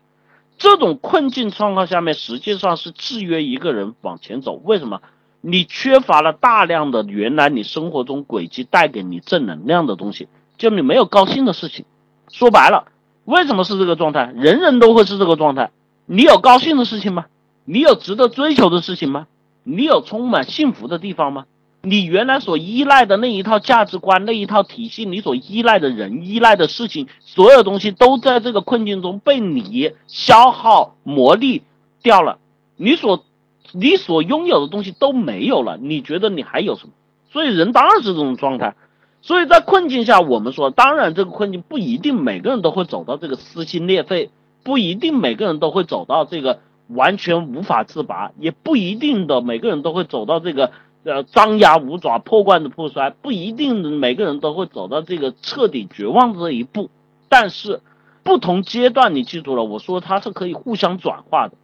[0.58, 4.54] 这种困境状况下面，实际上是制约一个人往前走。
[4.54, 5.02] 为什么？
[5.40, 10.28] 你缺乏了大量的原来你生活中轨迹带给你正能量的东西。
[10.56, 11.84] 就你没有高兴的事情，
[12.28, 12.86] 说白了，
[13.24, 14.32] 为什么是这个状态？
[14.34, 15.70] 人人都会是这个状态。
[16.06, 17.26] 你有高兴的事情吗？
[17.64, 19.26] 你有值得追求的事情吗？
[19.62, 21.44] 你有充满幸福的地方吗？
[21.82, 31.62] 你原来所依赖的那一套价值观、那一套体系，你所依赖的人、依赖的事情，所有东西都在这个困境中被你消耗磨砺
[32.02, 32.38] 掉了。
[32.76, 33.24] 你所
[33.72, 36.92] 你所拥有的东西都没有了，你觉得你还有什么？
[37.32, 38.74] 所以人当然是这种状态。
[39.22, 44.30] 所以在困境下，我们说，当然这个困境不一定每个人都会走到这个撕心裂肺，
[44.64, 46.58] 不一定每个人都会走到这个
[46.88, 50.72] 完全无法自拔，也不一定的每个人都会走到这个
[51.04, 56.90] 呃张牙舞爪、破罐子破摔，不一定每个人都会走到这个彻底绝望的这一步。
[57.28, 57.80] 但是
[58.24, 61.54] 不同阶段，你记住了，我说它是可以互相转化的。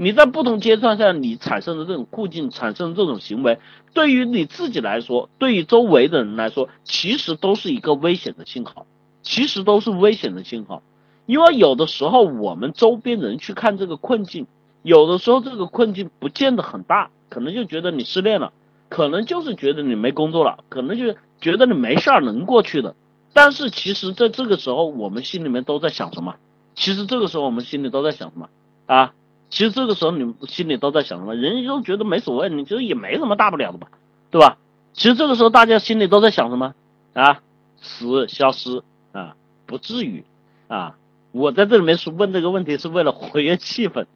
[0.00, 3.58] 你在不同阶段下，你产生的这种困境，产生的这种行为，
[3.94, 8.86] 对于你自己来说，对于周围的人来说，其实都是一个危险的信号，
[9.22, 10.84] 其实都是危险的信号。
[11.26, 14.46] 因为有的时候我们周边人去看这个困境，
[14.82, 18.52] 有的时候这个困境不见得很大，可能就觉得你失恋了，
[18.88, 22.94] 可能就是觉得你没工作了，可能就觉得你没事儿能过去的。
[23.32, 26.36] 但是其实在这个时候，我们心里面都在想什么？
[26.76, 28.48] 其实这个时候我们心里都在想什么
[28.86, 29.12] 啊？
[29.50, 31.34] 其实这个时候你们心里都在想什么？
[31.34, 33.88] 人家都觉得没所谓，你觉得也没什么大不了的吧，
[34.30, 34.58] 对吧？
[34.92, 36.74] 其实这个时候大家心里都在想什么
[37.14, 37.40] 啊？
[37.80, 39.36] 死消失啊？
[39.66, 40.24] 不至于
[40.66, 40.96] 啊！
[41.30, 44.06] 我在这里面是问这个问题是为了活跃气氛。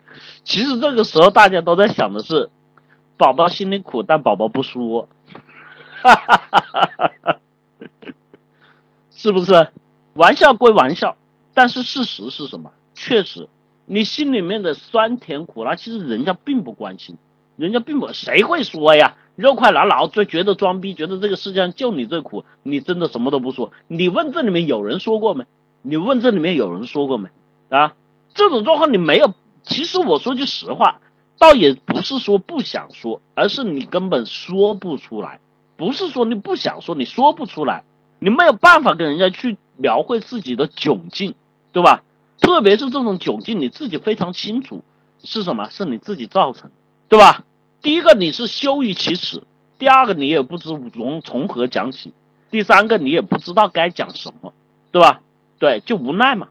[0.45, 2.51] 其实这个时候大家都在想的是，
[3.17, 5.09] 宝宝心里苦，但宝宝不说，
[6.03, 7.37] 哈哈哈哈哈！
[9.11, 9.69] 是不是？
[10.15, 11.17] 玩笑归玩笑，
[11.55, 12.73] 但是事实是什么？
[12.95, 13.49] 确实。
[13.93, 17.19] 你心里面的酸甜苦辣，其实人家并不关心，
[17.57, 19.17] 人家并不谁会说呀？
[19.37, 23.71] 肉快拿老就觉得装逼，觉得这个世界上就你最苦，你真的什么都不说。
[23.89, 25.45] 你问这里面有人说过没？
[25.83, 27.29] 你问这里面有人说过没？
[27.69, 27.95] 啊，
[28.33, 29.35] 这种状况你没有。
[29.63, 31.03] 其实我说句实话，
[31.39, 35.39] 倒也不是说不想说，而是你根本说不出来。
[35.77, 37.85] 不是说你不想说，你说不出来，
[38.21, 41.35] 你没有办法跟人家去描绘自己的窘境，
[41.73, 42.03] 对吧？
[42.43, 44.83] 特别是这种窘境，你自己非常清楚
[45.23, 46.71] 是什么，是你自己造成，
[47.09, 47.45] 对吧？
[47.81, 49.43] 第一个你是羞于启齿，
[49.79, 52.13] 第二个你也不知从从何讲起，
[52.51, 54.53] 第三个你也不知道该讲什么，
[54.91, 55.23] 对吧？
[55.59, 56.49] 对，就无奈嘛，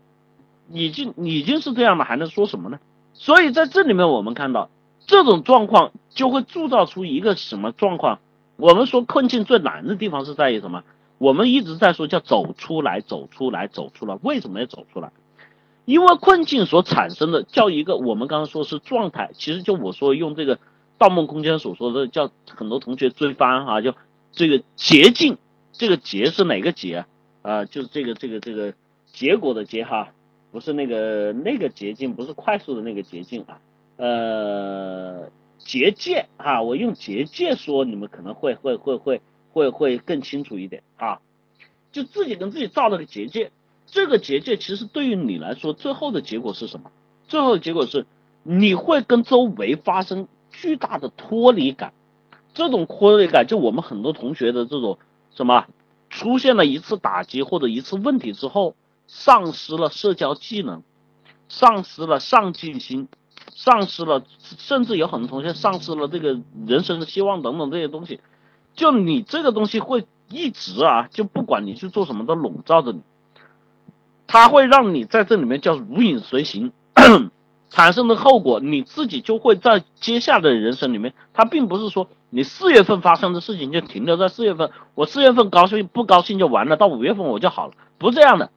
[0.72, 2.80] 已经已经是这样了，还能说什么呢？
[3.14, 4.70] 所以在这里面我们看到
[5.06, 8.20] 这种状况就会铸造出一个什么状况？
[8.56, 10.84] 我们说困境最难的地方是在于什么？
[11.18, 15.12] 我们一直在说叫走出来，走出来，走出来，为什么要走出来？
[15.92, 20.56] 因为困境所产生的叫一个，我们刚刚说是状态，其实就我说用这个
[20.98, 23.94] 《盗梦空间》所说的叫很多同学追番哈，就
[24.32, 25.38] 这个捷径，
[25.74, 27.04] 这个捷是哪个捷
[27.42, 27.66] 啊？
[27.66, 28.74] 就是这个这个这个
[29.12, 30.14] 结果的结哈，
[30.54, 33.60] 不是那个那个捷径，不是快速的那个捷径啊，
[33.98, 41.20] 呃，结界啊，我用结界说，你们可能会会会会会会更清楚一点啊，
[41.92, 43.52] 就自己跟自己造了个结界，
[43.92, 46.90] 这个结界其实对于你来说，最后的结果是什么？
[47.28, 48.08] 最后的结果是
[48.42, 51.94] 你会跟周围发生巨大的脱离感，
[52.56, 54.98] 这种脱离感就我们很多同学的这种
[55.36, 55.68] 什么
[56.10, 58.74] 出现了一次打击或者一次问题之后。
[59.14, 60.84] 丧失了社交技能，
[61.50, 63.10] 丧失了上进心，
[63.54, 68.22] 丧失了，甚至有很多同学丧失了这个人生的希望等等这些东西。
[68.74, 73.02] 就你这个东西会一直啊，就不管你去做什么都笼罩着你，
[74.32, 76.72] 它会让你在这里面叫如影随形，
[77.70, 88.52] 产生的后果你自己就会在接下来的人生里面，它并不是说你四月份发生的事情就停留在四月份，我四月份高兴不高兴就完了，到五月份我就好了，不是这样的。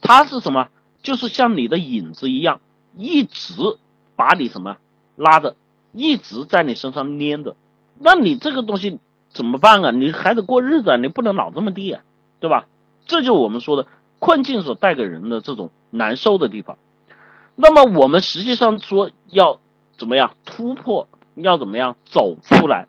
[0.00, 0.66] 它是什么？
[1.00, 2.60] 就是像你的影子一样，
[2.96, 3.54] 一直
[4.16, 4.78] 把你什么
[5.14, 5.54] 拉着，
[5.92, 7.54] 一直在你身上粘着。
[8.00, 8.98] 那你这个东西
[9.32, 9.92] 怎么办啊？
[9.92, 12.02] 你还得过日子啊，你不能老这么地啊，
[12.40, 12.66] 对吧？
[13.06, 13.86] 这就我们说的
[14.20, 16.78] 困境所带给人的这种难受的地方。
[17.56, 19.58] 那么我们实际上说要
[19.98, 22.86] 怎么样突破，要怎么样走出来？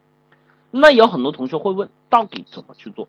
[0.70, 3.08] 那有很多同学会问，到底怎么去做？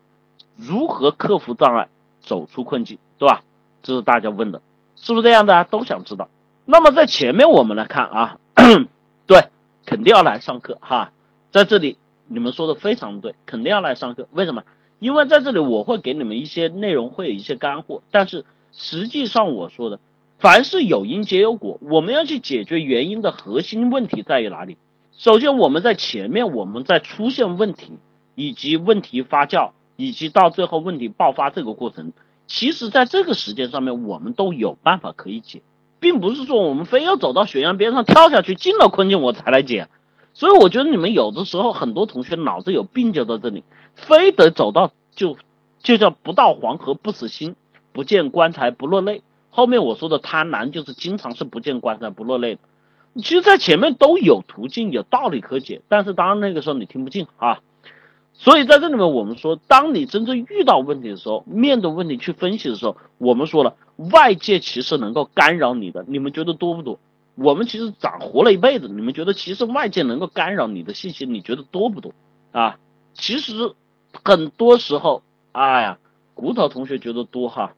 [0.57, 1.87] 如何克服障碍，
[2.21, 3.43] 走出困境，对吧？
[3.81, 4.61] 这是大家问的，
[4.95, 5.63] 是不是这样的？
[5.65, 6.27] 都想知道。
[6.65, 8.37] 那么在前面我们来看啊，
[9.27, 9.49] 对，
[9.85, 11.11] 肯定要来上课哈。
[11.51, 11.97] 在这里
[12.27, 14.27] 你们说的非常对，肯定要来上课。
[14.31, 14.63] 为什么？
[15.03, 18.01] 因为在这里我会给你们一些内容，会有一些干货。
[18.09, 19.99] 但是实际上我说的，
[20.39, 24.77] 凡是有因皆有果，我们要去解决原因的核心问题在于哪里？
[25.17, 27.97] 首先我们在前面我们在出现问题，
[28.33, 32.13] 以及问题发酵，以及到最后问题爆发这个过程。
[32.47, 35.61] 其实，在这个时间上面，我们都有办法可以解，
[35.99, 39.89] 并不是说我们非要走到悬崖边上跳下去进了困境我才来解。
[40.33, 43.65] 所以，我觉得你们有的时候很多同学脑子有病就在这里，
[43.95, 45.37] 非得走到就
[45.81, 47.55] 就叫不到黄河不死心，
[47.91, 49.21] 不见棺材不落泪。
[49.49, 52.61] 后面我说的贪婪就是经常是不见棺材不落泪的。
[53.15, 57.59] 其实，在前面都有途径有道理可解，但是当然那个时候你听不进啊。
[58.35, 63.75] 所以在这里面，我们说，当你真正遇到问题的时候，面对问题去分析的时候，我们说了，
[64.11, 66.97] 外界其实能够干扰你的，你们觉得多不多？
[67.35, 72.11] 我们其实长活了一辈子，你们觉得其实外界能够干扰你的信息，你觉得多不多？
[72.51, 72.79] 啊，
[73.13, 73.73] 其实
[74.23, 75.23] 很多时候，
[75.53, 75.97] 哎呀，
[76.33, 77.73] 骨头同学觉得多哈。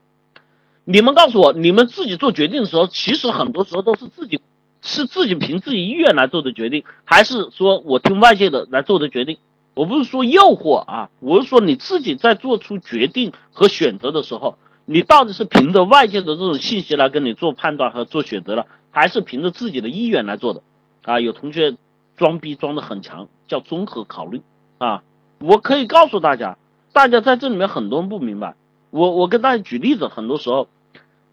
[0.83, 4.41] 你们告诉我，你们自己做决定的时候，其实很多时候都是自己
[4.81, 9.37] 是自己凭自己意愿来做的决定，还是说我听外界的来做的决定？
[9.73, 20.61] 我不是说诱惑啊，我是说你自己在做出决定和选择的时候，你到底是凭着外界的这种信息来跟你做判断和做选择了，还是凭着自己的意愿来做的？
[21.03, 21.75] 啊，有同学
[22.15, 24.41] 装逼装的很强，叫综合考虑
[24.77, 25.01] 啊。
[25.39, 26.57] 我可以告诉大家，
[26.93, 28.55] 大家在这里面很多人不明白。
[28.89, 30.67] 我我跟大家举例子，很多时候，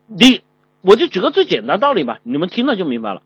[0.07, 0.43] 你
[0.81, 3.23] 我就举个最简单道理吧，你们听了就明白了。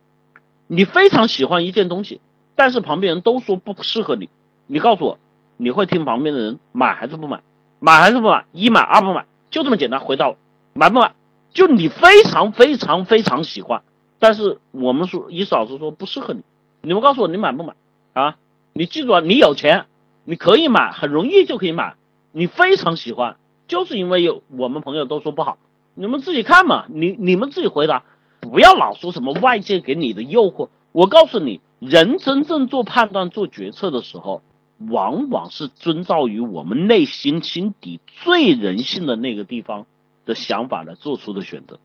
[0.67, 2.21] 你非常喜欢一件东西，
[2.55, 4.29] 但是旁边人都说不适合你。
[4.67, 5.19] 你告诉我，
[5.57, 7.41] 你会听旁边的人买还是不买？
[7.79, 8.45] 买还是不买？
[8.53, 10.01] 一买二不买，就这么简单。
[10.01, 10.37] 回到，
[10.75, 11.15] 买不买？
[11.53, 13.83] 就你非常非常非常喜欢，
[14.19, 16.43] 但是我们说，一老师说不适合你。
[16.83, 17.75] 你们告诉我，你买不买？
[18.13, 18.37] 啊？
[18.75, 19.87] 你记住啊，你有钱，
[20.27, 21.95] 你可以买，很容易就可以买。
[22.33, 23.37] 你非常喜欢，
[23.67, 25.57] 就是因为有我们朋友都说不好，
[25.95, 26.85] 你们自己看嘛。
[26.91, 28.05] 你你们自己回答，
[28.41, 30.69] 不要老说什么外界给你的诱惑。
[30.93, 34.43] 我告诉你，人真正做判断、做决策的时候。
[34.91, 39.87] 往往是遵照于我们内心心底最人性的那个地方
[40.27, 41.79] 的想法来做出的选择，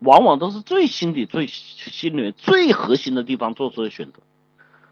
[0.00, 4.14] 往往都是最心底最心里面最核心的地方做出的选择。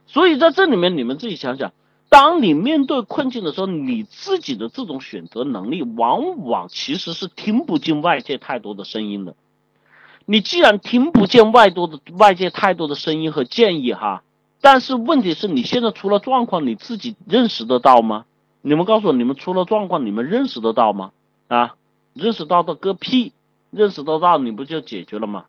[0.07, 1.73] 所以在这里面，你们自己想想，
[2.09, 9.35] 当你面对困境的时候，你自己的这种选择能力，往往其实是听不进外界太多的声音的。
[10.25, 14.23] 你既然听不见外多的外界太多的声音和建议，哈。
[14.61, 18.25] 但是问题是你现在出了状况，你自己认识得到吗？
[18.63, 21.13] 你们告诉我，你们出了状况，你们认识得到吗？
[21.49, 21.77] 啊，
[22.15, 23.33] 认识到的个屁，
[23.71, 25.45] 认识得到你不就解决了吗？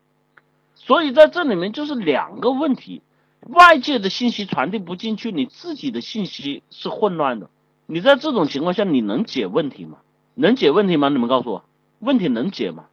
[0.75, 3.01] 所以在这里面就是两个问题，
[3.49, 7.49] 外界的信息传递不进去，你自己的信息是混乱的。
[7.85, 9.97] 你在这种情况下，你能解问题吗？
[10.35, 11.09] 能解问题吗？
[11.09, 11.63] 你们告诉我，
[11.99, 12.85] 问题能解吗？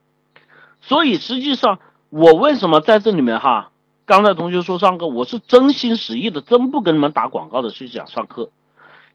[0.80, 3.70] 所以实际上，我为什么在这里面哈？
[4.06, 8.50] 刚才同学说上课，我是真心实意的，真不跟你们打广告的去讲上课，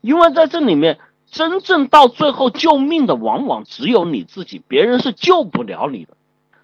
[0.02, 0.99] 因为在这里面
[1.30, 6.18] 真正到最后救命的，往往只有你自己，别人是救不了你的。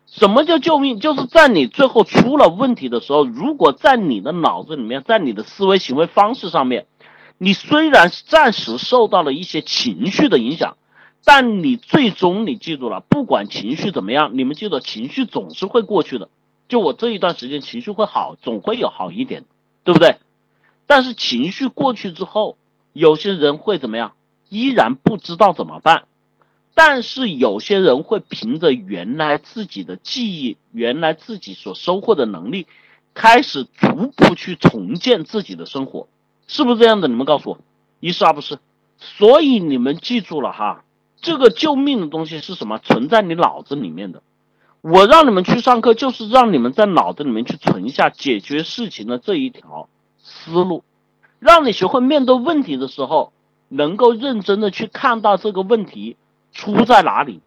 [0.07, 0.99] 什么叫救命？
[0.99, 6.85] 就是在你最后出了问题的时候，如果在你的脑子里面，在你的思维行为方式上面，
[7.37, 10.77] 你虽然暂时受到了一些情绪的影响，
[11.25, 16.29] 但你最终你记住了，不管情绪怎么样，你们记得情绪总是会过去的。
[16.69, 19.43] 就我这一段时间情绪会好，总会有好一点，
[19.83, 20.17] 对不对？
[20.87, 22.57] 但是情绪过去之后，
[22.93, 24.13] 有些人会怎么样？
[24.49, 26.03] 依然不知道怎么办。
[26.77, 32.67] 但是有些人会凭着原来自己的记忆，原来自己所收获的能力，
[33.13, 36.09] 开始逐步去重建自己的生活，
[36.47, 37.07] 是不是这样的？
[37.07, 37.59] 你们告诉我，
[38.01, 38.59] 一是二不是？
[38.97, 40.83] 所以你们记住了哈，
[41.21, 42.77] 这个救命的东西是什么？
[42.79, 44.21] 存在你脑子里面的。
[44.81, 49.87] 我让你们去上课，就是让你们在脑子里面去存下解决事情的这一条
[50.21, 50.83] 思路，
[51.39, 53.31] 让你学会面对问题的时候，
[53.69, 56.17] 能够认真的去看到这个问题。
[56.55, 57.41] 出在哪里？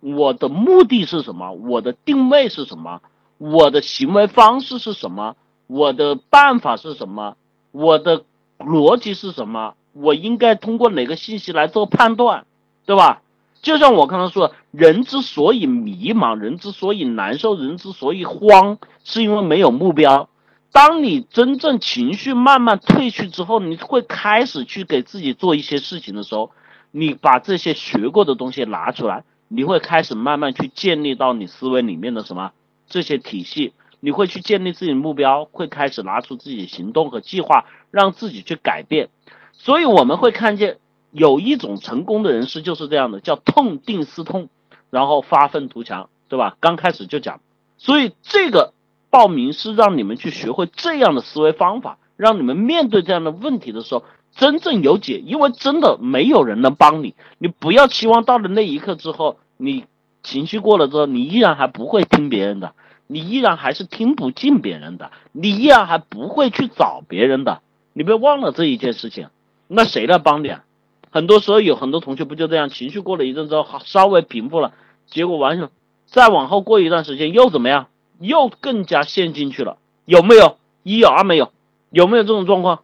[0.00, 1.52] 我的目的是什么？
[1.52, 3.02] 我的定位是什么？
[3.38, 5.34] 我的行为方式是什么？
[5.66, 7.36] 我的办法是什么？
[7.72, 8.24] 我的
[8.58, 9.74] 逻辑是什么？
[9.92, 12.46] 我应该通过哪个信息来做判断，
[12.86, 13.22] 对吧？
[13.60, 20.28] 就像我刚才说，人之所以迷茫，人之所以难受，人之所以慌，是因为没有目标。
[20.70, 26.50] 当你真正情绪慢慢褪去之后，你会开始去给自己做一些事情的时候。
[26.96, 32.52] 你把这些学过的东西拿出来，你会开始慢慢去建立到你思维里面的什么
[32.86, 39.08] 这些体系，你会去建立自己的目标，会开始拿出自己的行动和计划，让自己去改变。
[39.54, 40.78] 所以我们会看见
[41.10, 44.48] 有一种成功的人士就是这样的，叫痛定思痛，
[44.90, 46.56] 然后发愤图强，对吧？
[46.60, 47.40] 刚开始就讲，
[47.76, 48.72] 所以这个
[49.10, 54.04] 报名是让你们去学会这样的思维方法，让你们面对这样的问题的时候。
[54.34, 57.14] 真正有解，因为真的没有人能帮你。
[57.38, 59.84] 你不要期望到了那一刻之后，你
[60.22, 62.72] 情绪过了之后，你依然还不会听别人的，
[63.06, 67.60] 你依然还是听不进别人的，你依然还不会去找别人的。
[67.92, 69.28] 你别忘了这一件事情。
[69.68, 70.64] 那谁来帮你啊？
[71.10, 74.72] 很多时候有很多同学不就这样，情绪过了一阵之后，稍微平复了，
[75.06, 75.70] 结果完了，
[76.06, 77.86] 再往后过一段时间又怎么样？
[78.18, 79.78] 又更加陷进去了。
[80.04, 80.58] 有没有？
[80.82, 81.52] 一有二没有？
[81.90, 82.80] 有没有这种状况？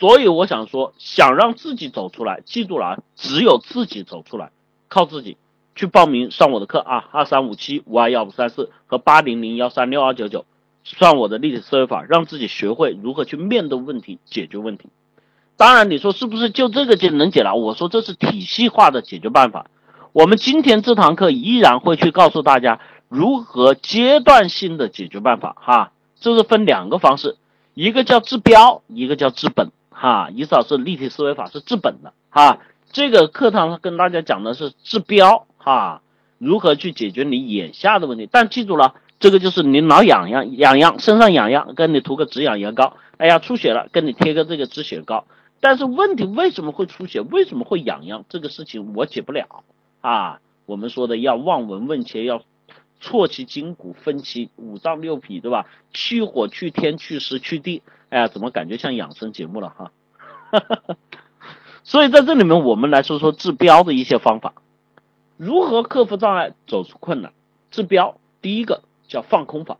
[0.00, 4.50] 所以我想说，想让自己走出来，记住了啊，只有自己走出来，
[4.88, 5.36] 靠自己
[5.74, 10.46] 去报名上我的课啊，二三五七五二幺五三四和八零零幺三六二九九，
[10.84, 14.88] 上我的立体思维法，让自己学会如何去面对问题、解决问题。
[15.58, 17.54] 当然，你说是不是就这个就能解了？
[17.54, 19.66] 我说这是体系化的解决办法。
[20.12, 27.36] 我们今天这堂课依然会去告诉大家如何阶段性的解决办法哈，这是分两个方式，
[27.74, 29.70] 一个叫治标，一个叫治本。
[30.00, 32.60] 哈，意思是立体思维法是治本的哈。
[32.90, 36.00] 这个课堂上跟大家讲的是治标哈，
[36.38, 38.26] 如何去解决你眼下的问题。
[38.32, 42.96] 但记住了，这个就是你挠痒痒痒痒，身上痒痒，跟你涂个止痒药膏。
[43.18, 45.26] 哎呀，出血了，跟你贴个这个止血膏。
[45.60, 47.20] 但是问题为什么会出血？
[47.20, 48.24] 为什么会痒痒？
[48.30, 49.64] 这个事情我解不了
[50.00, 50.40] 啊。
[50.64, 52.40] 我们说的要望闻问切，要
[53.00, 55.66] 错其筋骨，分其五脏六脾，对吧？
[55.92, 57.82] 去火去天去湿去地。
[58.10, 59.92] 哎呀，怎么感觉像养生节目了哈？
[61.82, 64.54] 所以在这里面，我们来说说治标的一些方法，
[65.36, 67.32] 如何克服障碍，走出困难。
[67.70, 69.78] 治标，第一个叫放空法。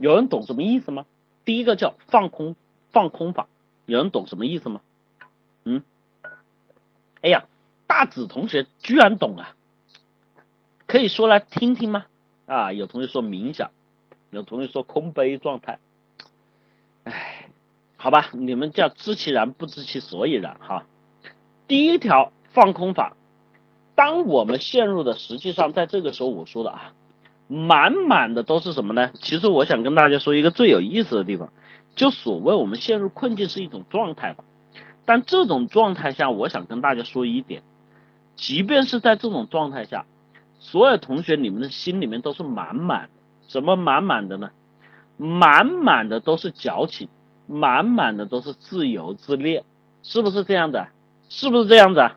[0.00, 1.06] 有人懂什么意思吗？
[1.44, 2.56] 第一个叫放空，
[2.90, 3.46] 放空法，
[3.86, 4.80] 有人懂什么意思吗？
[5.64, 5.82] 嗯？
[7.20, 7.44] 哎呀，
[7.86, 9.54] 大紫同学居然懂啊！
[10.88, 12.06] 可以说来听听吗？
[12.46, 13.70] 啊，有同学说冥想，
[14.30, 15.78] 有同学说空杯状态。
[17.04, 17.50] 哎，
[17.98, 20.86] 好吧，你们叫知其然不知其所以然哈。
[21.66, 23.18] 第一条放空法，
[23.94, 26.94] 当我们陷入的实际上在这个时候我说的啊，
[27.48, 29.10] 满满的都是什么呢？
[29.20, 31.52] 其实我想跟大家说一个最有意思的地方，
[31.96, 34.42] 就所谓我们陷入困境是一种状态吧。
[35.04, 37.62] 但这种状态下，我想跟大家说一点，
[38.36, 40.06] 即便是在这种状态下，
[40.58, 43.10] 所有同学你们的心里面都是满满的，
[43.48, 44.50] 什么满满的呢？
[45.16, 47.08] 满满的都是矫情，
[47.46, 49.64] 满满的都是自由自恋，
[50.02, 50.88] 是不是这样的？
[51.28, 52.10] 是不是这样子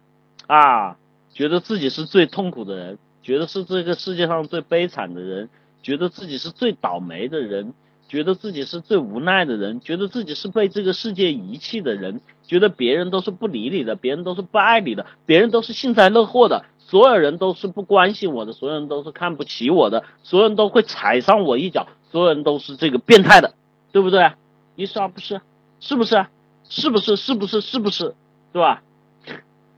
[0.48, 0.98] 啊？
[1.34, 5.50] 觉得自己是最痛苦的人，觉得是这个世界上最悲惨的人，
[5.82, 7.74] 觉得自己是最倒霉的人，
[8.08, 21.88] 觉得自己是最无奈的人，觉得自己是被这个世界遗弃的人，觉得别人都是不理你的，别人都是不爱你的，别人都是幸灾乐祸的，所有人都是不关心我的，所有人都是看不起我的，所有人都会踩上我一脚。
[22.12, 23.54] 所有人都是这个变态的，
[23.94, 24.34] 对不对？
[24.76, 25.40] 你说不是，
[25.80, 26.28] 是不是？
[26.68, 27.16] 是不是？
[27.16, 27.62] 是不是？
[27.62, 28.14] 是不是？
[28.52, 28.84] 对吧？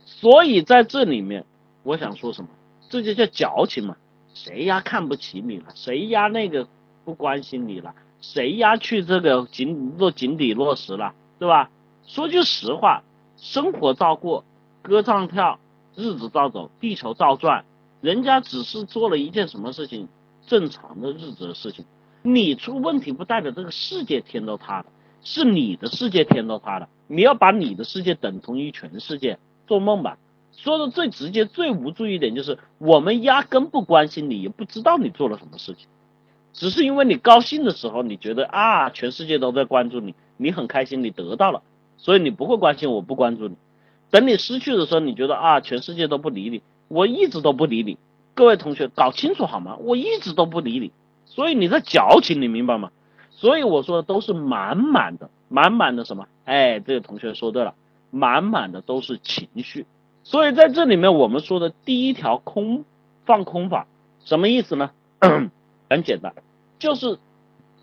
[0.04, 1.46] 所以在这里面，
[1.84, 2.50] 我想说什么？
[2.90, 3.96] 这就叫矫情嘛？
[4.34, 5.66] 谁呀看不起你了？
[5.76, 6.68] 谁呀那个
[7.06, 7.94] 不关心你了？
[8.22, 11.14] 谁呀去这个井落井底落石了？
[11.38, 11.70] 对吧？
[12.08, 13.04] 说句实话，
[13.38, 14.44] 生活照过，
[14.82, 15.60] 歌唱跳，
[15.96, 17.66] 日子照走，地球照转。
[18.02, 20.10] 人家只是做了一件什么事情，
[20.46, 21.86] 正常的日子的事情。
[22.22, 24.86] 你出问题不代表这个世界天都塌了，
[25.24, 26.90] 是你的世界天都塌了。
[27.08, 29.38] 你要把你的世界等同于全世界，
[29.68, 30.18] 做梦吧！
[30.56, 35.88] 说的最直接、最无助一点就是，我们压根不关心你，也不知道你做了什么事情，
[36.54, 41.64] 只是因为你高兴的时候，你觉得啊，全世界都在关注你，你很开心，你得到了，
[41.98, 43.56] 所以你不会关心我，不关注你。
[44.14, 47.98] 等你失去的时候，你觉得啊，全世界都不理你，我一直都不理你。
[48.36, 49.76] 各位同学，搞清楚好吗？
[49.78, 50.92] 我一直都不理你。
[51.26, 52.92] 所以你在矫情，你明白吗？
[53.32, 56.28] 所以我说的都是满满的，满满的什么？
[56.46, 57.74] 哎，这个同学说对了，
[58.12, 59.88] 满满的都是情绪。
[60.24, 62.86] 所以在这里面，我们说的第一条空
[63.26, 63.88] 放空法，
[64.24, 64.92] 什么意思呢？
[65.90, 66.32] 很简单，
[66.78, 67.18] 就是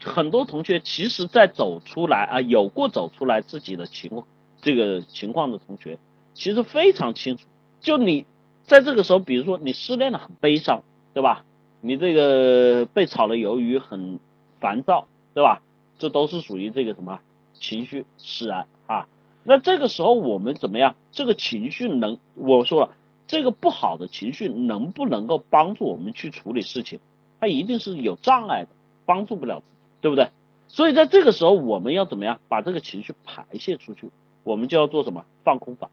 [0.00, 4.22] 很多同学其实在走出来啊，有过走出来自己的情
[4.62, 5.98] 这个情况的同学，
[6.40, 7.46] 其实非常清楚。
[7.80, 8.24] 就你
[8.64, 11.44] 在这个时候，比如说你失恋了，很悲伤，对吧？
[11.82, 14.18] 你这个被炒了鱿鱼很
[14.58, 15.60] 烦躁，对吧？
[15.98, 17.20] 这都是属于这个什么
[17.52, 19.06] 情绪使然啊？
[19.44, 20.96] 那这个时候我们怎么样？
[21.12, 22.96] 这个情绪能我说了，
[23.26, 27.00] 这个不好的情绪能不能够帮助我们去处理事情？
[27.38, 28.70] 它一定是有障碍的，
[29.04, 29.62] 帮助不了，
[30.00, 30.30] 对不对？
[30.68, 34.08] 所以在这个时候我们要怎么样把这个情绪排泄出去？
[34.42, 35.90] 我们就要做什么放空法？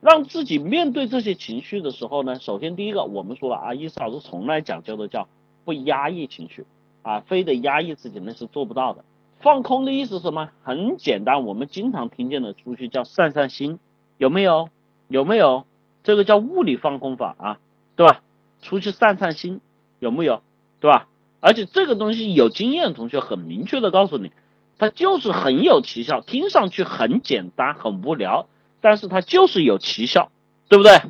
[0.00, 5.28] 让自己面对这些情绪的时候呢，首先第一个，我们说了啊，意思老师从来讲究的叫
[5.64, 6.66] 不压抑情绪
[7.02, 9.04] 啊，非得压抑自己那是做不到的。
[9.40, 10.50] 放空的意思是什么？
[10.62, 13.78] 很简单，我们经常听见的出去叫散散心，
[14.18, 14.68] 有没有？
[15.08, 15.66] 有没有？
[16.02, 17.58] 这个叫物理放空法啊，
[17.96, 18.22] 对吧？
[18.62, 19.60] 出去散散心，
[19.98, 20.42] 有没有？
[20.80, 21.08] 对吧？
[21.40, 24.32] 而且这个东西有经验的同学很明确的告诉你，
[24.78, 28.46] 它就是很有奇效，听上去很简单，很无聊。
[28.86, 30.30] 但是它就是有奇效，
[30.68, 31.00] 对不对？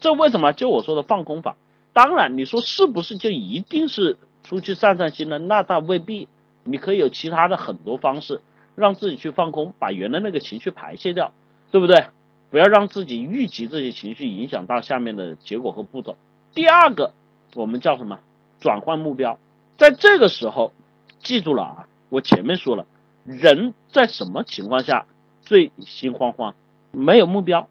[0.00, 0.52] 这为什么？
[0.52, 1.54] 就我说的放空法。
[1.92, 5.38] 当然，你说是不是就一定是出去散散心呢？
[5.38, 6.26] 那倒未必。
[6.64, 8.40] 你可以有其他的很多方式，
[8.74, 11.32] 让自己去放空，把原来那个情绪排泄掉，
[11.70, 12.06] 对不对？
[12.50, 16.16] 不要让自己预期这些情绪影响到下面的结果和步骤。
[16.54, 17.14] 第二个，
[17.54, 18.18] 我们叫什么？
[18.58, 19.38] 转换目标。
[19.78, 20.72] 在这个时候，
[21.20, 21.86] 记住了啊！
[22.08, 22.84] 我前面说了，
[23.24, 25.06] 人在什么情况下
[25.42, 26.56] 最心慌慌？
[26.92, 27.68] 没有目标，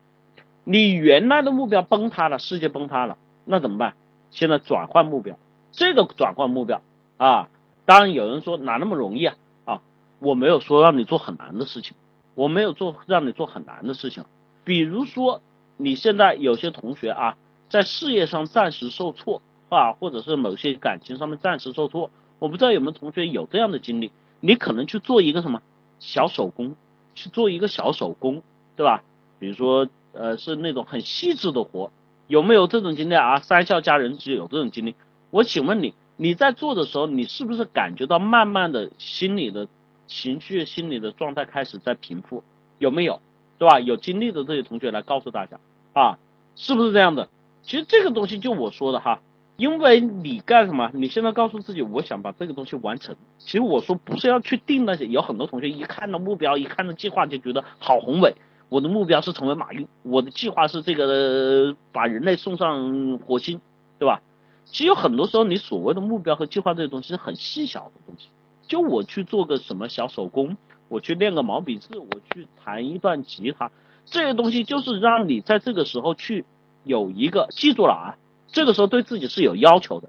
[0.63, 3.93] 你原来的目标崩塌了，世界崩塌了，那怎么办？
[4.31, 5.37] 现在转换目标，
[5.71, 6.81] 这个转换目标
[7.17, 7.49] 啊，
[7.85, 9.35] 当然有人说哪那么容易啊？
[9.65, 9.81] 啊，
[10.19, 11.95] 我没有说让你做很难的事情，
[12.33, 14.25] 我没有做让你做很难的事情，
[14.63, 15.41] 比如说
[15.77, 17.37] 你现在有些同学啊，
[17.69, 25.61] 在事业上暂时受挫啊，或者是某些感情上面暂时受挫，我不知道有没有同学有这样的经历，你可能去做一个什么？
[25.99, 26.75] 小手工，
[27.13, 28.41] 去做一个小手工，
[28.75, 29.03] 对吧？
[29.41, 31.91] 比如说，呃，是那种很细致的活，
[32.27, 33.39] 有没有这种经历啊？
[33.39, 34.93] 三笑家人只有这种经历。
[35.31, 39.67] 我请问你，你在做的时候，你是不是感觉到慢慢的心理的
[40.05, 42.43] 情绪、心理的状态开始在平复？
[42.77, 43.19] 有没有？
[43.57, 43.79] 对吧？
[43.79, 45.59] 有经历的这些同学来告诉大家
[45.93, 46.19] 啊，
[46.55, 47.27] 是不是这样的？
[47.63, 49.21] 其实这个东西就我说的哈，
[49.57, 50.91] 因为你干什么？
[50.93, 53.15] 你现在告诉自己，我想把这个东西完成。
[53.39, 58.35] 其实我说不是要去定那些，有很多同学一看到目标，一看到计划就觉得好宏伟。
[58.71, 63.59] 我的目标是成为马云，我的计划是这个把人类送上火星，
[63.99, 64.21] 对吧？
[64.63, 68.29] 其实有很多时候，你所谓的目标和计划这些东西是很细小的东西。
[68.69, 70.55] 就我去做个什么小手工，
[70.87, 73.69] 我去练个毛笔字，我去弹一段吉他，
[74.05, 76.45] 这些东西就是让你在这个时候去
[76.85, 78.15] 有一个记住了啊，
[78.47, 80.07] 这个时候对自己是有要求的，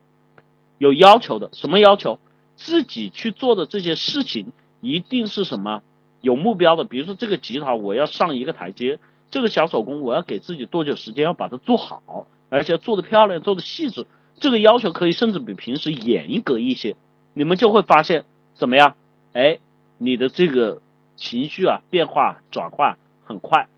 [0.79, 1.51] 有要求的。
[1.53, 2.21] 什么要求？
[2.55, 5.83] 自己去做的这些事情一定是什么？
[6.23, 8.99] 有目标的，比如说这个吉他我要上一个台阶，
[9.31, 14.07] 这个小手工我要给自己多久时间要把它做好，而且做的漂亮，做的细致，
[14.41, 16.97] 这个要求可以甚至比平时严格一些，
[17.35, 18.25] 你们就会发现
[18.55, 18.97] 怎么样？
[19.33, 19.59] 哎，
[19.99, 20.81] 你的这个
[21.17, 23.69] 情绪啊变化转换很快，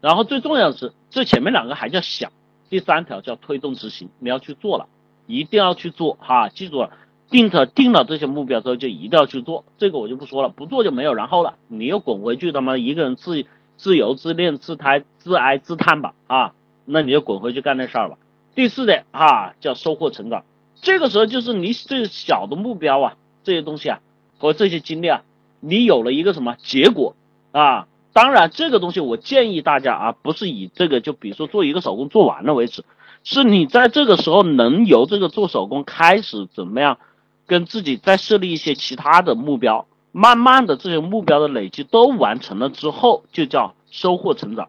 [0.00, 2.30] 然后最重要的是，这前面两个还叫想，
[2.70, 4.86] 第三条叫推动执行，你要去做了，
[5.26, 6.90] 一定要去做哈，记住了。
[7.34, 13.44] 定了定了这些目标之后，就一定要去做，这个我就不说了，不做就没有然后了，你又滚回去他妈一个人自
[13.76, 16.14] 自由自恋自胎自哀自叹吧。
[16.28, 16.52] 啊，
[16.84, 18.18] 那你就滚回去干那事儿吧。
[18.54, 20.44] 第四点啊，叫收获成长，
[20.80, 23.98] 这个时候就是你这小的目标啊，这些东西啊
[24.38, 25.22] 和这些经历啊，
[25.58, 27.16] 你有了一个什么结果。
[27.50, 32.84] 啊，当然，这个东西我建议大家啊，不是以这个就比如说做一个手工做完了为止，
[33.24, 36.98] 是你在这个时候能由这个做手工开始怎么样，
[37.46, 44.68] 跟自己再设立一些其他的目标，慢慢的这些目标的累积都完成了之后，就叫收获成长。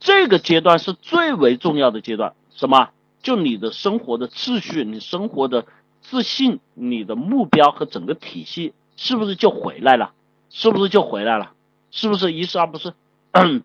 [0.00, 2.90] 这个阶段是最为重要的阶段，什么？
[3.22, 5.66] 就你的生活的秩序，你生活的
[6.00, 10.12] 自信，你的目标和整个体系是不是就回来了？
[10.50, 11.52] 是不是就回来了？
[11.92, 12.92] 是不是一是二不是？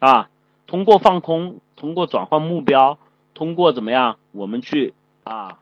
[0.00, 0.30] 啊，
[0.66, 2.98] 通过放空，通过转换目标，
[3.34, 5.58] 通过怎么样，我们去啊，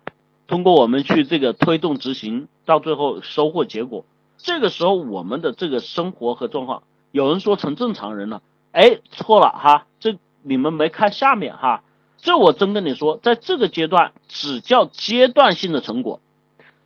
[0.48, 4.04] 通过我们去这个推动执行，到最后收获结果。
[4.38, 8.42] 这个时候我们的这个生活和状况，有人说成正常人了，
[8.72, 11.84] 哎，错了哈，这你们没看下面哈，
[12.16, 16.20] 这我真跟你说，在这个阶段只叫阶段性的成果。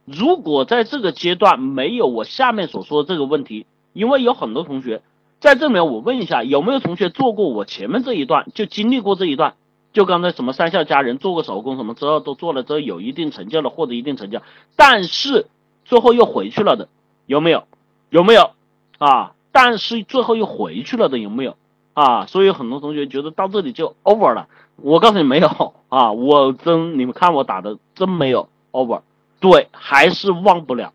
[0.05, 3.65] 如果在这个阶段没有我下面所说的这个问题。
[3.95, 5.03] 因为有很多同学
[5.39, 9.55] 在这里面，我问一下，有没有同学做过我前面这一段，就经历过这一段？
[9.93, 14.41] 就刚才什么三笑家人做过手工什么之后都做了之后有一定成就了，获得一定成就，
[14.77, 15.47] 但是
[15.85, 16.89] 最后又回去了的
[17.27, 17.65] 有没有？
[18.11, 18.51] 有没有
[18.99, 19.35] 啊？
[19.53, 21.57] 但是最后又回去了的有没有
[21.95, 22.27] 啊？
[22.27, 29.03] 所以很多同学觉得到这里就 over 了，我告诉你没有啊，我真你们看我打的真没有 over，
[29.41, 30.93] 对，还是忘不了。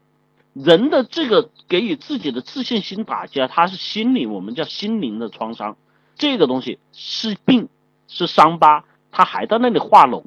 [0.53, 5.77] 人的这个给予自己的自信心打击啊，它是心理，我们叫心灵的创伤。
[6.15, 7.69] 这个东西是病，
[8.07, 10.23] 是伤疤，它还在那里化脓。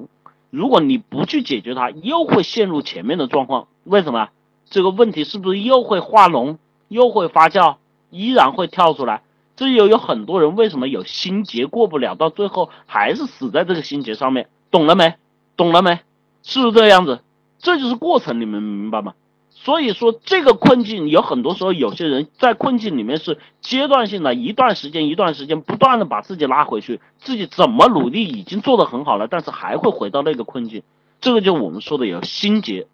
[0.50, 3.68] 如果你不去解决它，又会陷入前面的状况。
[3.84, 4.28] 为什么？
[4.68, 6.58] 这个问题是不是又会化脓，
[6.88, 7.76] 又会发酵，
[8.10, 9.22] 依然会跳出来？
[9.56, 14.48] 这又有很多人为什么有心结过不了，到最后还是死在这个心结上面？
[14.70, 15.14] 懂了没？
[15.56, 16.00] 懂了没？
[16.42, 17.20] 是不是这样子？
[17.58, 19.14] 这就是过程，你们明白吗？
[19.62, 30.82] 所以说，这个困境有很多时候，有些人在困境里面是阶段性的，一段时间一段时间不断的把自己拉回去，自己怎么努力已经做得很好了，但是还会回到那个困境。
[31.20, 32.86] 这个就我们说的有心结。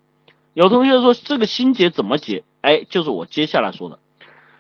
[0.55, 2.43] 有同学说这个心结怎么解？
[2.62, 4.01] 哎，就是我接下来说的，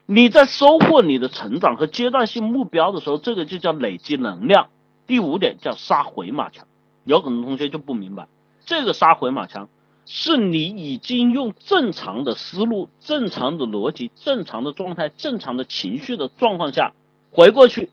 [0.06, 4.68] 你在收获你的成长和阶段性目标的时候，这个就叫累积能量。
[5.08, 6.66] 第五点叫杀回马枪。
[7.02, 8.28] 有很多同学就不明白
[8.64, 9.68] 这个杀回马枪。
[10.08, 16.92] 是你已经用正常的思路、正常的逻辑、正常的状态、正常的情绪的状况下
[17.32, 17.90] 回过去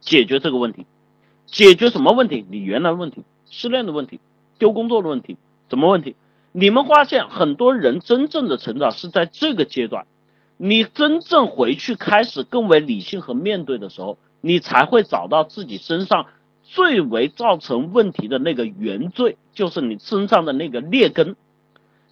[0.00, 0.86] 解决这个问题，
[1.46, 2.44] 解决什么问题？
[2.50, 4.18] 你原来问题、失恋的问题、
[4.58, 5.36] 丢工作的问题，
[5.68, 6.16] 什么问题？
[6.52, 10.06] 你们发现很多人真正的成长是在这个阶段，
[10.56, 16.26] 你真正回去开始更为理性和面对的时候，你才会找到自己身上。
[16.68, 21.36] 最为造成问题的那个原罪，就是你身上的那个劣根，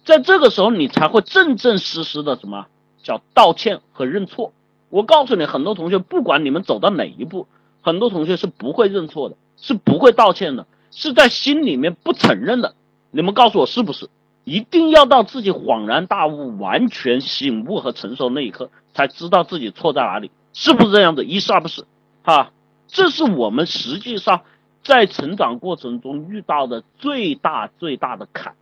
[0.03, 2.67] 在这个时候，你才会正正式式的什么
[3.03, 4.53] 叫道歉和认错。
[4.89, 7.47] 我告诉你，很多同学不管你们走到哪一步，
[7.81, 12.75] 很多同学是不会认错的，是不会道歉的，是在心里面不承认的。
[13.11, 14.09] 你们告诉我是不是？
[14.45, 21.25] 一定要到自己恍然大悟、完全醒悟和成熟那一刻，才知道自己错在哪里，是不是这样子？
[21.25, 21.83] 一是二不是？
[22.23, 22.51] 哈。
[22.95, 24.43] 这是我们实际上
[24.81, 28.55] 在成长过程中遇到的最大最大的坎，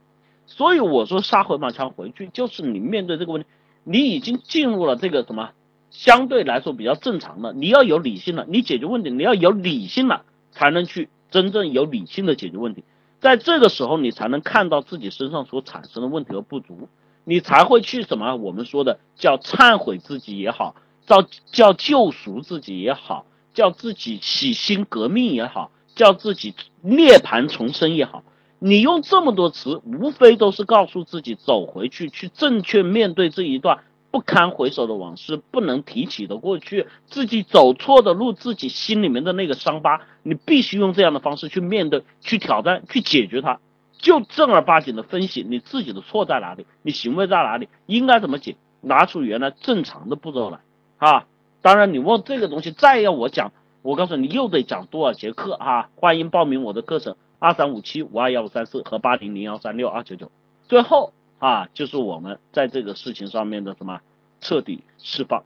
[0.48, 3.48] 所以我说杀回马枪回去，就是你面对这个问题，
[3.84, 5.52] 你已经进入了这个什么
[5.92, 12.84] 相对来说比较正常的，你要有理性了，你解决问题你要有理性了，才能去真正有理性的解决问题，
[13.20, 16.90] 在这个时候你才能看到自己身上所产生的问题和不足，
[17.24, 23.28] 你才会去什么我们说的叫忏悔自己也好，叫叫救赎自己也好。
[23.54, 28.24] 叫自己洗心革命也好，叫自己涅槃重生也好，
[28.60, 43.60] 你用这么多词，无非都是告诉自己走回去，去正确面对这一段不堪回首的往事，不能提起的过去，自己走错的路，自己心里面的那个伤疤，你必须用这样的方式去面对，去挑战，去解决它，
[43.98, 50.60] 就正儿八经的分析你自己的错在哪里，你行为在哪里，应该怎么解，拿出原来正常的步骤来，
[50.98, 51.26] 啊。
[51.64, 53.54] 当然，你问这个东西再要我讲，
[53.84, 55.90] 我告诉你又得讲多少节课啊！
[55.96, 60.30] 欢迎报名我的课程二三五七五二幺五三四和八零零幺三六二九九。
[60.68, 64.02] 最后啊，就是我们在这个事情上面的什么
[64.42, 65.46] 彻底释放，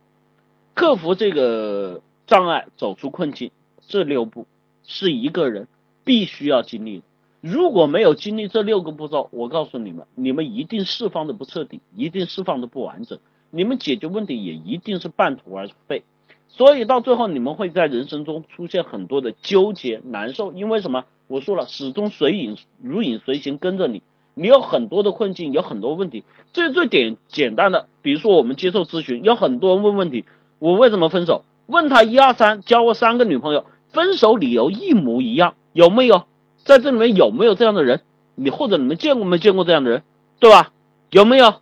[0.74, 3.52] 克服这个障碍，走出困境，
[3.88, 4.48] 这六步
[4.84, 5.68] 是一个人
[6.04, 7.04] 必须要经历的。
[7.42, 13.20] 如果没有经历这六个步骤，我告诉你们，你们一定释放的不彻底，一定释放的不完整。
[13.50, 16.04] 你们解决问题也一定是半途而废，
[16.48, 21.06] 所以到最后你们会在人生中出现很多的纠结难受，因为什么？
[21.28, 24.02] 我说了，始终随影如影随形跟着你，
[24.34, 26.24] 你有很多的困境，有很多问题。
[26.54, 30.24] 最最简简单的，比如说我们接受咨询，有很多人问问题，
[30.60, 31.44] 我为什么分手？
[31.66, 36.24] 问他一二三，交过三个女朋友，分手理由一模一样，有没有？
[36.64, 38.02] 在这里面有没有这样的人？
[38.36, 40.04] 你或者你们见过没见过这样的人，
[40.40, 40.72] 对吧？
[41.10, 41.56] 有没有？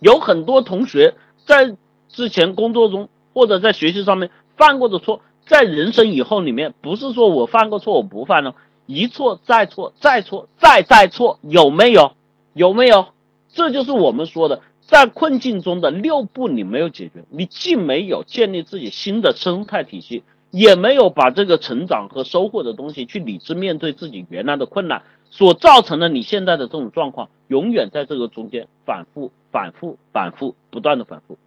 [0.00, 1.14] 有很多同学
[1.46, 1.76] 在
[2.08, 8.54] 之前工作中或者在学习上面犯过的错，在人生以后里面，不是说我犯过错我不犯了，
[8.86, 12.12] 一错再错再错再再错，有没有？
[12.52, 13.06] 有没有？
[13.52, 25.02] 这就是我们说的，在困境中的六步你没有解决，你既没有建立自己新的生态体系，也没有把这个成长和收获的东西去理智面对自己原来的困难。
[25.32, 31.38] 所造成的你现在的这种状况，永远在这个中间反复、反复、反复，不断的反复。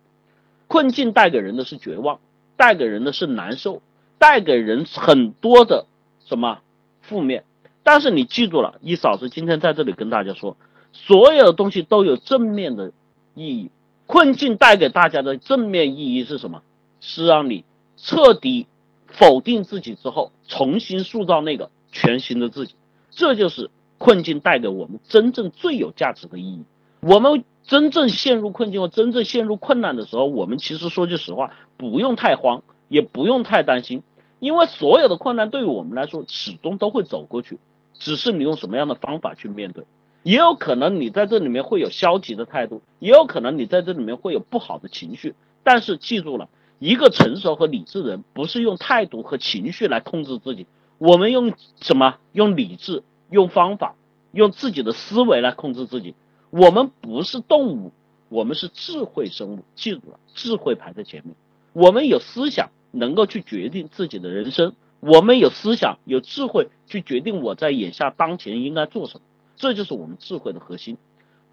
[0.67, 2.19] 困境带给人的是绝望，
[2.57, 3.81] 带给人的是难受，
[4.17, 5.85] 带给人很多的
[6.25, 6.59] 什么
[7.01, 7.43] 负面。
[7.83, 10.55] 但是你记住了，一嫂子今天在这里跟大家说，
[10.91, 12.91] 所有的东西都有正面的
[13.35, 13.71] 意义。
[14.05, 16.61] 困境带给大家的正面意义是什么？
[16.99, 17.65] 是让你
[17.97, 18.67] 彻底
[19.07, 22.75] 否定自己之后，重新塑造那个全新的自己。
[23.11, 26.63] 这就是困境带给我们真正最有价值的意义。
[27.01, 34.03] 我们真正陷入困境或真正陷入困难的时候，我们其实说句实话，不用太慌，也不用太担心，
[34.39, 37.59] 因为所有的困难对于我们来说始终都会走过去，
[37.93, 39.85] 只是你用什么样的方法去面对。
[40.23, 45.35] 也有可能你在这里面会有消极的态度，也有可能你在这里面会有不好的情绪。
[45.63, 46.49] 但是记住了，
[46.79, 50.65] 一个成熟和理智的人不是用态度和情绪来控制自己。
[50.97, 52.15] 我们用什么？
[52.31, 53.95] 用理智，用方法，
[54.31, 56.15] 用自己的思维来控制自己。
[56.55, 57.91] 我们不是动物，
[58.29, 59.59] 我们是智慧生物。
[59.73, 61.35] 记住了，智慧排在前面。
[61.73, 64.75] 我们有思想，能够去决定自己的人生。
[64.99, 69.21] 我们有思想，有智慧去决定我在眼下当前应该做什么。
[69.55, 70.99] 这就是我们智慧的核心。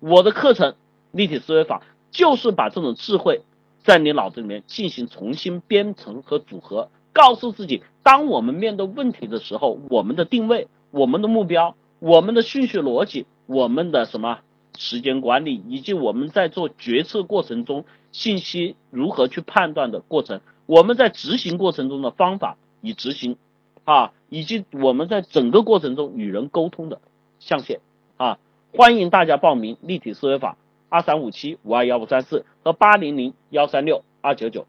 [0.00, 0.74] 我的课程
[1.12, 3.40] 立体思维法就是把这种智慧
[3.82, 6.90] 在你脑子里面进行重新编程和组合。
[7.14, 14.40] 告诉自己，当我们面对问题的时候，我们的定位、我们的目标、我们的顺序逻辑、我们的什么
[14.80, 23.36] 时间管理，以及我们在做决策过程中信息如何去判断的过程，我们在执行过程中的方法与执行
[23.84, 26.98] 啊，以及我们在整个过程中与人沟通的
[27.40, 27.80] 象限
[28.16, 28.38] 啊，
[28.74, 30.56] 欢迎大家报名立体思维法
[30.88, 34.66] 二三五七五二幺五三四和八零零幺三六二九九。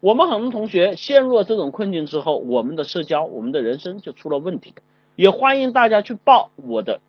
[0.00, 4.72] 我们很多同学陷入了这种困境之后，我们的社交，我们的人生就出了问题。
[5.16, 7.02] 也欢迎大家去报我的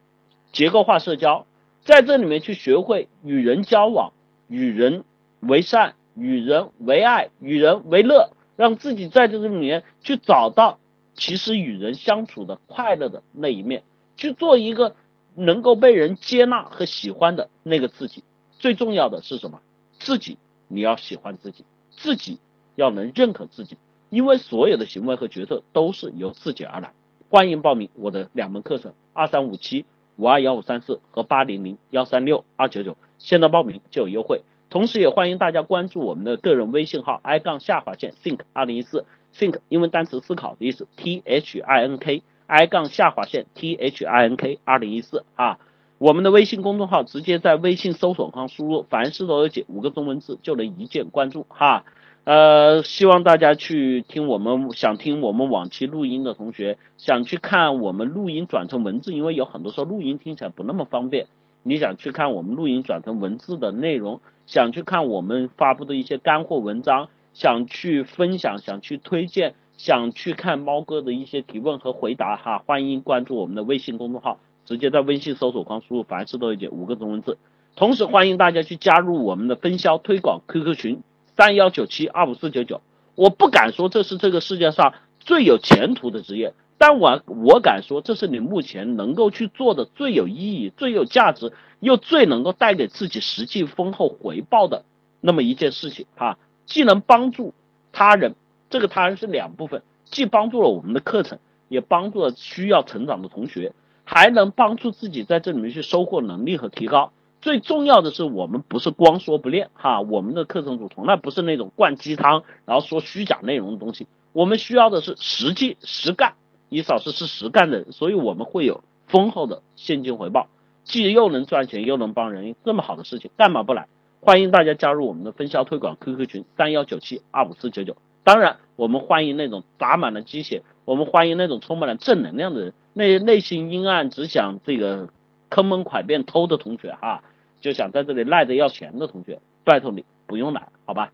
[0.52, 1.46] 结构化社交，
[1.84, 4.14] 在这里面去学会与人交往，
[4.48, 5.04] 与人
[5.40, 10.80] 为善，与人为爱，与人为乐，让自己在这里面去找到
[11.14, 13.84] 其实与人相处的快乐的那一面，
[14.16, 14.96] 去做一个
[15.36, 18.24] 能够被人接纳和喜欢的那个自己。
[18.60, 19.62] 最重要的是什么？
[20.00, 20.38] 自己，
[20.68, 22.40] 你要喜欢自己，自己。
[22.76, 23.78] 要能认可自己，
[24.10, 26.94] 因为所有的行为和决策都是由自己而来。
[27.30, 29.86] 欢迎报名我的两门课程：二三五七
[30.18, 32.98] 五二幺五三四和八零零幺三六二九九。
[33.18, 39.06] 现在报名就有优惠，同时也欢迎大家关注我们的个人微信号 i 杠下划线 think 二零一四
[39.36, 45.60] think 英文单词思考的意思 t h i n k i 杠下划线 t h i n k 二零一四啊。
[46.00, 51.86] 我们的微信公众号直接在微信搜索框输入“凡事都有解”五个中文字就能一键关注哈。
[52.24, 61.26] 呃，希望大家去听我们想听我们往期录音的同学，想去看我们录音转成文字，因为有很多时候录音听起来不那么方便。
[61.64, 77.40] 你想去看我们录音转成文字的内容，想去看我们发布的一些干货文章，想去分享，想去推荐，想去看猫哥的一些提问和回答哈，欢迎关注我们的微信公众号，直接在微信搜索框输入“凡事都有解”五个中文字，
[77.76, 81.02] 同时欢迎大家去加入我们的分销推广 QQ 群。
[81.38, 82.82] 三幺九七二五四九九，
[83.16, 94.84] 我不敢说这是这个世界上最有前途的职业，但我我敢说这是你目前能够去做的最有意义、最有价值，又最能够带给自己实际丰厚回报的
[95.20, 96.38] 那么一件事情啊！
[96.66, 97.54] 既能帮助
[97.92, 98.36] 他人，
[98.70, 101.40] 这个他人是两部分，既帮助了我们的课程，
[101.70, 107.12] 也帮助了需要成长的同学，还能帮助自己在这里面去收获能力和提高。
[107.42, 114.08] 最重要的是，我们不是光说不练哈，我们的课程组从来不是那种灌鸡汤，然后说虚假内容的东西。
[114.32, 116.36] 我们需要的是实际实干，
[116.70, 120.48] 伊嫂是是实干的人，所以我们会有丰厚的现金回报，
[120.84, 123.88] 既又能赚钱又能帮人，这么好的事情干嘛不来？
[124.20, 127.98] 欢迎大家加入我们的分销推广 QQ 群三幺九七二五四九九。
[128.24, 135.10] 当然，我们欢迎那种打满了鸡血，我们欢迎那种充满了正能量的人，那些内心阴暗只想这个
[135.50, 137.24] 坑蒙拐骗偷的同学哈。
[137.62, 141.14] 就想在这里赖着要钱的同学，拜托你不用来，好吧？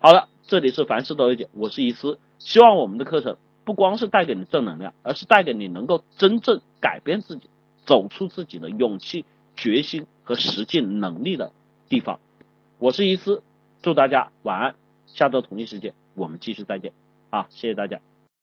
[0.00, 7.48] 好了，这里是凡事都有解，我是一思，希望我们的课程不光是带给你正能量，而是带给你能够真正改变自己、
[7.84, 9.24] 走出自己的勇气、
[9.54, 11.52] 决心和实践能力的
[11.88, 12.18] 地方。
[12.78, 13.42] 我是一思，
[13.82, 14.74] 祝大家晚安，
[15.06, 16.92] 下周同一时间我们继续再见，
[17.30, 18.00] 啊，谢谢大家。